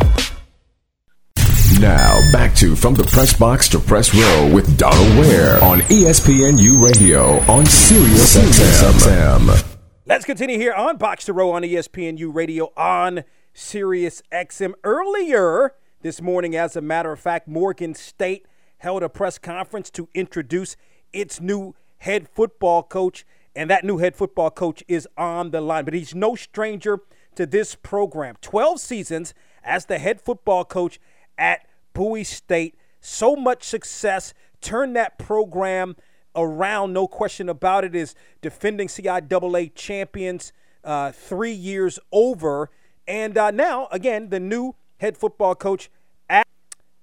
Now, 1.80 2.20
back 2.32 2.54
to 2.56 2.76
From 2.76 2.94
the 2.94 3.04
Press 3.04 3.38
Box 3.38 3.68
to 3.70 3.80
Press 3.80 4.14
Row 4.14 4.52
with 4.54 4.78
Donald 4.78 5.18
Ware 5.18 5.62
on 5.64 5.80
ESPNU 5.82 6.82
Radio 6.82 7.40
on 7.52 7.66
Sirius 7.66 8.38
XM. 8.38 9.76
Let's 10.06 10.24
continue 10.24 10.58
here 10.58 10.74
on 10.74 10.98
Box 10.98 11.26
to 11.26 11.34
Row 11.34 11.52
on 11.52 11.64
ESPNU 11.64 12.34
Radio 12.34 12.72
on 12.78 13.24
Sirius 13.54 14.22
XM. 14.32 14.74
Earlier 14.84 15.74
this 16.02 16.22
morning, 16.22 16.56
as 16.56 16.76
a 16.76 16.82
matter 16.82 17.12
of 17.12 17.20
fact, 17.20 17.48
Morgan 17.48 17.96
State 17.96 18.46
held 18.78 19.02
a 19.02 19.10
press 19.10 19.38
conference 19.38 19.90
to 19.92 20.08
introduce 20.14 20.76
its 21.12 21.42
new 21.42 21.76
head 21.98 22.30
football 22.30 22.84
coach, 22.84 23.26
and 23.56 23.70
that 23.70 23.84
new 23.84 23.98
head 23.98 24.16
football 24.16 24.52
coach 24.52 24.84
is 24.88 25.08
on 25.18 25.52
the 25.52 25.62
line. 25.62 25.86
But 25.86 25.96
he's 25.96 26.14
no 26.14 26.36
stranger 26.36 27.00
to 27.36 27.46
this 27.46 27.76
program. 27.76 28.36
12 28.42 28.80
seasons 28.80 29.34
as 29.64 29.86
the 29.86 29.98
head 29.98 30.22
football 30.22 30.66
coach 30.66 31.00
at 31.38 31.68
Bowie 31.94 32.24
State. 32.24 32.76
So 33.02 33.36
much 33.36 33.64
success. 33.64 34.34
Turn 34.62 34.94
that 34.94 35.18
program 35.18 35.96
around, 36.36 36.94
no 36.94 37.08
question 37.08 37.50
about 37.50 37.84
it, 37.84 37.96
is 37.96 38.16
defending 38.42 38.88
CIAA 38.88 39.74
champions 39.76 40.54
uh, 40.84 41.12
three 41.12 41.52
years 41.52 42.00
over. 42.12 42.70
And 43.08 43.38
uh, 43.38 43.52
now, 43.52 43.88
again, 43.92 44.30
the 44.30 44.40
new 44.40 44.76
head 44.98 45.18
football 45.18 45.56
coach 45.56 45.90
at 46.30 46.48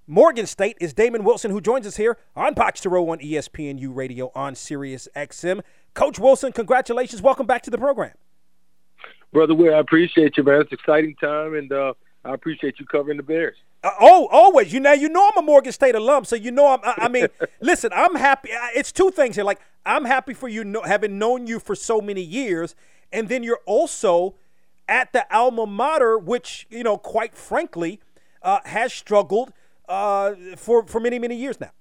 Morgan 0.07 0.45
State, 0.45 0.77
is 0.81 0.93
Damon 0.93 1.23
Wilson, 1.23 1.51
who 1.51 1.61
joins 1.61 1.85
us 1.87 1.97
here 1.97 2.17
on 2.35 2.53
Box 2.53 2.81
to 2.81 2.89
Row 2.89 3.09
on 3.09 3.19
ESPNU 3.19 3.95
Radio 3.95 4.31
on 4.35 4.55
Sirius 4.55 5.07
XM. 5.15 5.61
Coach 5.93 6.19
Wilson, 6.19 6.51
congratulations. 6.51 7.21
Welcome 7.21 7.45
back 7.45 7.61
to 7.63 7.69
the 7.69 7.77
program. 7.77 8.13
Brother 9.31 9.55
Ware, 9.55 9.75
I 9.75 9.79
appreciate 9.79 10.35
you, 10.35 10.43
man. 10.43 10.61
It's 10.61 10.71
an 10.71 10.77
exciting 10.79 11.15
time, 11.15 11.53
and 11.53 11.71
uh, 11.71 11.93
I 12.25 12.33
appreciate 12.33 12.79
you 12.79 12.85
covering 12.85 13.17
the 13.17 13.23
Bears. 13.23 13.55
Oh, 13.83 14.27
always. 14.31 14.71
You 14.71 14.79
know, 14.79 14.93
you 14.93 15.09
know 15.09 15.27
I'm 15.31 15.43
a 15.43 15.45
Morgan 15.45 15.71
State 15.71 15.95
alum, 15.95 16.25
so 16.25 16.35
you 16.35 16.51
know 16.51 16.67
I'm. 16.67 16.79
I, 16.83 17.05
I 17.05 17.07
mean, 17.07 17.27
listen, 17.61 17.91
I'm 17.93 18.15
happy. 18.15 18.49
It's 18.75 18.91
two 18.91 19.09
things 19.09 19.35
here. 19.35 19.43
Like 19.43 19.59
I'm 19.85 20.05
happy 20.05 20.33
for 20.33 20.47
you 20.47 20.63
know, 20.63 20.83
having 20.83 21.17
known 21.17 21.47
you 21.47 21.59
for 21.59 21.75
so 21.75 21.99
many 21.99 22.21
years, 22.21 22.75
and 23.11 23.27
then 23.27 23.43
you're 23.43 23.61
also 23.65 24.35
at 24.87 25.13
the 25.13 25.25
alma 25.35 25.65
mater, 25.65 26.17
which 26.17 26.67
you 26.69 26.83
know, 26.83 26.97
quite 26.97 27.35
frankly, 27.35 27.99
uh, 28.43 28.59
has 28.65 28.93
struggled 28.93 29.51
uh, 29.89 30.33
for 30.57 30.85
for 30.85 30.99
many 30.99 31.17
many 31.17 31.35
years 31.35 31.59
now. 31.59 31.71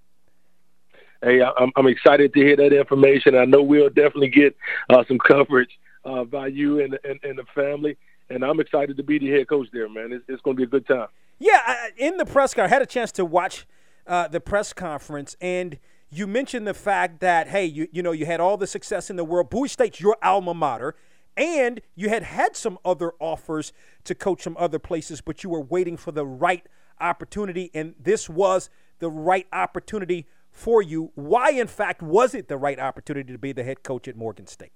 Hey, 1.23 1.43
I'm, 1.43 1.71
I'm 1.77 1.87
excited 1.87 2.33
to 2.33 2.41
hear 2.41 2.57
that 2.57 2.73
information. 2.73 3.37
I 3.37 3.45
know 3.45 3.63
we'll 3.63 3.91
definitely 3.91 4.29
get 4.29 4.57
uh, 4.89 5.05
some 5.07 5.19
coverage 5.19 5.79
uh, 6.07 6.25
by 6.25 6.47
you 6.47 6.81
and, 6.81 6.99
and, 7.05 7.21
and 7.23 7.39
the 7.39 7.45
family, 7.55 7.99
and 8.31 8.43
I'm 8.43 8.59
excited 8.59 8.97
to 8.97 9.03
be 9.03 9.19
the 9.19 9.29
head 9.29 9.47
coach 9.47 9.69
there, 9.71 9.87
man. 9.87 10.13
It's, 10.13 10.25
it's 10.29 10.41
going 10.41 10.57
to 10.57 10.61
be 10.61 10.65
a 10.65 10.67
good 10.67 10.87
time. 10.87 11.09
Yeah, 11.41 11.61
I- 11.67 11.91
in 11.97 12.19
the 12.19 12.27
press 12.27 12.53
car, 12.55 12.67
I 12.67 12.69
had 12.69 12.83
a 12.83 12.87
chance 12.87 13.11
to 13.13 13.25
watch 13.25 13.67
uh, 14.07 14.29
the 14.29 14.41
press 14.41 14.73
conference, 14.75 15.37
and 15.41 15.79
you 16.11 16.27
mentioned 16.27 16.67
the 16.67 16.75
fact 16.75 17.21
that 17.21 17.49
hey, 17.49 17.65
you 17.65 17.89
you 17.91 18.03
know 18.03 18.13
you 18.13 18.27
had 18.27 18.41
all 18.41 18.57
the 18.57 18.67
success 18.67 19.09
in 19.11 19.17
the 19.17 19.25
world. 19.25 19.49
Bowie 19.51 19.69
State's 19.69 20.01
your 20.01 20.17
alma 20.23 20.53
mater, 20.53 20.95
and 21.37 21.81
you 21.95 22.11
had 22.11 22.25
had 22.25 22.57
some 22.57 22.79
other 22.85 23.13
offers 23.21 23.73
to 24.05 24.15
coach 24.15 24.43
some 24.43 24.57
other 24.59 24.79
places, 24.79 25.21
but 25.23 25.43
you 25.43 25.51
were 25.51 25.63
waiting 25.63 25.97
for 25.97 26.13
the 26.13 26.27
right 26.27 26.67
opportunity, 27.01 27.71
and 27.73 27.95
this 27.99 28.29
was 28.29 28.69
the 28.99 29.11
right 29.11 29.47
opportunity 29.53 30.27
for 30.51 30.83
you. 30.83 31.11
Why, 31.15 31.53
in 31.53 31.69
fact, 31.69 32.03
was 32.03 32.35
it 32.35 32.49
the 32.49 32.59
right 32.59 32.79
opportunity 32.79 33.33
to 33.33 33.39
be 33.39 33.53
the 33.53 33.65
head 33.65 33.83
coach 33.83 34.09
at 34.09 34.17
Morgan 34.17 34.47
State? 34.47 34.73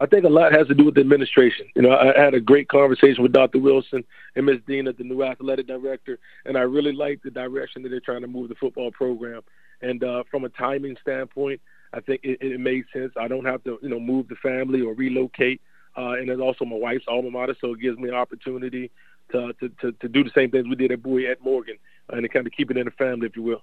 I 0.00 0.06
think 0.06 0.24
a 0.24 0.28
lot 0.28 0.52
has 0.52 0.68
to 0.68 0.74
do 0.74 0.84
with 0.84 0.94
the 0.94 1.00
administration. 1.00 1.66
You 1.74 1.82
know, 1.82 1.90
I 1.90 2.16
had 2.18 2.34
a 2.34 2.40
great 2.40 2.68
conversation 2.68 3.22
with 3.22 3.32
Dr. 3.32 3.58
Wilson 3.58 4.04
and 4.36 4.46
Ms. 4.46 4.60
Dean, 4.66 4.86
at 4.86 4.96
the 4.96 5.04
new 5.04 5.24
athletic 5.24 5.66
director, 5.66 6.18
and 6.44 6.56
I 6.56 6.60
really 6.60 6.92
like 6.92 7.22
the 7.22 7.30
direction 7.30 7.82
that 7.82 7.88
they're 7.88 8.00
trying 8.00 8.20
to 8.20 8.28
move 8.28 8.48
the 8.48 8.54
football 8.54 8.92
program. 8.92 9.42
And 9.82 10.02
uh, 10.04 10.22
from 10.30 10.44
a 10.44 10.50
timing 10.50 10.96
standpoint, 11.02 11.60
I 11.92 12.00
think 12.00 12.20
it, 12.22 12.38
it 12.40 12.60
made 12.60 12.84
sense. 12.92 13.12
I 13.18 13.26
don't 13.26 13.44
have 13.44 13.64
to, 13.64 13.78
you 13.82 13.88
know, 13.88 13.98
move 13.98 14.28
the 14.28 14.36
family 14.36 14.82
or 14.82 14.94
relocate. 14.94 15.60
Uh, 15.96 16.12
and 16.12 16.28
it's 16.28 16.40
also 16.40 16.64
my 16.64 16.76
wife's 16.76 17.06
alma 17.08 17.30
mater, 17.30 17.56
so 17.60 17.72
it 17.72 17.80
gives 17.80 17.98
me 17.98 18.08
an 18.08 18.14
opportunity 18.14 18.90
to, 19.32 19.52
to, 19.54 19.68
to, 19.80 19.92
to 19.92 20.08
do 20.08 20.22
the 20.22 20.30
same 20.34 20.50
things 20.50 20.68
we 20.68 20.76
did 20.76 20.92
at 20.92 21.02
Bowie 21.02 21.26
at 21.26 21.42
Morgan 21.42 21.76
and 22.10 22.22
to 22.22 22.28
kind 22.28 22.46
of 22.46 22.52
keep 22.52 22.70
it 22.70 22.76
in 22.76 22.84
the 22.84 22.92
family, 22.92 23.26
if 23.26 23.36
you 23.36 23.42
will. 23.42 23.62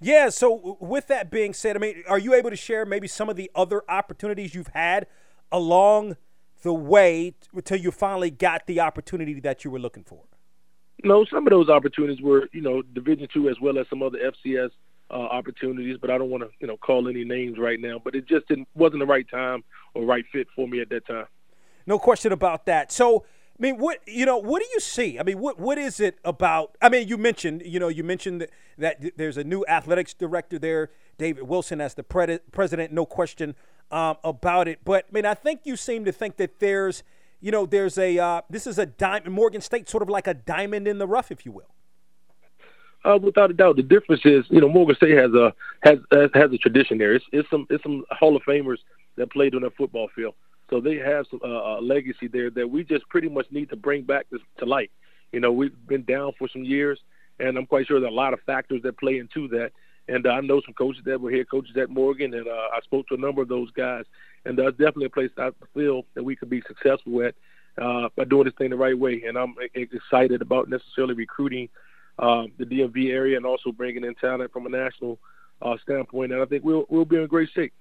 Yeah. 0.00 0.30
So, 0.30 0.78
with 0.80 1.08
that 1.08 1.30
being 1.30 1.52
said, 1.52 1.76
I 1.76 1.78
mean, 1.78 2.02
are 2.08 2.18
you 2.18 2.32
able 2.32 2.48
to 2.48 2.56
share 2.56 2.86
maybe 2.86 3.06
some 3.06 3.28
of 3.28 3.36
the 3.36 3.50
other 3.54 3.82
opportunities 3.88 4.54
you've 4.54 4.68
had 4.68 5.06
along 5.52 6.16
the 6.62 6.72
way 6.72 7.34
until 7.54 7.78
you 7.78 7.90
finally 7.90 8.30
got 8.30 8.66
the 8.66 8.80
opportunity 8.80 9.40
that 9.40 9.64
you 9.64 9.70
were 9.70 9.78
looking 9.78 10.04
for? 10.04 10.24
No, 11.02 11.24
some 11.24 11.46
of 11.46 11.50
those 11.50 11.68
opportunities 11.68 12.22
were, 12.22 12.48
you 12.52 12.60
know, 12.60 12.82
Division 12.82 13.26
two 13.32 13.48
as 13.48 13.56
well 13.60 13.78
as 13.78 13.86
some 13.88 14.02
other 14.02 14.18
FCS 14.18 14.70
uh, 15.10 15.14
opportunities, 15.14 15.96
but 16.00 16.10
I 16.10 16.18
don't 16.18 16.30
want 16.30 16.42
to, 16.44 16.50
you 16.60 16.66
know, 16.66 16.76
call 16.76 17.08
any 17.08 17.24
names 17.24 17.58
right 17.58 17.80
now. 17.80 18.00
But 18.02 18.14
it 18.14 18.26
just 18.28 18.48
didn't 18.48 18.68
wasn't 18.74 19.00
the 19.00 19.06
right 19.06 19.28
time 19.28 19.64
or 19.94 20.04
right 20.04 20.24
fit 20.30 20.46
for 20.54 20.68
me 20.68 20.80
at 20.80 20.90
that 20.90 21.06
time. 21.06 21.26
No 21.86 21.98
question 21.98 22.32
about 22.32 22.66
that. 22.66 22.92
So, 22.92 23.24
I 23.58 23.62
mean, 23.62 23.78
what 23.78 24.00
you 24.06 24.26
know, 24.26 24.36
what 24.36 24.62
do 24.62 24.68
you 24.72 24.80
see? 24.80 25.18
I 25.18 25.22
mean, 25.22 25.38
what 25.38 25.58
what 25.58 25.78
is 25.78 26.00
it 26.00 26.18
about? 26.24 26.76
I 26.82 26.90
mean, 26.90 27.08
you 27.08 27.16
mentioned, 27.16 27.62
you 27.64 27.80
know, 27.80 27.88
you 27.88 28.04
mentioned 28.04 28.42
that, 28.42 29.00
that 29.00 29.16
there's 29.16 29.38
a 29.38 29.44
new 29.44 29.64
athletics 29.66 30.12
director 30.12 30.58
there, 30.58 30.90
David 31.16 31.44
Wilson, 31.44 31.80
as 31.80 31.94
the 31.94 32.02
pre- 32.02 32.40
president. 32.52 32.92
No 32.92 33.06
question 33.06 33.54
um, 33.90 34.16
about 34.24 34.68
it. 34.68 34.80
But 34.84 35.06
I 35.10 35.12
mean, 35.12 35.26
I 35.26 35.34
think 35.34 35.60
you 35.64 35.76
seem 35.76 36.04
to 36.04 36.12
think 36.12 36.36
that 36.36 36.58
there's, 36.58 37.02
you 37.40 37.50
know, 37.50 37.66
there's 37.66 37.98
a 37.98 38.18
uh, 38.18 38.42
this 38.48 38.66
is 38.66 38.78
a 38.78 38.86
diamond. 38.86 39.32
Morgan 39.34 39.60
State, 39.60 39.88
sort 39.88 40.02
of 40.02 40.08
like 40.08 40.26
a 40.26 40.34
diamond 40.34 40.86
in 40.86 40.98
the 40.98 41.06
rough, 41.06 41.30
if 41.30 41.44
you 41.44 41.52
will. 41.52 41.70
Uh, 43.02 43.18
without 43.20 43.50
a 43.50 43.54
doubt, 43.54 43.76
the 43.76 43.82
difference 43.82 44.20
is, 44.26 44.44
you 44.50 44.60
know, 44.60 44.68
Morgan 44.68 44.94
State 44.96 45.16
has 45.16 45.32
a 45.32 45.54
has 45.82 45.98
has, 46.12 46.30
has 46.34 46.52
a 46.52 46.58
tradition 46.58 46.98
there. 46.98 47.14
It's, 47.14 47.24
it's 47.32 47.48
some 47.50 47.66
it's 47.70 47.82
some 47.82 48.04
Hall 48.10 48.36
of 48.36 48.42
Famers 48.42 48.78
that 49.16 49.32
played 49.32 49.54
on 49.54 49.62
that 49.62 49.74
football 49.76 50.08
field, 50.14 50.34
so 50.68 50.80
they 50.80 50.96
have 50.96 51.26
some 51.30 51.40
uh, 51.42 51.78
a 51.78 51.80
legacy 51.80 52.28
there 52.28 52.50
that 52.50 52.68
we 52.68 52.84
just 52.84 53.08
pretty 53.08 53.28
much 53.28 53.46
need 53.50 53.70
to 53.70 53.76
bring 53.76 54.02
back 54.02 54.28
to, 54.30 54.38
to 54.58 54.66
light. 54.66 54.90
You 55.32 55.40
know, 55.40 55.52
we've 55.52 55.74
been 55.86 56.04
down 56.04 56.32
for 56.38 56.48
some 56.48 56.64
years, 56.64 57.00
and 57.38 57.56
I'm 57.56 57.66
quite 57.66 57.86
sure 57.86 58.00
there 58.00 58.08
are 58.08 58.12
a 58.12 58.14
lot 58.14 58.34
of 58.34 58.40
factors 58.40 58.82
that 58.82 58.98
play 58.98 59.18
into 59.18 59.48
that. 59.48 59.72
And 60.10 60.26
I 60.26 60.40
know 60.40 60.60
some 60.64 60.74
coaches 60.74 61.02
that 61.04 61.20
were 61.20 61.30
here, 61.30 61.44
coaches 61.44 61.76
at 61.76 61.88
Morgan, 61.88 62.34
and 62.34 62.48
uh, 62.48 62.68
I 62.74 62.80
spoke 62.82 63.06
to 63.08 63.14
a 63.14 63.18
number 63.18 63.42
of 63.42 63.48
those 63.48 63.70
guys. 63.70 64.04
And 64.44 64.58
uh, 64.58 64.70
definitely 64.70 65.06
a 65.06 65.10
place 65.10 65.30
I 65.38 65.50
feel 65.74 66.04
that 66.14 66.24
we 66.24 66.34
could 66.34 66.50
be 66.50 66.62
successful 66.66 67.22
at 67.22 67.34
uh, 67.80 68.08
by 68.16 68.24
doing 68.24 68.44
this 68.44 68.54
thing 68.58 68.70
the 68.70 68.76
right 68.76 68.98
way. 68.98 69.22
And 69.26 69.38
I'm 69.38 69.54
excited 69.74 70.42
about 70.42 70.68
necessarily 70.68 71.14
recruiting 71.14 71.68
uh, 72.18 72.44
the 72.58 72.64
DMV 72.64 73.10
area 73.10 73.36
and 73.36 73.46
also 73.46 73.70
bringing 73.70 74.04
in 74.04 74.14
talent 74.16 74.52
from 74.52 74.66
a 74.66 74.68
national 74.68 75.18
uh, 75.62 75.76
standpoint. 75.82 76.32
And 76.32 76.42
I 76.42 76.44
think 76.46 76.64
we'll 76.64 76.86
we'll 76.88 77.04
be 77.04 77.16
in 77.16 77.26
great 77.26 77.50
shape. 77.54 77.72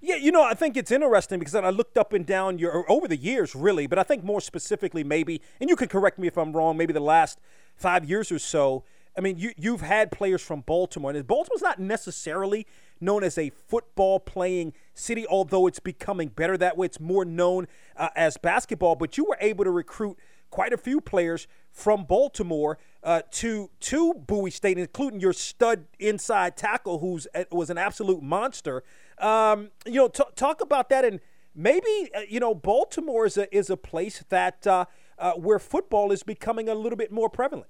Yeah, 0.00 0.16
you 0.16 0.32
know, 0.32 0.42
I 0.42 0.54
think 0.54 0.76
it's 0.76 0.90
interesting 0.90 1.38
because 1.38 1.54
I 1.54 1.70
looked 1.70 1.96
up 1.96 2.12
and 2.12 2.26
down 2.26 2.58
your 2.58 2.90
over 2.90 3.08
the 3.08 3.16
years, 3.16 3.54
really, 3.54 3.86
but 3.86 3.98
I 3.98 4.02
think 4.02 4.22
more 4.22 4.40
specifically, 4.40 5.02
maybe, 5.02 5.40
and 5.60 5.70
you 5.70 5.76
can 5.76 5.88
correct 5.88 6.18
me 6.18 6.28
if 6.28 6.36
I'm 6.36 6.52
wrong. 6.52 6.76
Maybe 6.76 6.92
the 6.92 7.00
last 7.00 7.38
five 7.74 8.04
years 8.04 8.30
or 8.30 8.38
so. 8.38 8.84
I 9.16 9.20
mean, 9.20 9.38
you 9.38 9.52
you've 9.56 9.80
had 9.80 10.10
players 10.10 10.42
from 10.42 10.62
Baltimore, 10.62 11.12
and 11.12 11.26
Baltimore's 11.26 11.62
not 11.62 11.78
necessarily 11.78 12.66
known 13.00 13.22
as 13.22 13.38
a 13.38 13.50
football 13.50 14.18
playing 14.18 14.72
city, 14.92 15.26
although 15.26 15.66
it's 15.66 15.78
becoming 15.78 16.28
better 16.28 16.56
that 16.56 16.76
way. 16.76 16.86
It's 16.86 17.00
more 17.00 17.24
known 17.24 17.68
uh, 17.96 18.08
as 18.16 18.36
basketball, 18.36 18.96
but 18.96 19.16
you 19.16 19.24
were 19.24 19.38
able 19.40 19.64
to 19.64 19.70
recruit 19.70 20.18
quite 20.50 20.72
a 20.72 20.76
few 20.76 21.00
players 21.00 21.46
from 21.70 22.04
Baltimore 22.04 22.78
uh, 23.02 23.22
to 23.32 23.70
to 23.80 24.14
Bowie 24.14 24.50
State, 24.50 24.78
including 24.78 25.20
your 25.20 25.32
stud 25.32 25.86
inside 25.98 26.56
tackle, 26.56 26.98
who's 26.98 27.26
was 27.50 27.70
an 27.70 27.78
absolute 27.78 28.22
monster. 28.22 28.82
Um, 29.18 29.70
you 29.86 29.94
know, 29.94 30.08
t- 30.08 30.24
talk 30.34 30.60
about 30.60 30.88
that, 30.88 31.04
and 31.04 31.20
maybe 31.54 32.10
uh, 32.16 32.20
you 32.28 32.40
know 32.40 32.54
Baltimore 32.54 33.26
is 33.26 33.36
a 33.36 33.54
is 33.56 33.70
a 33.70 33.76
place 33.76 34.24
that 34.28 34.66
uh, 34.66 34.86
uh, 35.18 35.32
where 35.32 35.58
football 35.58 36.10
is 36.10 36.22
becoming 36.22 36.68
a 36.68 36.74
little 36.74 36.96
bit 36.96 37.12
more 37.12 37.28
prevalent. 37.28 37.68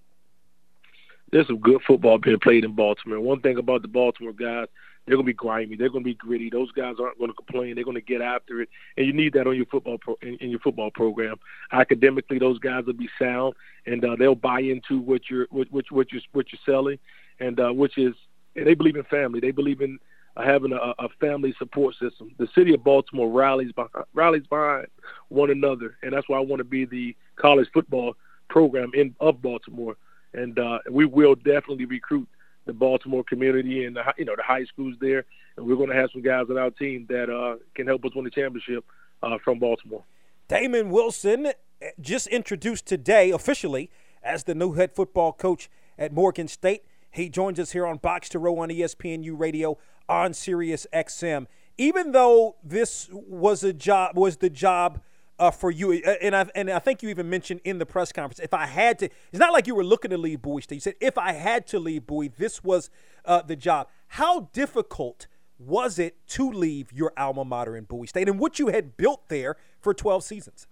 There's 1.32 1.46
some 1.46 1.58
good 1.58 1.80
football 1.86 2.18
being 2.18 2.38
played 2.38 2.64
in 2.64 2.74
Baltimore. 2.74 3.20
One 3.20 3.40
thing 3.40 3.58
about 3.58 3.82
the 3.82 3.88
Baltimore 3.88 4.32
guys, 4.32 4.68
they're 5.06 5.16
going 5.16 5.26
to 5.26 5.32
be 5.32 5.34
grimy. 5.34 5.76
They're 5.76 5.90
going 5.90 6.04
to 6.04 6.08
be 6.10 6.14
gritty. 6.14 6.48
Those 6.48 6.70
guys 6.72 6.94
aren't 7.00 7.18
going 7.18 7.30
to 7.30 7.36
complain. 7.36 7.74
They're 7.74 7.84
going 7.84 7.96
to 7.96 8.00
get 8.00 8.22
after 8.22 8.62
it, 8.62 8.68
and 8.96 9.06
you 9.06 9.12
need 9.12 9.34
that 9.34 9.46
on 9.46 9.56
your 9.56 9.66
football 9.66 9.98
pro, 9.98 10.16
in, 10.22 10.36
in 10.36 10.50
your 10.50 10.60
football 10.60 10.90
program. 10.90 11.36
Academically, 11.72 12.38
those 12.38 12.58
guys 12.58 12.84
will 12.86 12.94
be 12.94 13.08
sound, 13.18 13.54
and 13.86 14.04
uh, 14.04 14.16
they'll 14.18 14.34
buy 14.34 14.60
into 14.60 15.00
what 15.00 15.22
you're 15.28 15.46
what, 15.50 15.70
what, 15.70 15.84
what 15.90 16.12
you're 16.12 16.22
what 16.32 16.46
you're 16.52 16.60
selling, 16.64 16.98
and 17.40 17.60
uh, 17.60 17.70
which 17.70 17.98
is 17.98 18.14
and 18.56 18.66
they 18.66 18.74
believe 18.74 18.96
in 18.96 19.04
family. 19.04 19.40
They 19.40 19.50
believe 19.50 19.80
in 19.82 19.98
uh, 20.36 20.42
having 20.42 20.72
a, 20.72 20.94
a 20.98 21.08
family 21.20 21.54
support 21.58 21.94
system. 21.96 22.30
The 22.38 22.48
city 22.54 22.72
of 22.74 22.82
Baltimore 22.82 23.30
rallies 23.30 23.72
behind, 23.72 24.06
rallies 24.14 24.46
behind 24.48 24.86
one 25.28 25.50
another, 25.50 25.98
and 26.02 26.12
that's 26.12 26.28
why 26.28 26.38
I 26.38 26.40
want 26.40 26.60
to 26.60 26.64
be 26.64 26.84
the 26.84 27.14
college 27.36 27.68
football 27.74 28.14
program 28.48 28.90
in 28.94 29.14
of 29.20 29.42
Baltimore, 29.42 29.96
and 30.34 30.58
uh, 30.58 30.78
we 30.90 31.04
will 31.06 31.34
definitely 31.34 31.84
recruit 31.86 32.28
the 32.66 32.72
Baltimore 32.72 33.24
community 33.24 33.84
and 33.84 33.96
the, 33.96 34.02
you 34.18 34.24
know 34.24 34.36
the 34.36 34.42
high 34.42 34.64
schools 34.64 34.94
there, 35.00 35.24
and 35.56 35.66
we're 35.66 35.76
going 35.76 35.90
to 35.90 35.94
have 35.94 36.10
some 36.12 36.22
guys 36.22 36.46
on 36.50 36.58
our 36.58 36.70
team 36.70 37.06
that 37.08 37.30
uh, 37.30 37.56
can 37.74 37.86
help 37.86 38.04
us 38.04 38.12
win 38.14 38.24
the 38.24 38.30
championship 38.30 38.84
uh, 39.22 39.38
from 39.44 39.58
Baltimore. 39.58 40.04
Damon 40.48 40.90
Wilson 40.90 41.52
just 42.00 42.26
introduced 42.28 42.86
today 42.86 43.30
officially 43.30 43.90
as 44.22 44.44
the 44.44 44.54
new 44.54 44.72
head 44.72 44.92
football 44.92 45.32
coach 45.32 45.70
at 45.98 46.12
Morgan 46.12 46.48
State. 46.48 46.84
He 47.10 47.28
joins 47.28 47.60
us 47.60 47.72
here 47.72 47.86
on 47.86 47.98
Box 47.98 48.28
to 48.30 48.38
Row 48.38 48.58
on 48.58 48.70
ESPNU 48.70 49.38
Radio 49.38 49.78
on 50.08 50.34
Sirius 50.34 50.86
XM. 50.92 51.46
Even 51.76 52.12
though 52.12 52.56
this 52.62 53.08
was 53.12 53.62
a 53.64 53.72
job, 53.72 54.16
was 54.16 54.38
the 54.38 54.50
job 54.50 55.00
uh, 55.38 55.50
for 55.50 55.70
you, 55.70 55.92
and 55.92 56.36
I 56.36 56.46
and 56.54 56.70
I 56.70 56.78
think 56.78 57.02
you 57.02 57.08
even 57.08 57.28
mentioned 57.28 57.60
in 57.64 57.78
the 57.78 57.86
press 57.86 58.12
conference, 58.12 58.38
if 58.40 58.54
I 58.54 58.66
had 58.66 58.98
to, 59.00 59.06
it's 59.06 59.38
not 59.38 59.52
like 59.52 59.66
you 59.66 59.74
were 59.74 59.84
looking 59.84 60.10
to 60.10 60.18
leave 60.18 60.42
Bowie 60.42 60.62
State. 60.62 60.76
You 60.76 60.80
said 60.80 60.94
if 61.00 61.18
I 61.18 61.32
had 61.32 61.66
to 61.68 61.78
leave 61.78 62.06
Bowie, 62.06 62.28
this 62.28 62.62
was 62.62 62.90
uh, 63.24 63.42
the 63.42 63.56
job. 63.56 63.88
How 64.08 64.48
difficult 64.52 65.26
was 65.58 65.98
it 65.98 66.16
to 66.28 66.50
leave 66.50 66.92
your 66.92 67.12
alma 67.16 67.44
mater 67.44 67.76
in 67.76 67.84
Bowie 67.84 68.06
State 68.06 68.28
and 68.28 68.38
what 68.38 68.58
you 68.58 68.68
had 68.68 68.96
built 68.96 69.28
there 69.28 69.56
for 69.80 69.94
12 69.94 70.24
seasons? 70.24 70.66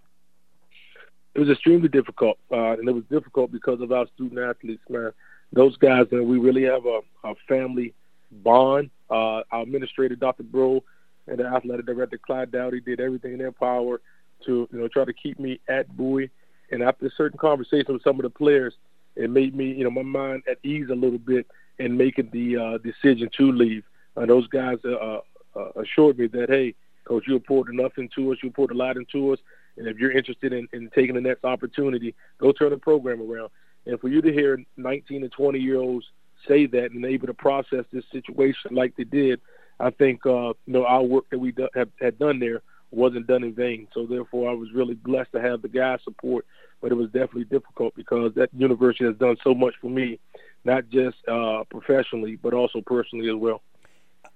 It 1.35 1.39
was 1.39 1.49
extremely 1.49 1.89
difficult, 1.89 2.37
uh, 2.51 2.73
and 2.73 2.87
it 2.87 2.91
was 2.91 3.03
difficult 3.09 3.51
because 3.51 3.81
of 3.81 3.91
our 3.91 4.05
student 4.13 4.39
athletes, 4.39 4.83
man. 4.87 5.11
Those 5.51 5.75
guys, 5.77 6.05
and 6.11 6.27
we 6.27 6.37
really 6.37 6.63
have 6.63 6.85
a, 6.85 6.99
a 7.23 7.33
family 7.47 7.93
bond. 8.31 8.91
Uh, 9.09 9.41
our 9.51 9.61
administrator, 9.61 10.15
Dr. 10.15 10.43
Breaux, 10.43 10.83
and 11.27 11.39
the 11.39 11.45
athletic 11.45 11.85
director, 11.85 12.17
Clyde 12.17 12.51
Doughty, 12.51 12.81
did 12.81 12.99
everything 12.99 13.33
in 13.33 13.39
their 13.39 13.51
power 13.51 13.99
to, 14.45 14.67
you 14.71 14.79
know, 14.79 14.87
try 14.87 15.05
to 15.05 15.13
keep 15.13 15.39
me 15.39 15.59
at 15.67 15.95
Bowie. 15.95 16.29
And 16.71 16.81
after 16.81 17.11
certain 17.15 17.37
conversations 17.37 17.89
with 17.89 18.03
some 18.03 18.17
of 18.17 18.23
the 18.23 18.29
players, 18.29 18.73
it 19.15 19.29
made 19.29 19.55
me, 19.55 19.73
you 19.73 19.83
know, 19.83 19.91
my 19.91 20.01
mind 20.01 20.43
at 20.49 20.57
ease 20.63 20.87
a 20.89 20.95
little 20.95 21.19
bit 21.19 21.45
in 21.79 21.97
making 21.97 22.29
the 22.31 22.57
uh, 22.57 22.77
decision 22.79 23.29
to 23.37 23.51
leave. 23.51 23.83
Uh, 24.15 24.25
those 24.25 24.47
guys 24.47 24.77
uh, 24.85 25.19
uh, 25.55 25.69
assured 25.75 26.17
me 26.17 26.27
that, 26.27 26.49
hey, 26.49 26.73
coach, 27.05 27.23
you 27.27 27.39
poured 27.39 27.69
enough 27.69 27.97
into 27.97 28.31
us, 28.31 28.37
you 28.41 28.49
poured 28.49 28.71
a 28.71 28.75
lot 28.75 28.97
into 28.97 29.33
us, 29.33 29.39
and 29.77 29.87
if 29.87 29.97
you're 29.97 30.11
interested 30.11 30.53
in, 30.53 30.67
in 30.73 30.89
taking 30.93 31.15
the 31.15 31.21
next 31.21 31.43
opportunity, 31.43 32.13
go 32.37 32.51
turn 32.51 32.69
the 32.69 32.77
program 32.77 33.21
around. 33.21 33.49
And 33.85 33.99
for 33.99 34.07
you 34.07 34.21
to 34.21 34.31
hear 34.31 34.63
19 34.77 35.23
and 35.23 35.31
20 35.31 35.59
year 35.59 35.77
olds 35.77 36.05
say 36.47 36.65
that 36.67 36.91
and 36.91 37.05
able 37.05 37.27
to 37.27 37.33
process 37.33 37.85
this 37.91 38.05
situation 38.11 38.75
like 38.75 38.95
they 38.95 39.03
did, 39.03 39.41
I 39.79 39.89
think 39.89 40.25
uh, 40.25 40.53
you 40.65 40.73
know 40.73 40.85
our 40.85 41.03
work 41.03 41.25
that 41.31 41.39
we 41.39 41.51
do, 41.51 41.67
have, 41.73 41.89
had 41.99 42.19
done 42.19 42.39
there 42.39 42.61
wasn't 42.93 43.27
done 43.27 43.43
in 43.43 43.53
vain. 43.53 43.87
So 43.93 44.05
therefore, 44.05 44.49
I 44.49 44.53
was 44.53 44.69
really 44.73 44.95
blessed 44.95 45.31
to 45.33 45.41
have 45.41 45.61
the 45.61 45.67
guys' 45.67 45.99
support, 46.03 46.45
but 46.81 46.91
it 46.91 46.95
was 46.95 47.07
definitely 47.07 47.45
difficult 47.45 47.95
because 47.95 48.33
that 48.35 48.49
university 48.53 49.05
has 49.05 49.15
done 49.15 49.37
so 49.43 49.53
much 49.53 49.73
for 49.81 49.89
me, 49.89 50.19
not 50.63 50.89
just 50.89 51.17
uh, 51.27 51.63
professionally 51.69 52.35
but 52.35 52.53
also 52.53 52.81
personally 52.81 53.29
as 53.29 53.35
well. 53.35 53.61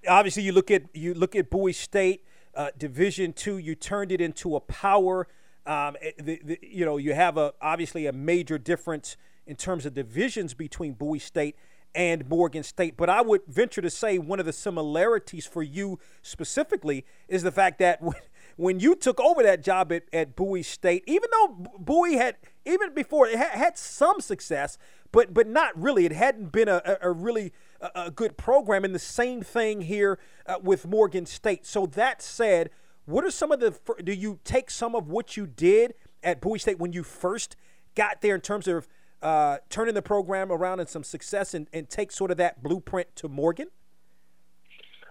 Obviously, 0.07 0.43
you 0.43 0.51
look 0.51 0.71
at 0.71 0.83
you 0.93 1.13
look 1.13 1.35
at 1.35 1.49
Bowie 1.49 1.73
State 1.73 2.23
uh, 2.55 2.69
Division 2.77 3.33
Two. 3.33 3.57
You 3.57 3.75
turned 3.75 4.11
it 4.11 4.21
into 4.21 4.55
a 4.55 4.59
power. 4.59 5.27
Um, 5.65 5.97
eh, 6.01 6.11
the, 6.17 6.41
the, 6.43 6.59
you 6.61 6.85
know, 6.85 6.97
you 6.97 7.13
have 7.13 7.37
a 7.37 7.53
obviously 7.61 8.05
a 8.05 8.13
major 8.13 8.57
difference 8.57 9.17
in 9.45 9.55
terms 9.55 9.85
of 9.85 9.93
divisions 9.93 10.53
between 10.53 10.93
Bowie 10.93 11.19
State 11.19 11.55
and 11.95 12.29
Morgan 12.29 12.63
State. 12.63 12.95
But 12.95 13.09
I 13.09 13.21
would 13.21 13.41
venture 13.47 13.81
to 13.81 13.89
say 13.89 14.19
one 14.19 14.39
of 14.39 14.45
the 14.45 14.53
similarities 14.53 15.45
for 15.45 15.63
you 15.63 15.99
specifically 16.21 17.05
is 17.27 17.43
the 17.43 17.51
fact 17.51 17.79
that 17.79 18.01
when, 18.57 18.79
you 18.79 18.95
took 18.95 19.19
over 19.19 19.41
that 19.43 19.63
job 19.63 19.91
at, 19.91 20.03
at 20.11 20.35
Bowie 20.35 20.63
State, 20.63 21.03
even 21.07 21.29
though 21.31 21.69
Bowie 21.79 22.15
had, 22.15 22.35
even 22.65 22.93
before, 22.93 23.27
it 23.27 23.37
had, 23.37 23.51
had 23.51 23.77
some 23.77 24.19
success, 24.19 24.77
but 25.11 25.33
but 25.33 25.47
not 25.47 25.79
really. 25.81 26.05
It 26.05 26.11
hadn't 26.11 26.51
been 26.51 26.67
a, 26.67 26.81
a, 26.85 27.09
a 27.09 27.11
really 27.11 27.53
a, 27.79 27.89
a, 27.95 28.11
good 28.11 28.37
program. 28.37 28.83
And 28.83 28.93
the 28.93 28.99
same 28.99 29.41
thing 29.41 29.81
here 29.81 30.19
uh, 30.45 30.55
with 30.61 30.85
Morgan 30.85 31.25
State. 31.25 31.65
So 31.65 31.85
that 31.85 32.21
said, 32.21 32.69
what 33.05 33.23
are 33.23 33.31
some 33.31 33.51
of 33.51 33.59
the, 33.59 33.73
do 34.03 34.11
you 34.11 34.39
take 34.43 34.69
some 34.69 34.95
of 34.95 35.07
what 35.07 35.37
you 35.37 35.47
did 35.47 35.93
at 36.23 36.41
Bowie 36.41 36.59
State 36.59 36.77
when 36.77 36.91
you 36.91 37.03
first 37.03 37.55
got 37.95 38.21
there 38.21 38.35
in 38.35 38.41
terms 38.41 38.67
of 38.67 38.87
uh, 39.21 39.57
turning 39.69 39.95
the 39.95 40.01
program 40.01 40.51
around 40.51 40.79
and 40.79 40.89
some 40.89 41.03
success 41.03 41.53
and, 41.53 41.67
and 41.71 41.89
take 41.89 42.11
sort 42.11 42.31
of 42.31 42.37
that 42.37 42.61
blueprint 42.61 43.15
to 43.15 43.29
Morgan? 43.29 43.67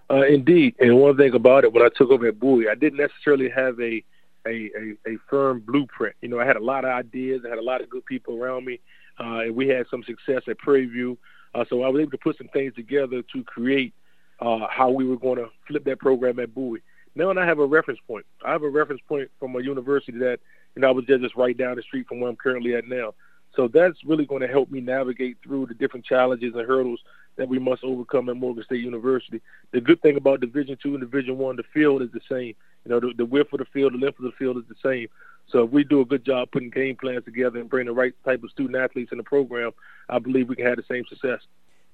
Uh, 0.09 0.25
indeed, 0.25 0.75
and 0.79 0.97
one 0.97 1.17
thing 1.17 1.33
about 1.33 1.65
it, 1.65 1.73
when 1.73 1.83
I 1.83 1.89
took 1.95 2.11
over 2.11 2.27
at 2.27 2.39
Bowie, 2.39 2.69
I 2.69 2.75
didn't 2.75 2.97
necessarily 2.99 3.49
have 3.49 3.79
a, 3.79 4.03
a 4.47 4.71
a, 4.75 4.97
a 5.05 5.17
firm 5.29 5.59
blueprint. 5.65 6.15
You 6.21 6.29
know, 6.29 6.39
I 6.39 6.45
had 6.45 6.55
a 6.55 6.63
lot 6.63 6.85
of 6.85 6.91
ideas, 6.91 7.41
I 7.45 7.49
had 7.49 7.57
a 7.57 7.63
lot 7.63 7.81
of 7.81 7.89
good 7.89 8.05
people 8.05 8.41
around 8.41 8.65
me, 8.65 8.79
uh, 9.19 9.39
and 9.39 9.55
we 9.55 9.67
had 9.67 9.85
some 9.91 10.03
success 10.03 10.43
at 10.47 10.57
Prairie 10.59 10.85
View. 10.85 11.17
Uh, 11.53 11.65
so 11.69 11.83
I 11.83 11.89
was 11.89 12.01
able 12.01 12.11
to 12.11 12.17
put 12.17 12.37
some 12.37 12.47
things 12.49 12.73
together 12.75 13.21
to 13.33 13.43
create 13.43 13.93
uh, 14.39 14.67
how 14.69 14.89
we 14.91 15.05
were 15.05 15.17
going 15.17 15.37
to 15.37 15.49
flip 15.67 15.83
that 15.85 15.99
program 15.99 16.39
at 16.39 16.53
Bowie. 16.53 16.81
Now 17.15 17.31
and 17.31 17.39
I 17.39 17.45
have 17.45 17.59
a 17.59 17.65
reference 17.65 17.99
point. 18.07 18.25
I 18.45 18.51
have 18.51 18.63
a 18.63 18.69
reference 18.69 19.01
point 19.07 19.29
from 19.39 19.55
a 19.55 19.61
university 19.61 20.19
that 20.19 20.39
you 20.75 20.81
know 20.81 20.87
I 20.87 20.91
was 20.91 21.05
just 21.05 21.35
right 21.35 21.57
down 21.57 21.75
the 21.75 21.81
street 21.81 22.07
from 22.07 22.19
where 22.19 22.29
I'm 22.29 22.35
currently 22.35 22.75
at 22.75 22.87
now. 22.87 23.13
So 23.57 23.67
that's 23.67 23.97
really 24.05 24.25
going 24.25 24.41
to 24.41 24.47
help 24.47 24.69
me 24.69 24.79
navigate 24.81 25.37
through 25.43 25.65
the 25.65 25.73
different 25.73 26.05
challenges 26.05 26.53
and 26.53 26.65
hurdles 26.65 26.99
that 27.37 27.49
we 27.49 27.57
must 27.57 27.83
overcome 27.83 28.29
at 28.29 28.37
Morgan 28.37 28.63
State 28.63 28.81
University. 28.81 29.41
The 29.71 29.81
good 29.81 29.99
thing 30.01 30.15
about 30.15 30.41
Division 30.41 30.77
Two 30.81 30.93
and 30.93 31.01
Division 31.01 31.39
One, 31.39 31.55
the 31.55 31.63
field 31.73 32.03
is 32.03 32.11
the 32.11 32.21
same. 32.29 32.53
You 32.85 32.91
know, 32.91 32.99
the, 32.99 33.13
the 33.17 33.25
width 33.25 33.51
of 33.53 33.59
the 33.59 33.65
field, 33.65 33.93
the 33.93 33.97
length 33.97 34.19
of 34.19 34.25
the 34.25 34.31
field 34.31 34.57
is 34.57 34.63
the 34.69 34.75
same. 34.87 35.07
So 35.49 35.63
if 35.63 35.71
we 35.71 35.83
do 35.83 36.01
a 36.01 36.05
good 36.05 36.23
job 36.23 36.51
putting 36.51 36.69
game 36.69 36.97
plans 36.97 37.25
together 37.25 37.59
and 37.59 37.67
bring 37.67 37.87
the 37.87 37.93
right 37.93 38.13
type 38.23 38.43
of 38.43 38.51
student 38.51 38.75
athletes 38.75 39.11
in 39.11 39.17
the 39.17 39.23
program, 39.23 39.71
I 40.07 40.19
believe 40.19 40.49
we 40.49 40.55
can 40.55 40.67
have 40.67 40.77
the 40.77 40.83
same 40.87 41.05
success. 41.09 41.39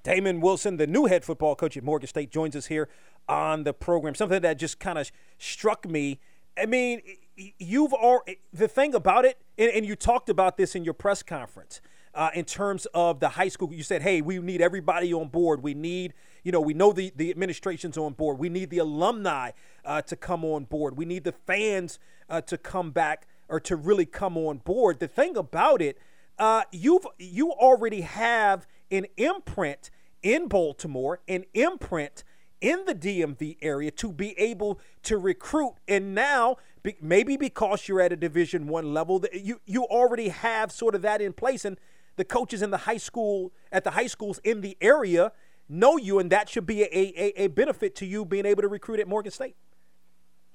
Damon 0.02 0.42
Wilson, 0.42 0.76
the 0.76 0.86
new 0.86 1.06
head 1.06 1.24
football 1.24 1.56
coach 1.56 1.78
at 1.78 1.82
Morgan 1.82 2.08
State, 2.08 2.30
joins 2.30 2.54
us 2.54 2.66
here 2.66 2.90
on 3.26 3.64
the 3.64 3.72
program. 3.72 4.14
Something 4.14 4.42
that 4.42 4.58
just 4.58 4.78
kind 4.80 4.98
of 4.98 5.10
struck 5.38 5.88
me. 5.88 6.20
I 6.58 6.66
mean, 6.66 7.00
you've 7.36 7.92
all 7.92 8.22
the 8.52 8.68
thing 8.68 8.94
about 8.94 9.24
it, 9.24 9.38
and, 9.58 9.70
and, 9.70 9.86
you 9.86 9.96
talked 9.96 10.28
about 10.28 10.56
this 10.56 10.74
in 10.74 10.84
your 10.84 10.94
press 10.94 11.22
conference. 11.22 11.80
Uh, 12.14 12.30
in 12.34 12.44
terms 12.44 12.86
of 12.94 13.18
the 13.18 13.30
high 13.30 13.48
school, 13.48 13.72
you 13.72 13.82
said, 13.82 14.02
"Hey, 14.02 14.20
we 14.20 14.38
need 14.38 14.60
everybody 14.60 15.12
on 15.12 15.28
board. 15.28 15.62
We 15.62 15.74
need, 15.74 16.14
you 16.44 16.52
know, 16.52 16.60
we 16.60 16.74
know 16.74 16.92
the 16.92 17.12
the 17.16 17.30
administration's 17.30 17.98
on 17.98 18.12
board. 18.12 18.38
We 18.38 18.48
need 18.48 18.70
the 18.70 18.78
alumni 18.78 19.50
uh, 19.84 20.02
to 20.02 20.16
come 20.16 20.44
on 20.44 20.64
board. 20.64 20.96
We 20.96 21.04
need 21.04 21.24
the 21.24 21.32
fans 21.32 21.98
uh, 22.28 22.40
to 22.42 22.56
come 22.56 22.92
back 22.92 23.26
or 23.48 23.58
to 23.60 23.74
really 23.74 24.06
come 24.06 24.38
on 24.38 24.58
board." 24.58 25.00
The 25.00 25.08
thing 25.08 25.36
about 25.36 25.82
it, 25.82 25.98
uh, 26.38 26.62
you've 26.70 27.06
you 27.18 27.50
already 27.50 28.02
have 28.02 28.66
an 28.92 29.06
imprint 29.16 29.90
in 30.22 30.46
Baltimore, 30.46 31.20
an 31.26 31.44
imprint 31.52 32.22
in 32.64 32.84
the 32.86 32.94
DMV 32.94 33.58
area 33.60 33.90
to 33.90 34.10
be 34.10 34.38
able 34.38 34.80
to 35.02 35.18
recruit. 35.18 35.74
And 35.86 36.14
now, 36.14 36.56
maybe 37.00 37.36
because 37.36 37.88
you're 37.88 38.00
at 38.00 38.12
a 38.12 38.16
Division 38.16 38.66
One 38.66 38.92
level, 38.92 39.24
you 39.32 39.60
you 39.66 39.84
already 39.84 40.28
have 40.28 40.70
sort 40.72 40.94
of 40.94 41.02
that 41.02 41.20
in 41.20 41.32
place, 41.32 41.64
and 41.64 41.78
the 42.16 42.24
coaches 42.24 42.62
in 42.62 42.70
the 42.70 42.78
high 42.78 42.96
school 42.96 43.52
at 43.72 43.84
the 43.84 43.92
high 43.92 44.06
schools 44.06 44.40
in 44.44 44.60
the 44.60 44.76
area 44.80 45.32
know 45.68 45.96
you, 45.96 46.18
and 46.18 46.30
that 46.30 46.48
should 46.48 46.66
be 46.66 46.82
a, 46.82 46.86
a, 46.92 47.44
a 47.44 47.46
benefit 47.48 47.94
to 47.96 48.06
you 48.06 48.24
being 48.24 48.46
able 48.46 48.62
to 48.62 48.68
recruit 48.68 49.00
at 49.00 49.08
Morgan 49.08 49.32
State. 49.32 49.56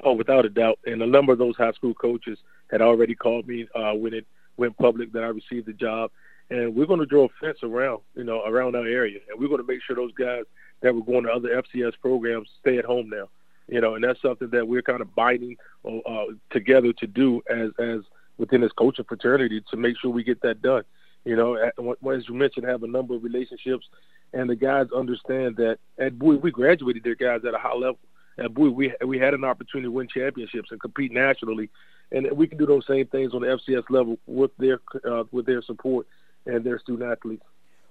Oh, 0.03 0.13
without 0.13 0.45
a 0.45 0.49
doubt. 0.49 0.79
And 0.85 1.01
a 1.01 1.07
number 1.07 1.33
of 1.33 1.39
those 1.39 1.55
high 1.57 1.71
school 1.71 1.93
coaches 1.93 2.37
had 2.71 2.81
already 2.81 3.15
called 3.15 3.47
me 3.47 3.67
uh, 3.75 3.93
when 3.93 4.13
it 4.13 4.25
went 4.55 4.77
public 4.77 5.11
that 5.13 5.23
I 5.23 5.27
received 5.27 5.67
the 5.67 5.73
job. 5.73 6.11
And 6.51 6.75
we're 6.75 6.85
going 6.85 6.99
to 6.99 7.05
draw 7.05 7.25
a 7.25 7.29
fence 7.41 7.59
around, 7.63 8.01
you 8.15 8.23
know, 8.23 8.43
around 8.45 8.75
our 8.75 8.87
area, 8.87 9.19
and 9.29 9.39
we're 9.39 9.49
going 9.49 9.61
to 9.61 9.67
make 9.67 9.81
sure 9.85 9.95
those 9.95 10.13
guys 10.13 10.43
that 10.81 10.95
were 10.95 11.03
going 11.03 11.23
to 11.23 11.31
other 11.31 11.61
FCS 11.61 11.93
programs 12.01 12.49
stay 12.59 12.77
at 12.77 12.85
home 12.85 13.09
now. 13.09 13.29
You 13.69 13.81
know, 13.81 13.95
and 13.95 14.03
that's 14.03 14.21
something 14.21 14.49
that 14.49 14.67
we're 14.67 14.81
kind 14.81 15.01
of 15.01 15.13
binding 15.13 15.55
uh, 15.85 16.25
together 16.49 16.91
to 16.93 17.07
do 17.07 17.41
as 17.49 17.69
as 17.79 17.99
within 18.37 18.61
this 18.61 18.71
coaching 18.71 19.05
fraternity 19.05 19.61
to 19.69 19.77
make 19.77 19.95
sure 20.01 20.09
we 20.09 20.23
get 20.23 20.41
that 20.41 20.61
done. 20.61 20.83
You 21.25 21.35
know, 21.35 21.55
as 21.55 22.27
you 22.27 22.33
mentioned, 22.33 22.65
have 22.65 22.83
a 22.83 22.87
number 22.87 23.13
of 23.13 23.23
relationships, 23.23 23.85
and 24.33 24.49
the 24.49 24.55
guys 24.55 24.87
understand 24.95 25.57
that 25.57 25.77
at 25.99 26.17
Bowie 26.17 26.37
we 26.37 26.49
graduated 26.49 27.03
their 27.03 27.15
guys 27.15 27.41
at 27.45 27.53
a 27.53 27.59
high 27.59 27.75
level. 27.75 27.99
At 28.39 28.53
Bowie 28.53 28.69
we 28.69 28.93
we 29.05 29.19
had 29.19 29.33
an 29.33 29.43
opportunity 29.43 29.87
to 29.87 29.91
win 29.91 30.07
championships 30.07 30.71
and 30.71 30.81
compete 30.81 31.11
nationally, 31.11 31.69
and 32.11 32.31
we 32.31 32.47
can 32.47 32.57
do 32.57 32.65
those 32.65 32.87
same 32.87 33.05
things 33.07 33.33
on 33.33 33.41
the 33.41 33.47
FCS 33.47 33.83
level 33.89 34.17
with 34.25 34.51
their 34.57 34.79
uh, 35.07 35.25
with 35.31 35.45
their 35.45 35.61
support 35.61 36.07
and 36.45 36.63
their 36.63 36.79
student 36.79 37.11
athletes. 37.11 37.43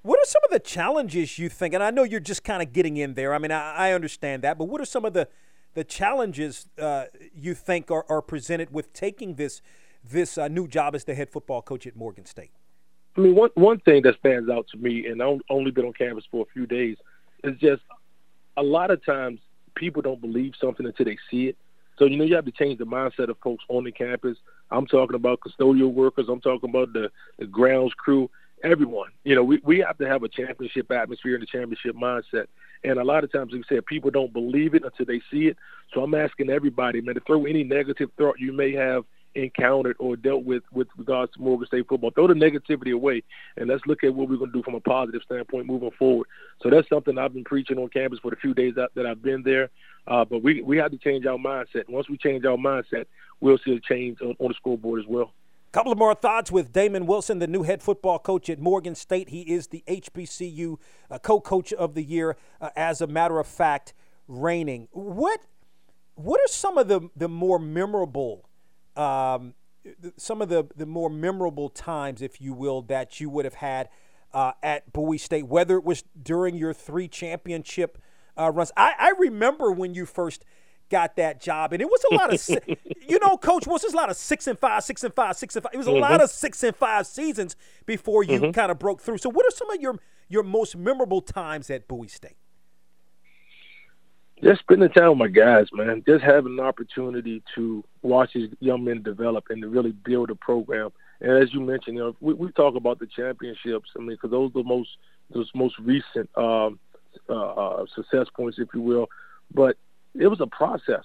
What 0.03 0.19
are 0.19 0.27
some 0.27 0.43
of 0.45 0.51
the 0.51 0.61
challenges 0.61 1.39
you 1.39 1.49
think? 1.49 1.75
And 1.75 1.83
I 1.83 1.91
know 1.91 2.03
you're 2.03 2.21
just 2.21 2.43
kind 2.43 2.63
of 2.63 2.73
getting 2.73 2.97
in 2.97 3.15
there. 3.15 3.35
I 3.35 3.39
mean, 3.39 3.51
I, 3.51 3.75
I 3.75 3.93
understand 3.93 4.43
that, 4.43 4.57
but 4.57 4.65
what 4.65 4.81
are 4.81 4.87
some 4.87 5.05
of 5.05 5.13
the 5.13 5.29
the 5.75 5.85
challenges 5.85 6.67
uh, 6.81 7.05
you 7.35 7.55
think 7.55 7.91
are, 7.91 8.05
are 8.09 8.23
presented 8.23 8.73
with 8.73 8.93
taking 8.93 9.35
this 9.35 9.63
this 10.05 10.39
uh, 10.39 10.49
new 10.49 10.67
job 10.69 10.95
as 10.95 11.05
the 11.05 11.15
head 11.15 11.29
football 11.29 11.61
coach 11.61 11.87
at 11.87 11.97
Morgan 11.97 12.25
State? 12.25 12.51
I 13.17 13.21
mean, 13.21 13.35
one 13.35 13.51
one 13.55 13.81
thing 13.81 14.03
that 14.03 14.17
stands 14.19 14.49
out 14.49 14.67
to 14.73 14.79
me, 14.79 15.07
and 15.07 15.23
I've 15.23 15.41
only 15.51 15.71
been 15.71 15.85
on 15.85 15.93
campus 15.93 16.25
for 16.31 16.43
a 16.43 16.53
few 16.53 16.67
days, 16.67 16.97
is 17.45 17.59
just 17.59 17.83
a 18.57 18.63
lot 18.63 18.91
of 18.91 19.05
times 19.05 19.41
people 19.75 20.03
don't 20.03 20.21
believe 20.21 20.55
something 20.61 20.87
until 20.87 21.07
they 21.07 21.19
see 21.31 21.49
it. 21.49 21.57
So 21.99 22.05
you 22.05 22.17
know, 22.17 22.25
you 22.25 22.37
have 22.37 22.45
to 22.45 22.53
change 22.53 22.79
the 22.79 22.87
mindset 22.87 23.29
of 23.29 23.37
folks 23.43 23.65
on 23.69 23.85
the 23.85 23.93
campus. 23.93 24.37
I'm 24.71 24.87
talking 24.87 25.17
about 25.17 25.41
custodial 25.41 25.93
workers. 25.93 26.27
I'm 26.29 26.41
talking 26.41 26.71
about 26.71 26.93
the, 26.93 27.11
the 27.39 27.47
grounds 27.47 27.93
crew 27.95 28.31
everyone. 28.63 29.11
You 29.25 29.35
know, 29.35 29.45
we, 29.45 29.61
we 29.65 29.79
have 29.81 29.99
to 29.99 30.09
have 30.09 30.23
a 30.23 30.29
championship 30.29 30.91
atmosphere 30.91 31.35
and 31.35 31.43
a 31.43 31.47
championship 31.47 31.97
mindset. 31.97 32.47
And 32.85 32.99
a 32.99 33.05
lot 33.05 33.25
of 33.25 33.33
times, 33.33 33.53
like 33.53 33.65
you 33.69 33.77
said, 33.77 33.87
people 33.87 34.11
don't 34.11 34.33
believe 34.33 34.75
it 34.75 34.85
until 34.85 35.07
they 35.07 35.21
see 35.31 35.47
it. 35.47 35.57
So 35.93 36.03
I'm 36.03 36.15
asking 36.15 36.51
everybody, 36.51 37.01
man, 37.01 37.15
to 37.15 37.21
throw 37.21 37.45
any 37.47 37.65
negative 37.65 38.11
thought 38.17 38.39
you 38.39 38.53
may 38.53 38.73
have 38.73 39.05
encountered 39.35 39.97
or 39.99 40.17
dealt 40.17 40.45
with 40.45 40.63
with 40.73 40.89
regards 40.97 41.33
to 41.33 41.41
Morgan 41.41 41.67
State 41.67 41.87
football. 41.89 42.11
Throw 42.11 42.27
the 42.27 42.35
negativity 42.35 42.93
away, 42.93 43.23
and 43.57 43.69
let's 43.69 43.85
look 43.87 44.05
at 44.05 44.15
what 44.15 44.29
we're 44.29 44.37
going 44.37 44.51
to 44.53 44.59
do 44.59 44.63
from 44.63 44.75
a 44.75 44.81
positive 44.81 45.23
standpoint 45.25 45.67
moving 45.67 45.91
forward. 45.99 46.27
So 46.63 46.71
that's 46.71 46.89
something 46.89 47.19
I've 47.19 47.35
been 47.35 47.45
preaching 47.45 47.79
on 47.79 47.89
campus 47.89 48.19
for 48.21 48.31
the 48.31 48.37
few 48.37 48.55
days 48.55 48.75
that, 48.77 48.91
that 48.95 49.07
I've 49.07 49.23
been 49.23 49.43
there. 49.43 49.71
Uh, 50.07 50.25
but 50.25 50.43
we 50.43 50.63
we 50.63 50.77
have 50.79 50.91
to 50.91 50.99
change 50.99 51.27
our 51.27 51.37
mindset. 51.37 51.89
Once 51.89 52.09
we 52.09 52.17
change 52.17 52.45
our 52.45 52.57
mindset, 52.57 53.07
we'll 53.41 53.59
see 53.59 53.75
a 53.75 53.81
change 53.81 54.21
on, 54.21 54.35
on 54.39 54.49
the 54.49 54.55
scoreboard 54.55 55.01
as 55.01 55.07
well. 55.07 55.33
Couple 55.71 55.93
of 55.93 55.99
more 55.99 56.15
thoughts 56.15 56.51
with 56.51 56.73
Damon 56.73 57.05
Wilson, 57.05 57.41
the 57.41 57.47
new 57.47 57.63
head 57.63 57.83
football 57.83 58.19
coach 58.19 58.49
at 58.49 58.59
Morgan 58.59 58.95
State. 58.95 59.29
He 59.29 59.43
is 59.43 59.67
the 59.67 59.85
HBCU 59.87 60.79
uh, 61.11 61.19
co-coach 61.19 61.75
of 61.75 61.95
the 61.95 62.03
year, 62.03 62.39
uh, 62.59 62.71
as 62.75 63.03
a 63.03 63.07
matter 63.07 63.39
of 63.39 63.47
fact, 63.47 63.93
reigning. 64.27 64.89
What 64.93 65.41
what 66.15 66.41
are 66.41 66.49
some 66.49 66.79
of 66.79 66.89
the 66.89 67.11
the 67.15 67.29
more 67.29 67.59
memorable, 67.59 68.49
um, 68.97 69.53
some 70.17 70.41
of 70.41 70.49
the 70.49 70.69
the 70.75 70.87
more 70.87 71.11
memorable 71.11 71.69
times, 71.69 72.23
if 72.23 72.41
you 72.41 72.55
will, 72.55 72.81
that 72.83 73.21
you 73.21 73.29
would 73.29 73.45
have 73.45 73.55
had 73.55 73.91
uh, 74.33 74.53
at 74.63 74.91
Bowie 74.95 75.19
State, 75.19 75.49
whether 75.49 75.77
it 75.77 75.85
was 75.85 76.03
during 76.21 76.57
your 76.57 76.73
three 76.73 77.09
championship 77.09 77.99
uh, 78.39 78.51
runs? 78.51 78.73
I, 78.75 78.95
I 78.99 79.13
remember 79.19 79.71
when 79.71 79.93
you 79.93 80.07
first 80.07 80.47
got 80.91 81.17
that 81.17 81.41
job, 81.41 81.73
and 81.73 81.83
it 81.83 81.87
was 81.87 82.05
a 82.11 82.15
lot 82.15 82.33
of, 82.33 82.41
si- 82.41 82.59
you 83.09 83.19
know, 83.21 83.37
Coach 83.37 83.67
was 83.67 83.85
a 83.85 83.97
lot 83.97 84.11
of 84.11 84.17
six 84.17 84.47
and 84.47 84.59
five, 84.59 84.85
six 84.85 85.05
and 85.05 85.15
five, 85.15 85.37
six 85.37 85.57
and 85.57 85.63
five. 85.63 85.75
It 85.75 85.79
was 85.79 85.87
a 85.87 85.93
lot 85.93 86.21
of 86.23 86.31
six 86.31 86.63
and 86.63 86.75
five 86.75 87.07
seasons 87.07 87.57
before 87.87 88.23
you 88.23 88.53
kind 88.53 88.71
of 88.71 88.79
broke 88.79 89.01
through. 89.01 89.19
So, 89.19 89.31
what 89.31 89.47
are 89.47 89.55
some 89.55 89.71
of 89.71 89.81
your 89.81 89.99
your 90.29 90.43
most 90.43 90.77
memorable 90.77 91.21
times 91.21 91.71
at 91.71 91.89
Bowie 91.89 92.09
State? 92.09 92.37
just 94.43 94.61
spending 94.61 94.89
time 94.91 95.11
with 95.11 95.19
my 95.19 95.29
guys, 95.29 95.67
man. 95.73 96.03
Just 96.07 96.25
having 96.25 96.59
an 96.59 96.65
opportunity 96.65 97.43
to 97.55 97.85
watch 98.03 98.31
these 98.35 98.51
young 98.61 98.85
men 98.85 99.03
develop 99.03 99.45
and 99.51 99.63
to 99.63 99.69
really 99.69 99.93
build 99.93 100.31
a 100.31 100.35
program. 100.35 100.91
And 101.21 101.43
as 101.43 101.53
you 101.53 101.61
mentioned, 101.61 101.97
you 101.97 102.03
know, 102.03 102.17
we, 102.21 102.35
we 102.35 102.53
talk 102.53 102.77
about 102.77 102.99
the 102.99 103.07
championships. 103.07 103.91
I 103.97 104.01
mean, 104.01 104.11
because 104.11 104.31
those 104.31 104.51
are 104.51 104.63
the 104.63 104.69
most 104.69 104.91
those 105.31 105.51
most 105.55 105.79
recent 105.81 106.31
um, 106.37 106.79
uh, 107.29 107.35
uh, 107.35 107.87
success 107.95 108.27
points, 108.35 108.59
if 108.59 108.69
you 108.73 108.81
will. 108.81 109.09
But 109.53 109.77
it 110.19 110.29
was 110.29 110.41
a 110.41 110.47
process. 110.47 111.05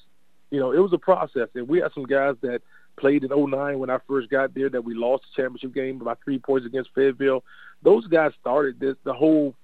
You 0.51 0.59
know, 0.59 0.71
it 0.71 0.79
was 0.79 0.93
a 0.93 0.97
process, 0.97 1.49
and 1.55 1.67
we 1.67 1.79
had 1.79 1.93
some 1.93 2.05
guys 2.05 2.35
that 2.41 2.61
played 2.97 3.23
in 3.23 3.31
09 3.31 3.79
when 3.79 3.89
I 3.89 3.97
first 4.07 4.29
got 4.29 4.53
there 4.53 4.69
that 4.69 4.83
we 4.83 4.93
lost 4.93 5.23
the 5.23 5.41
championship 5.41 5.73
game 5.73 5.97
by 5.97 6.13
three 6.23 6.39
points 6.39 6.65
against 6.65 6.91
Fayetteville. 6.93 7.43
Those 7.81 8.05
guys 8.07 8.31
started 8.39 8.79
this 8.79 8.95
the 9.03 9.13
whole 9.13 9.55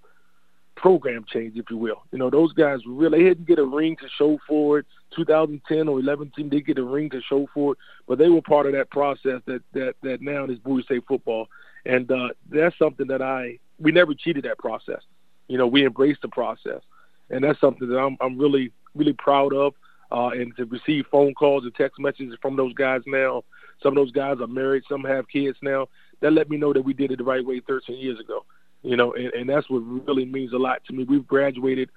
program 0.76 1.26
change, 1.32 1.58
if 1.58 1.66
you 1.70 1.78
will. 1.78 2.04
You 2.12 2.20
know, 2.20 2.30
those 2.30 2.54
guys 2.54 2.80
really 2.88 3.20
didn't 3.24 3.48
get 3.48 3.60
a 3.60 3.66
ring 3.66 3.98
to 3.98 4.08
show 4.18 4.40
for 4.48 4.80
it. 4.80 4.86
2010 5.16 5.88
or 5.88 6.00
11 6.00 6.32
team 6.36 6.50
did 6.50 6.66
get 6.66 6.78
a 6.78 6.84
ring 6.84 7.10
to 7.10 7.22
show 7.22 7.48
for 7.54 7.74
it, 7.74 7.78
but 8.08 8.18
they 8.18 8.30
were 8.30 8.42
part 8.42 8.66
of 8.66 8.74
that 8.74 8.90
process 8.90 9.42
that 9.46 9.62
that 9.74 9.96
that 10.04 10.22
now 10.22 10.46
is 10.46 10.60
Bowie 10.60 10.84
State 10.84 11.04
football, 11.08 11.48
and 11.86 12.10
uh, 12.12 12.30
that's 12.50 12.78
something 12.78 13.08
that 13.08 13.22
I 13.22 13.60
we 13.80 13.92
never 13.92 14.14
cheated 14.14 14.46
that 14.46 14.58
process. 14.58 15.02
You 15.48 15.58
know, 15.58 15.68
we 15.68 15.86
embraced 15.86 16.22
the 16.22 16.28
process, 16.30 16.82
and 17.30 17.44
that's 17.44 17.60
something 17.60 17.90
that 17.90 17.98
I'm 17.98 18.18
I'm 18.22 18.38
really 18.38 18.72
really 19.00 19.14
proud 19.14 19.54
of. 19.54 19.74
Uh, 20.12 20.30
and 20.30 20.56
to 20.58 20.66
receive 20.66 21.06
phone 21.12 21.34
calls 21.36 21.64
and 21.64 21.76
text 21.76 22.00
messages 22.00 22.36
from 22.42 22.56
those 22.56 22.74
guys 22.74 23.02
now, 23.06 23.44
some 23.82 23.96
of 23.96 23.96
those 23.96 24.12
guys 24.12 24.38
are 24.42 24.48
married, 24.48 24.84
some 24.90 25.04
have 25.04 25.28
kids 25.30 25.58
now. 25.62 25.88
That 26.22 26.34
let 26.34 26.50
me 26.50 26.58
know 26.58 26.74
that 26.74 26.82
we 26.82 26.94
did 26.94 27.12
it 27.12 27.20
the 27.20 27.24
right 27.24 27.46
way 27.46 27.62
13 27.62 27.98
years 27.98 28.20
ago 28.20 28.44
you 28.84 28.96
know, 28.96 29.14
and, 29.14 29.34
and 29.34 29.50
that's 29.50 29.70
what 29.70 29.80
really 29.80 30.26
means 30.26 30.54
a 30.54 30.58
lot 30.58 30.84
to 30.86 30.94
me. 30.94 31.04
We've 31.04 31.28
graduated 31.28 31.90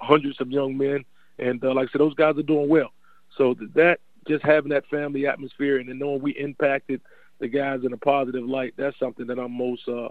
hundreds 0.00 0.40
of 0.40 0.50
young 0.50 0.76
men, 0.76 1.04
and 1.38 1.62
uh, 1.64 1.74
like 1.74 1.88
I 1.88 1.92
said, 1.92 2.00
those 2.00 2.14
guys 2.14 2.36
are 2.36 2.42
doing 2.42 2.68
well. 2.68 2.92
So 3.36 3.54
that 3.74 3.98
just 4.26 4.44
having 4.44 4.70
that 4.70 4.86
family 4.86 5.26
atmosphere 5.26 5.78
and 5.78 5.88
then 5.88 5.98
knowing 5.98 6.22
we 6.22 6.32
impacted 6.32 7.00
the 7.40 7.48
guys 7.48 7.80
in 7.84 7.92
a 7.92 7.96
positive 7.96 8.44
light, 8.44 8.74
that's 8.76 8.98
something 8.98 9.26
that 9.26 9.38
I'm 9.38 9.52
most 9.52 9.88
uh, 9.88 10.08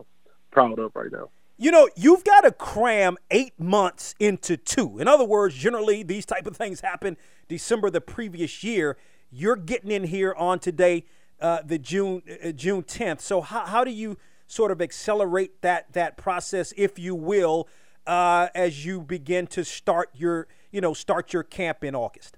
proud 0.52 0.80
of 0.80 0.96
right 0.96 1.12
now. 1.12 1.30
You 1.60 1.72
know, 1.72 1.90
you've 1.96 2.24
got 2.24 2.42
to 2.42 2.52
cram 2.52 3.18
eight 3.32 3.60
months 3.60 4.14
into 4.20 4.58
two. 4.58 5.00
In 5.00 5.08
other 5.08 5.26
words, 5.26 5.56
generally 5.56 6.04
these 6.04 6.24
type 6.24 6.46
of 6.46 6.56
things 6.56 6.82
happen 6.82 7.18
December 7.48 7.90
the 7.90 8.00
previous 8.00 8.64
year. 8.64 8.96
You're 9.32 9.56
getting 9.56 9.90
in 9.90 10.04
here 10.04 10.36
on 10.38 10.60
today, 10.60 11.06
uh, 11.42 11.64
the 11.66 11.80
June 11.80 12.22
uh, 12.46 12.52
June 12.52 12.84
10th. 12.84 13.22
So 13.22 13.42
how, 13.42 13.66
how 13.66 13.84
do 13.84 13.90
you 13.90 14.18
sort 14.46 14.70
of 14.70 14.84
accelerate 14.84 15.64
that 15.64 15.92
that 15.94 16.16
process, 16.16 16.76
if 16.78 17.00
you 17.00 17.16
will, 17.16 17.68
uh, 18.06 18.50
as 18.54 18.86
you 18.86 19.02
begin 19.02 19.48
to 19.48 19.66
start 19.66 20.12
your 20.14 20.48
you 20.72 20.80
know 20.80 20.94
start 20.94 21.34
your 21.34 21.44
camp 21.44 21.84
in 21.84 21.96
August? 21.96 22.38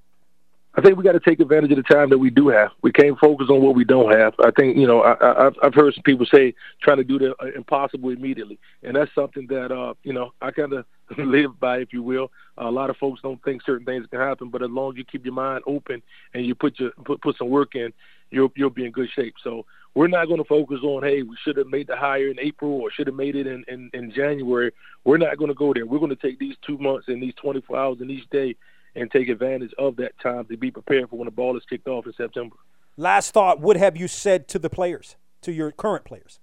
I 0.75 0.81
think 0.81 0.97
we 0.97 1.03
got 1.03 1.13
to 1.13 1.19
take 1.19 1.39
advantage 1.39 1.71
of 1.71 1.77
the 1.77 1.83
time 1.83 2.09
that 2.09 2.17
we 2.17 2.29
do 2.29 2.47
have. 2.49 2.69
We 2.83 2.91
can't 2.91 3.17
focus 3.19 3.47
on 3.49 3.61
what 3.61 3.75
we 3.75 3.83
don't 3.83 4.11
have. 4.11 4.33
I 4.39 4.51
think 4.51 4.77
you 4.77 4.85
know 4.85 5.01
I, 5.01 5.13
I, 5.13 5.51
I've 5.63 5.73
heard 5.73 5.95
some 5.95 6.03
people 6.03 6.27
say 6.31 6.53
trying 6.81 6.97
to 6.97 7.03
do 7.03 7.17
the 7.17 7.35
uh, 7.41 7.47
impossible 7.55 8.09
immediately, 8.11 8.59
and 8.83 8.95
that's 8.95 9.13
something 9.15 9.47
that 9.47 9.71
uh, 9.71 9.95
you 10.03 10.13
know 10.13 10.31
I 10.41 10.51
kind 10.51 10.73
of 10.73 10.85
live 11.17 11.59
by, 11.59 11.79
if 11.79 11.91
you 11.91 12.03
will. 12.03 12.31
a 12.57 12.69
lot 12.69 12.91
of 12.91 12.97
folks 12.97 13.21
don't 13.21 13.43
think 13.43 13.63
certain 13.65 13.85
things 13.85 14.05
can 14.11 14.19
happen, 14.19 14.49
but 14.49 14.61
as 14.61 14.69
long 14.69 14.91
as 14.91 14.97
you 14.97 15.05
keep 15.05 15.25
your 15.25 15.33
mind 15.33 15.63
open 15.65 16.03
and 16.35 16.45
you 16.45 16.53
put 16.53 16.79
your 16.79 16.91
put, 17.03 17.19
put 17.21 17.37
some 17.37 17.49
work 17.49 17.73
in, 17.73 17.91
you'll 18.29 18.51
you'll 18.55 18.69
be 18.69 18.85
in 18.85 18.91
good 18.91 19.09
shape. 19.15 19.33
So 19.43 19.65
we're 19.95 20.07
not 20.07 20.27
going 20.27 20.37
to 20.37 20.47
focus 20.47 20.79
on 20.83 21.01
hey 21.01 21.23
we 21.23 21.35
should 21.43 21.57
have 21.57 21.67
made 21.67 21.87
the 21.87 21.97
hire 21.97 22.27
in 22.27 22.39
April 22.39 22.73
or 22.73 22.91
should 22.91 23.07
have 23.07 23.15
made 23.15 23.35
it 23.35 23.47
in, 23.47 23.65
in 23.67 23.89
in 23.93 24.11
January. 24.11 24.71
We're 25.03 25.17
not 25.17 25.37
going 25.39 25.49
to 25.49 25.55
go 25.55 25.73
there. 25.73 25.87
We're 25.87 25.97
going 25.97 26.15
to 26.15 26.27
take 26.27 26.37
these 26.37 26.55
two 26.65 26.77
months 26.77 27.07
and 27.07 27.21
these 27.21 27.33
24 27.41 27.75
hours 27.75 27.97
in 28.01 28.11
each 28.11 28.29
day 28.29 28.55
and 28.95 29.09
take 29.11 29.29
advantage 29.29 29.73
of 29.77 29.95
that 29.97 30.19
time 30.21 30.45
to 30.45 30.57
be 30.57 30.71
prepared 30.71 31.09
for 31.09 31.17
when 31.17 31.25
the 31.25 31.31
ball 31.31 31.57
is 31.57 31.63
kicked 31.69 31.87
off 31.87 32.05
in 32.05 32.13
September. 32.13 32.55
Last 32.97 33.33
thought: 33.33 33.59
What 33.59 33.77
have 33.77 33.97
you 33.97 34.07
said 34.07 34.47
to 34.49 34.59
the 34.59 34.69
players, 34.69 35.15
to 35.41 35.51
your 35.51 35.71
current 35.71 36.05
players? 36.05 36.39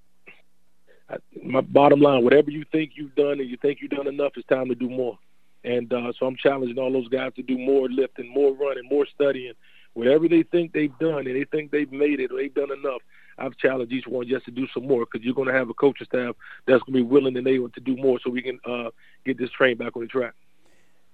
I, 1.08 1.16
my 1.42 1.60
bottom 1.60 2.00
line: 2.00 2.24
whatever 2.24 2.50
you 2.50 2.64
think 2.72 2.92
you've 2.94 3.14
done 3.14 3.40
and 3.40 3.48
you 3.48 3.56
think 3.56 3.80
you've 3.80 3.90
done 3.90 4.08
enough, 4.08 4.32
it's 4.36 4.46
time 4.48 4.68
to 4.68 4.74
do 4.74 4.88
more. 4.88 5.18
And 5.64 5.92
uh, 5.92 6.12
so 6.18 6.26
I'm 6.26 6.36
challenging 6.36 6.78
all 6.78 6.92
those 6.92 7.08
guys 7.08 7.32
to 7.34 7.42
do 7.42 7.58
more 7.58 7.88
lifting, 7.88 8.32
more 8.32 8.54
running, 8.54 8.88
more 8.88 9.06
studying. 9.12 9.54
Whatever 9.94 10.28
they 10.28 10.44
think 10.44 10.72
they've 10.72 10.96
done 10.98 11.26
and 11.26 11.34
they 11.34 11.44
think 11.44 11.70
they've 11.70 11.90
made 11.90 12.20
it 12.20 12.30
or 12.30 12.36
they've 12.36 12.54
done 12.54 12.70
enough, 12.70 13.00
I've 13.38 13.56
challenged 13.56 13.92
each 13.92 14.06
one 14.06 14.28
just 14.28 14.44
to 14.44 14.50
do 14.50 14.66
some 14.72 14.86
more 14.86 15.06
because 15.06 15.24
you're 15.24 15.34
going 15.34 15.48
to 15.48 15.54
have 15.54 15.68
a 15.68 15.74
coaching 15.74 16.06
staff 16.06 16.36
that's 16.66 16.82
going 16.84 16.92
to 16.94 17.02
be 17.02 17.02
willing 17.02 17.36
and 17.36 17.48
able 17.48 17.68
to 17.70 17.80
do 17.80 17.96
more 17.96 18.20
so 18.22 18.30
we 18.30 18.42
can 18.42 18.60
uh, 18.64 18.90
get 19.24 19.38
this 19.38 19.50
train 19.50 19.76
back 19.76 19.96
on 19.96 20.02
the 20.02 20.08
track. 20.08 20.34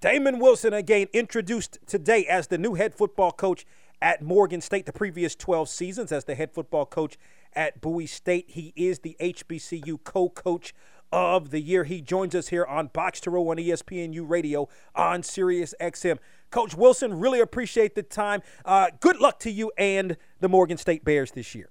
Damon 0.03 0.41
Wilson 0.41 0.75
again 0.75 1.07
introduced 1.13 1.79
today 1.87 2.27
as 2.27 2.49
the 2.49 2.59
new 2.59 2.75
head 2.75 2.93
football 2.93 3.31
coach 3.31 3.65
at 4.01 4.21
Morgan 4.21 4.61
State 4.61 4.85
the 4.85 4.93
previous 4.93 5.37
12 5.37 5.69
seasons 5.69 6.11
as 6.11 6.25
the 6.25 6.35
head 6.35 6.53
football 6.53 6.85
coach 6.85 7.17
at 7.53 7.81
Bowie 7.81 8.07
State. 8.07 8.47
He 8.49 8.73
is 8.75 8.99
the 8.99 9.17
HBCU 9.21 10.03
co-coach 10.03 10.75
of 11.13 11.53
the 11.53 11.61
year. 11.61 11.85
He 11.85 12.01
joins 12.01 12.35
us 12.35 12.49
here 12.49 12.67
on 12.67 12.89
Box 12.89 13.21
to 13.21 13.31
Row 13.31 13.49
on 13.51 13.59
ESPNU 13.59 14.29
Radio 14.29 14.69
on 14.97 15.23
Sirius 15.23 15.73
XM. 15.81 16.19
Coach 16.51 16.75
Wilson, 16.75 17.21
really 17.21 17.39
appreciate 17.39 17.95
the 17.95 18.03
time. 18.03 18.43
Uh, 18.65 18.89
good 18.99 19.21
luck 19.21 19.39
to 19.39 19.53
you 19.53 19.71
and 19.79 20.17
the 20.41 20.49
Morgan 20.49 20.79
State 20.79 21.05
Bears 21.05 21.31
this 21.31 21.55
year. 21.55 21.71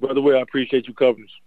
By 0.00 0.14
the 0.14 0.22
way, 0.22 0.34
I 0.34 0.40
appreciate 0.40 0.88
you 0.88 0.94
covering 0.94 1.24
us. 1.24 1.43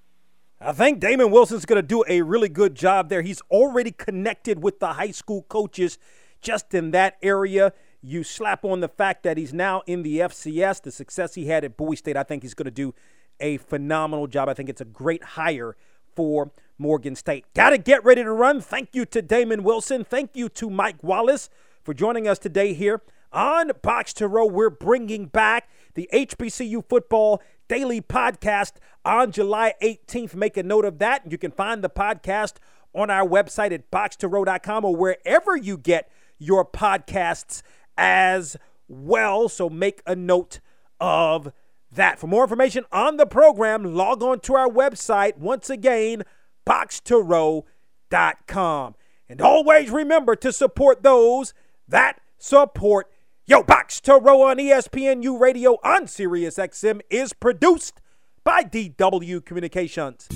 I 0.60 0.72
think 0.72 0.99
Damon 0.99 1.30
Wilson's 1.30 1.66
going 1.66 1.82
to 1.82 1.88
do 1.88 2.03
a 2.08 2.24
really 2.24 2.49
good 2.49 2.74
job 2.74 3.10
there. 3.10 3.22
He's 3.22 3.41
already 3.51 3.91
connected 3.91 4.64
with 4.64 4.80
the 4.80 4.93
high 4.93 5.12
school 5.12 5.43
coaches 5.43 5.99
just 6.41 6.74
in 6.74 6.91
that 6.91 7.18
area. 7.22 7.74
You 8.01 8.24
slap 8.24 8.66
on 8.66 8.80
the 8.80 8.88
fact 8.88 9.22
that 9.24 9.38
he's 9.38 9.53
now 9.53 9.84
in 9.86 10.01
the 10.01 10.20
FCS, 10.20 10.82
the 10.82 10.91
success 10.91 11.36
he 11.36 11.45
had 11.45 11.64
at 11.64 11.78
Bowie 11.78 11.95
State. 11.95 12.18
I 12.18 12.24
think 12.24 12.41
he's 12.41 12.55
going 12.55 12.66
to 12.66 12.72
do 12.72 12.95
a 13.39 13.58
phenomenal 13.58 14.26
job. 14.26 14.49
I 14.49 14.55
think 14.55 14.68
it's 14.68 14.82
a 14.82 14.86
great 14.86 15.24
hire 15.24 15.76
for 16.16 16.51
Morgan 16.80 17.16
State. 17.16 17.45
Got 17.53 17.70
to 17.70 17.78
get 17.78 18.03
ready 18.03 18.24
to 18.24 18.32
run. 18.32 18.60
Thank 18.60 18.89
you 18.93 19.05
to 19.05 19.22
Damon 19.22 19.62
Wilson. 19.62 20.03
Thank 20.03 20.32
you 20.34 20.49
to 20.49 20.72
Mike 20.72 21.03
Wallace 21.03 21.51
for 21.84 21.93
joining 21.93 22.28
us 22.28 22.39
today 22.39 22.74
here 22.74 23.03
on 23.32 23.72
Box 23.84 24.12
to 24.14 24.28
Row. 24.28 24.47
We're 24.47 24.72
bringing 24.72 25.28
back 25.28 25.70
the 25.98 26.08
HBCU 26.14 26.88
football 26.88 27.41
daily 27.68 28.00
podcast 28.02 28.74
on 29.04 29.32
July 29.32 29.74
18th. 29.82 30.36
Make 30.36 30.56
a 30.56 30.64
note 30.64 30.86
of 30.86 31.00
that. 31.00 31.30
You 31.30 31.38
can 31.39 31.52
find 31.52 31.84
the 31.84 31.89
podcast 31.89 32.54
on 32.93 33.10
our 33.10 33.28
website 33.28 33.74
at 33.74 33.89
boxtorow.com 33.89 34.86
or 34.86 34.95
wherever 34.95 35.58
you 35.58 35.76
get 35.76 36.12
your 36.38 36.64
podcasts 36.64 37.64
as 37.98 38.58
well. 38.88 39.50
So 39.50 39.72
make 39.72 40.04
a 40.06 40.16
note 40.16 40.60
of 41.00 41.52
that. 41.91 42.20
For 42.20 42.28
more 42.28 42.43
information 42.43 42.86
on 42.91 43.18
the 43.18 43.26
program, 43.26 43.95
log 43.95 44.22
on 44.22 44.39
to 44.41 44.54
our 44.54 44.70
website. 44.70 45.38
Once 45.38 45.72
again, 45.72 46.22
boxtorow.com. 46.68 48.95
And 49.28 49.41
always 49.41 49.89
remember 49.89 50.36
to 50.36 50.54
support 50.54 51.02
those 51.02 51.56
that 51.88 52.22
support 52.38 53.12
Yo, 53.50 53.64
Box 53.64 54.02
to 54.02 54.16
Row 54.16 54.41
on 54.41 54.58
ESPNU 54.58 55.39
Radio 55.39 55.78
on 55.82 56.06
Sirius 56.06 56.58
XM 56.58 57.00
is 57.10 57.32
produced 57.32 58.02
by 58.43 58.62
DW 58.62 59.45
Communications. 59.45 60.28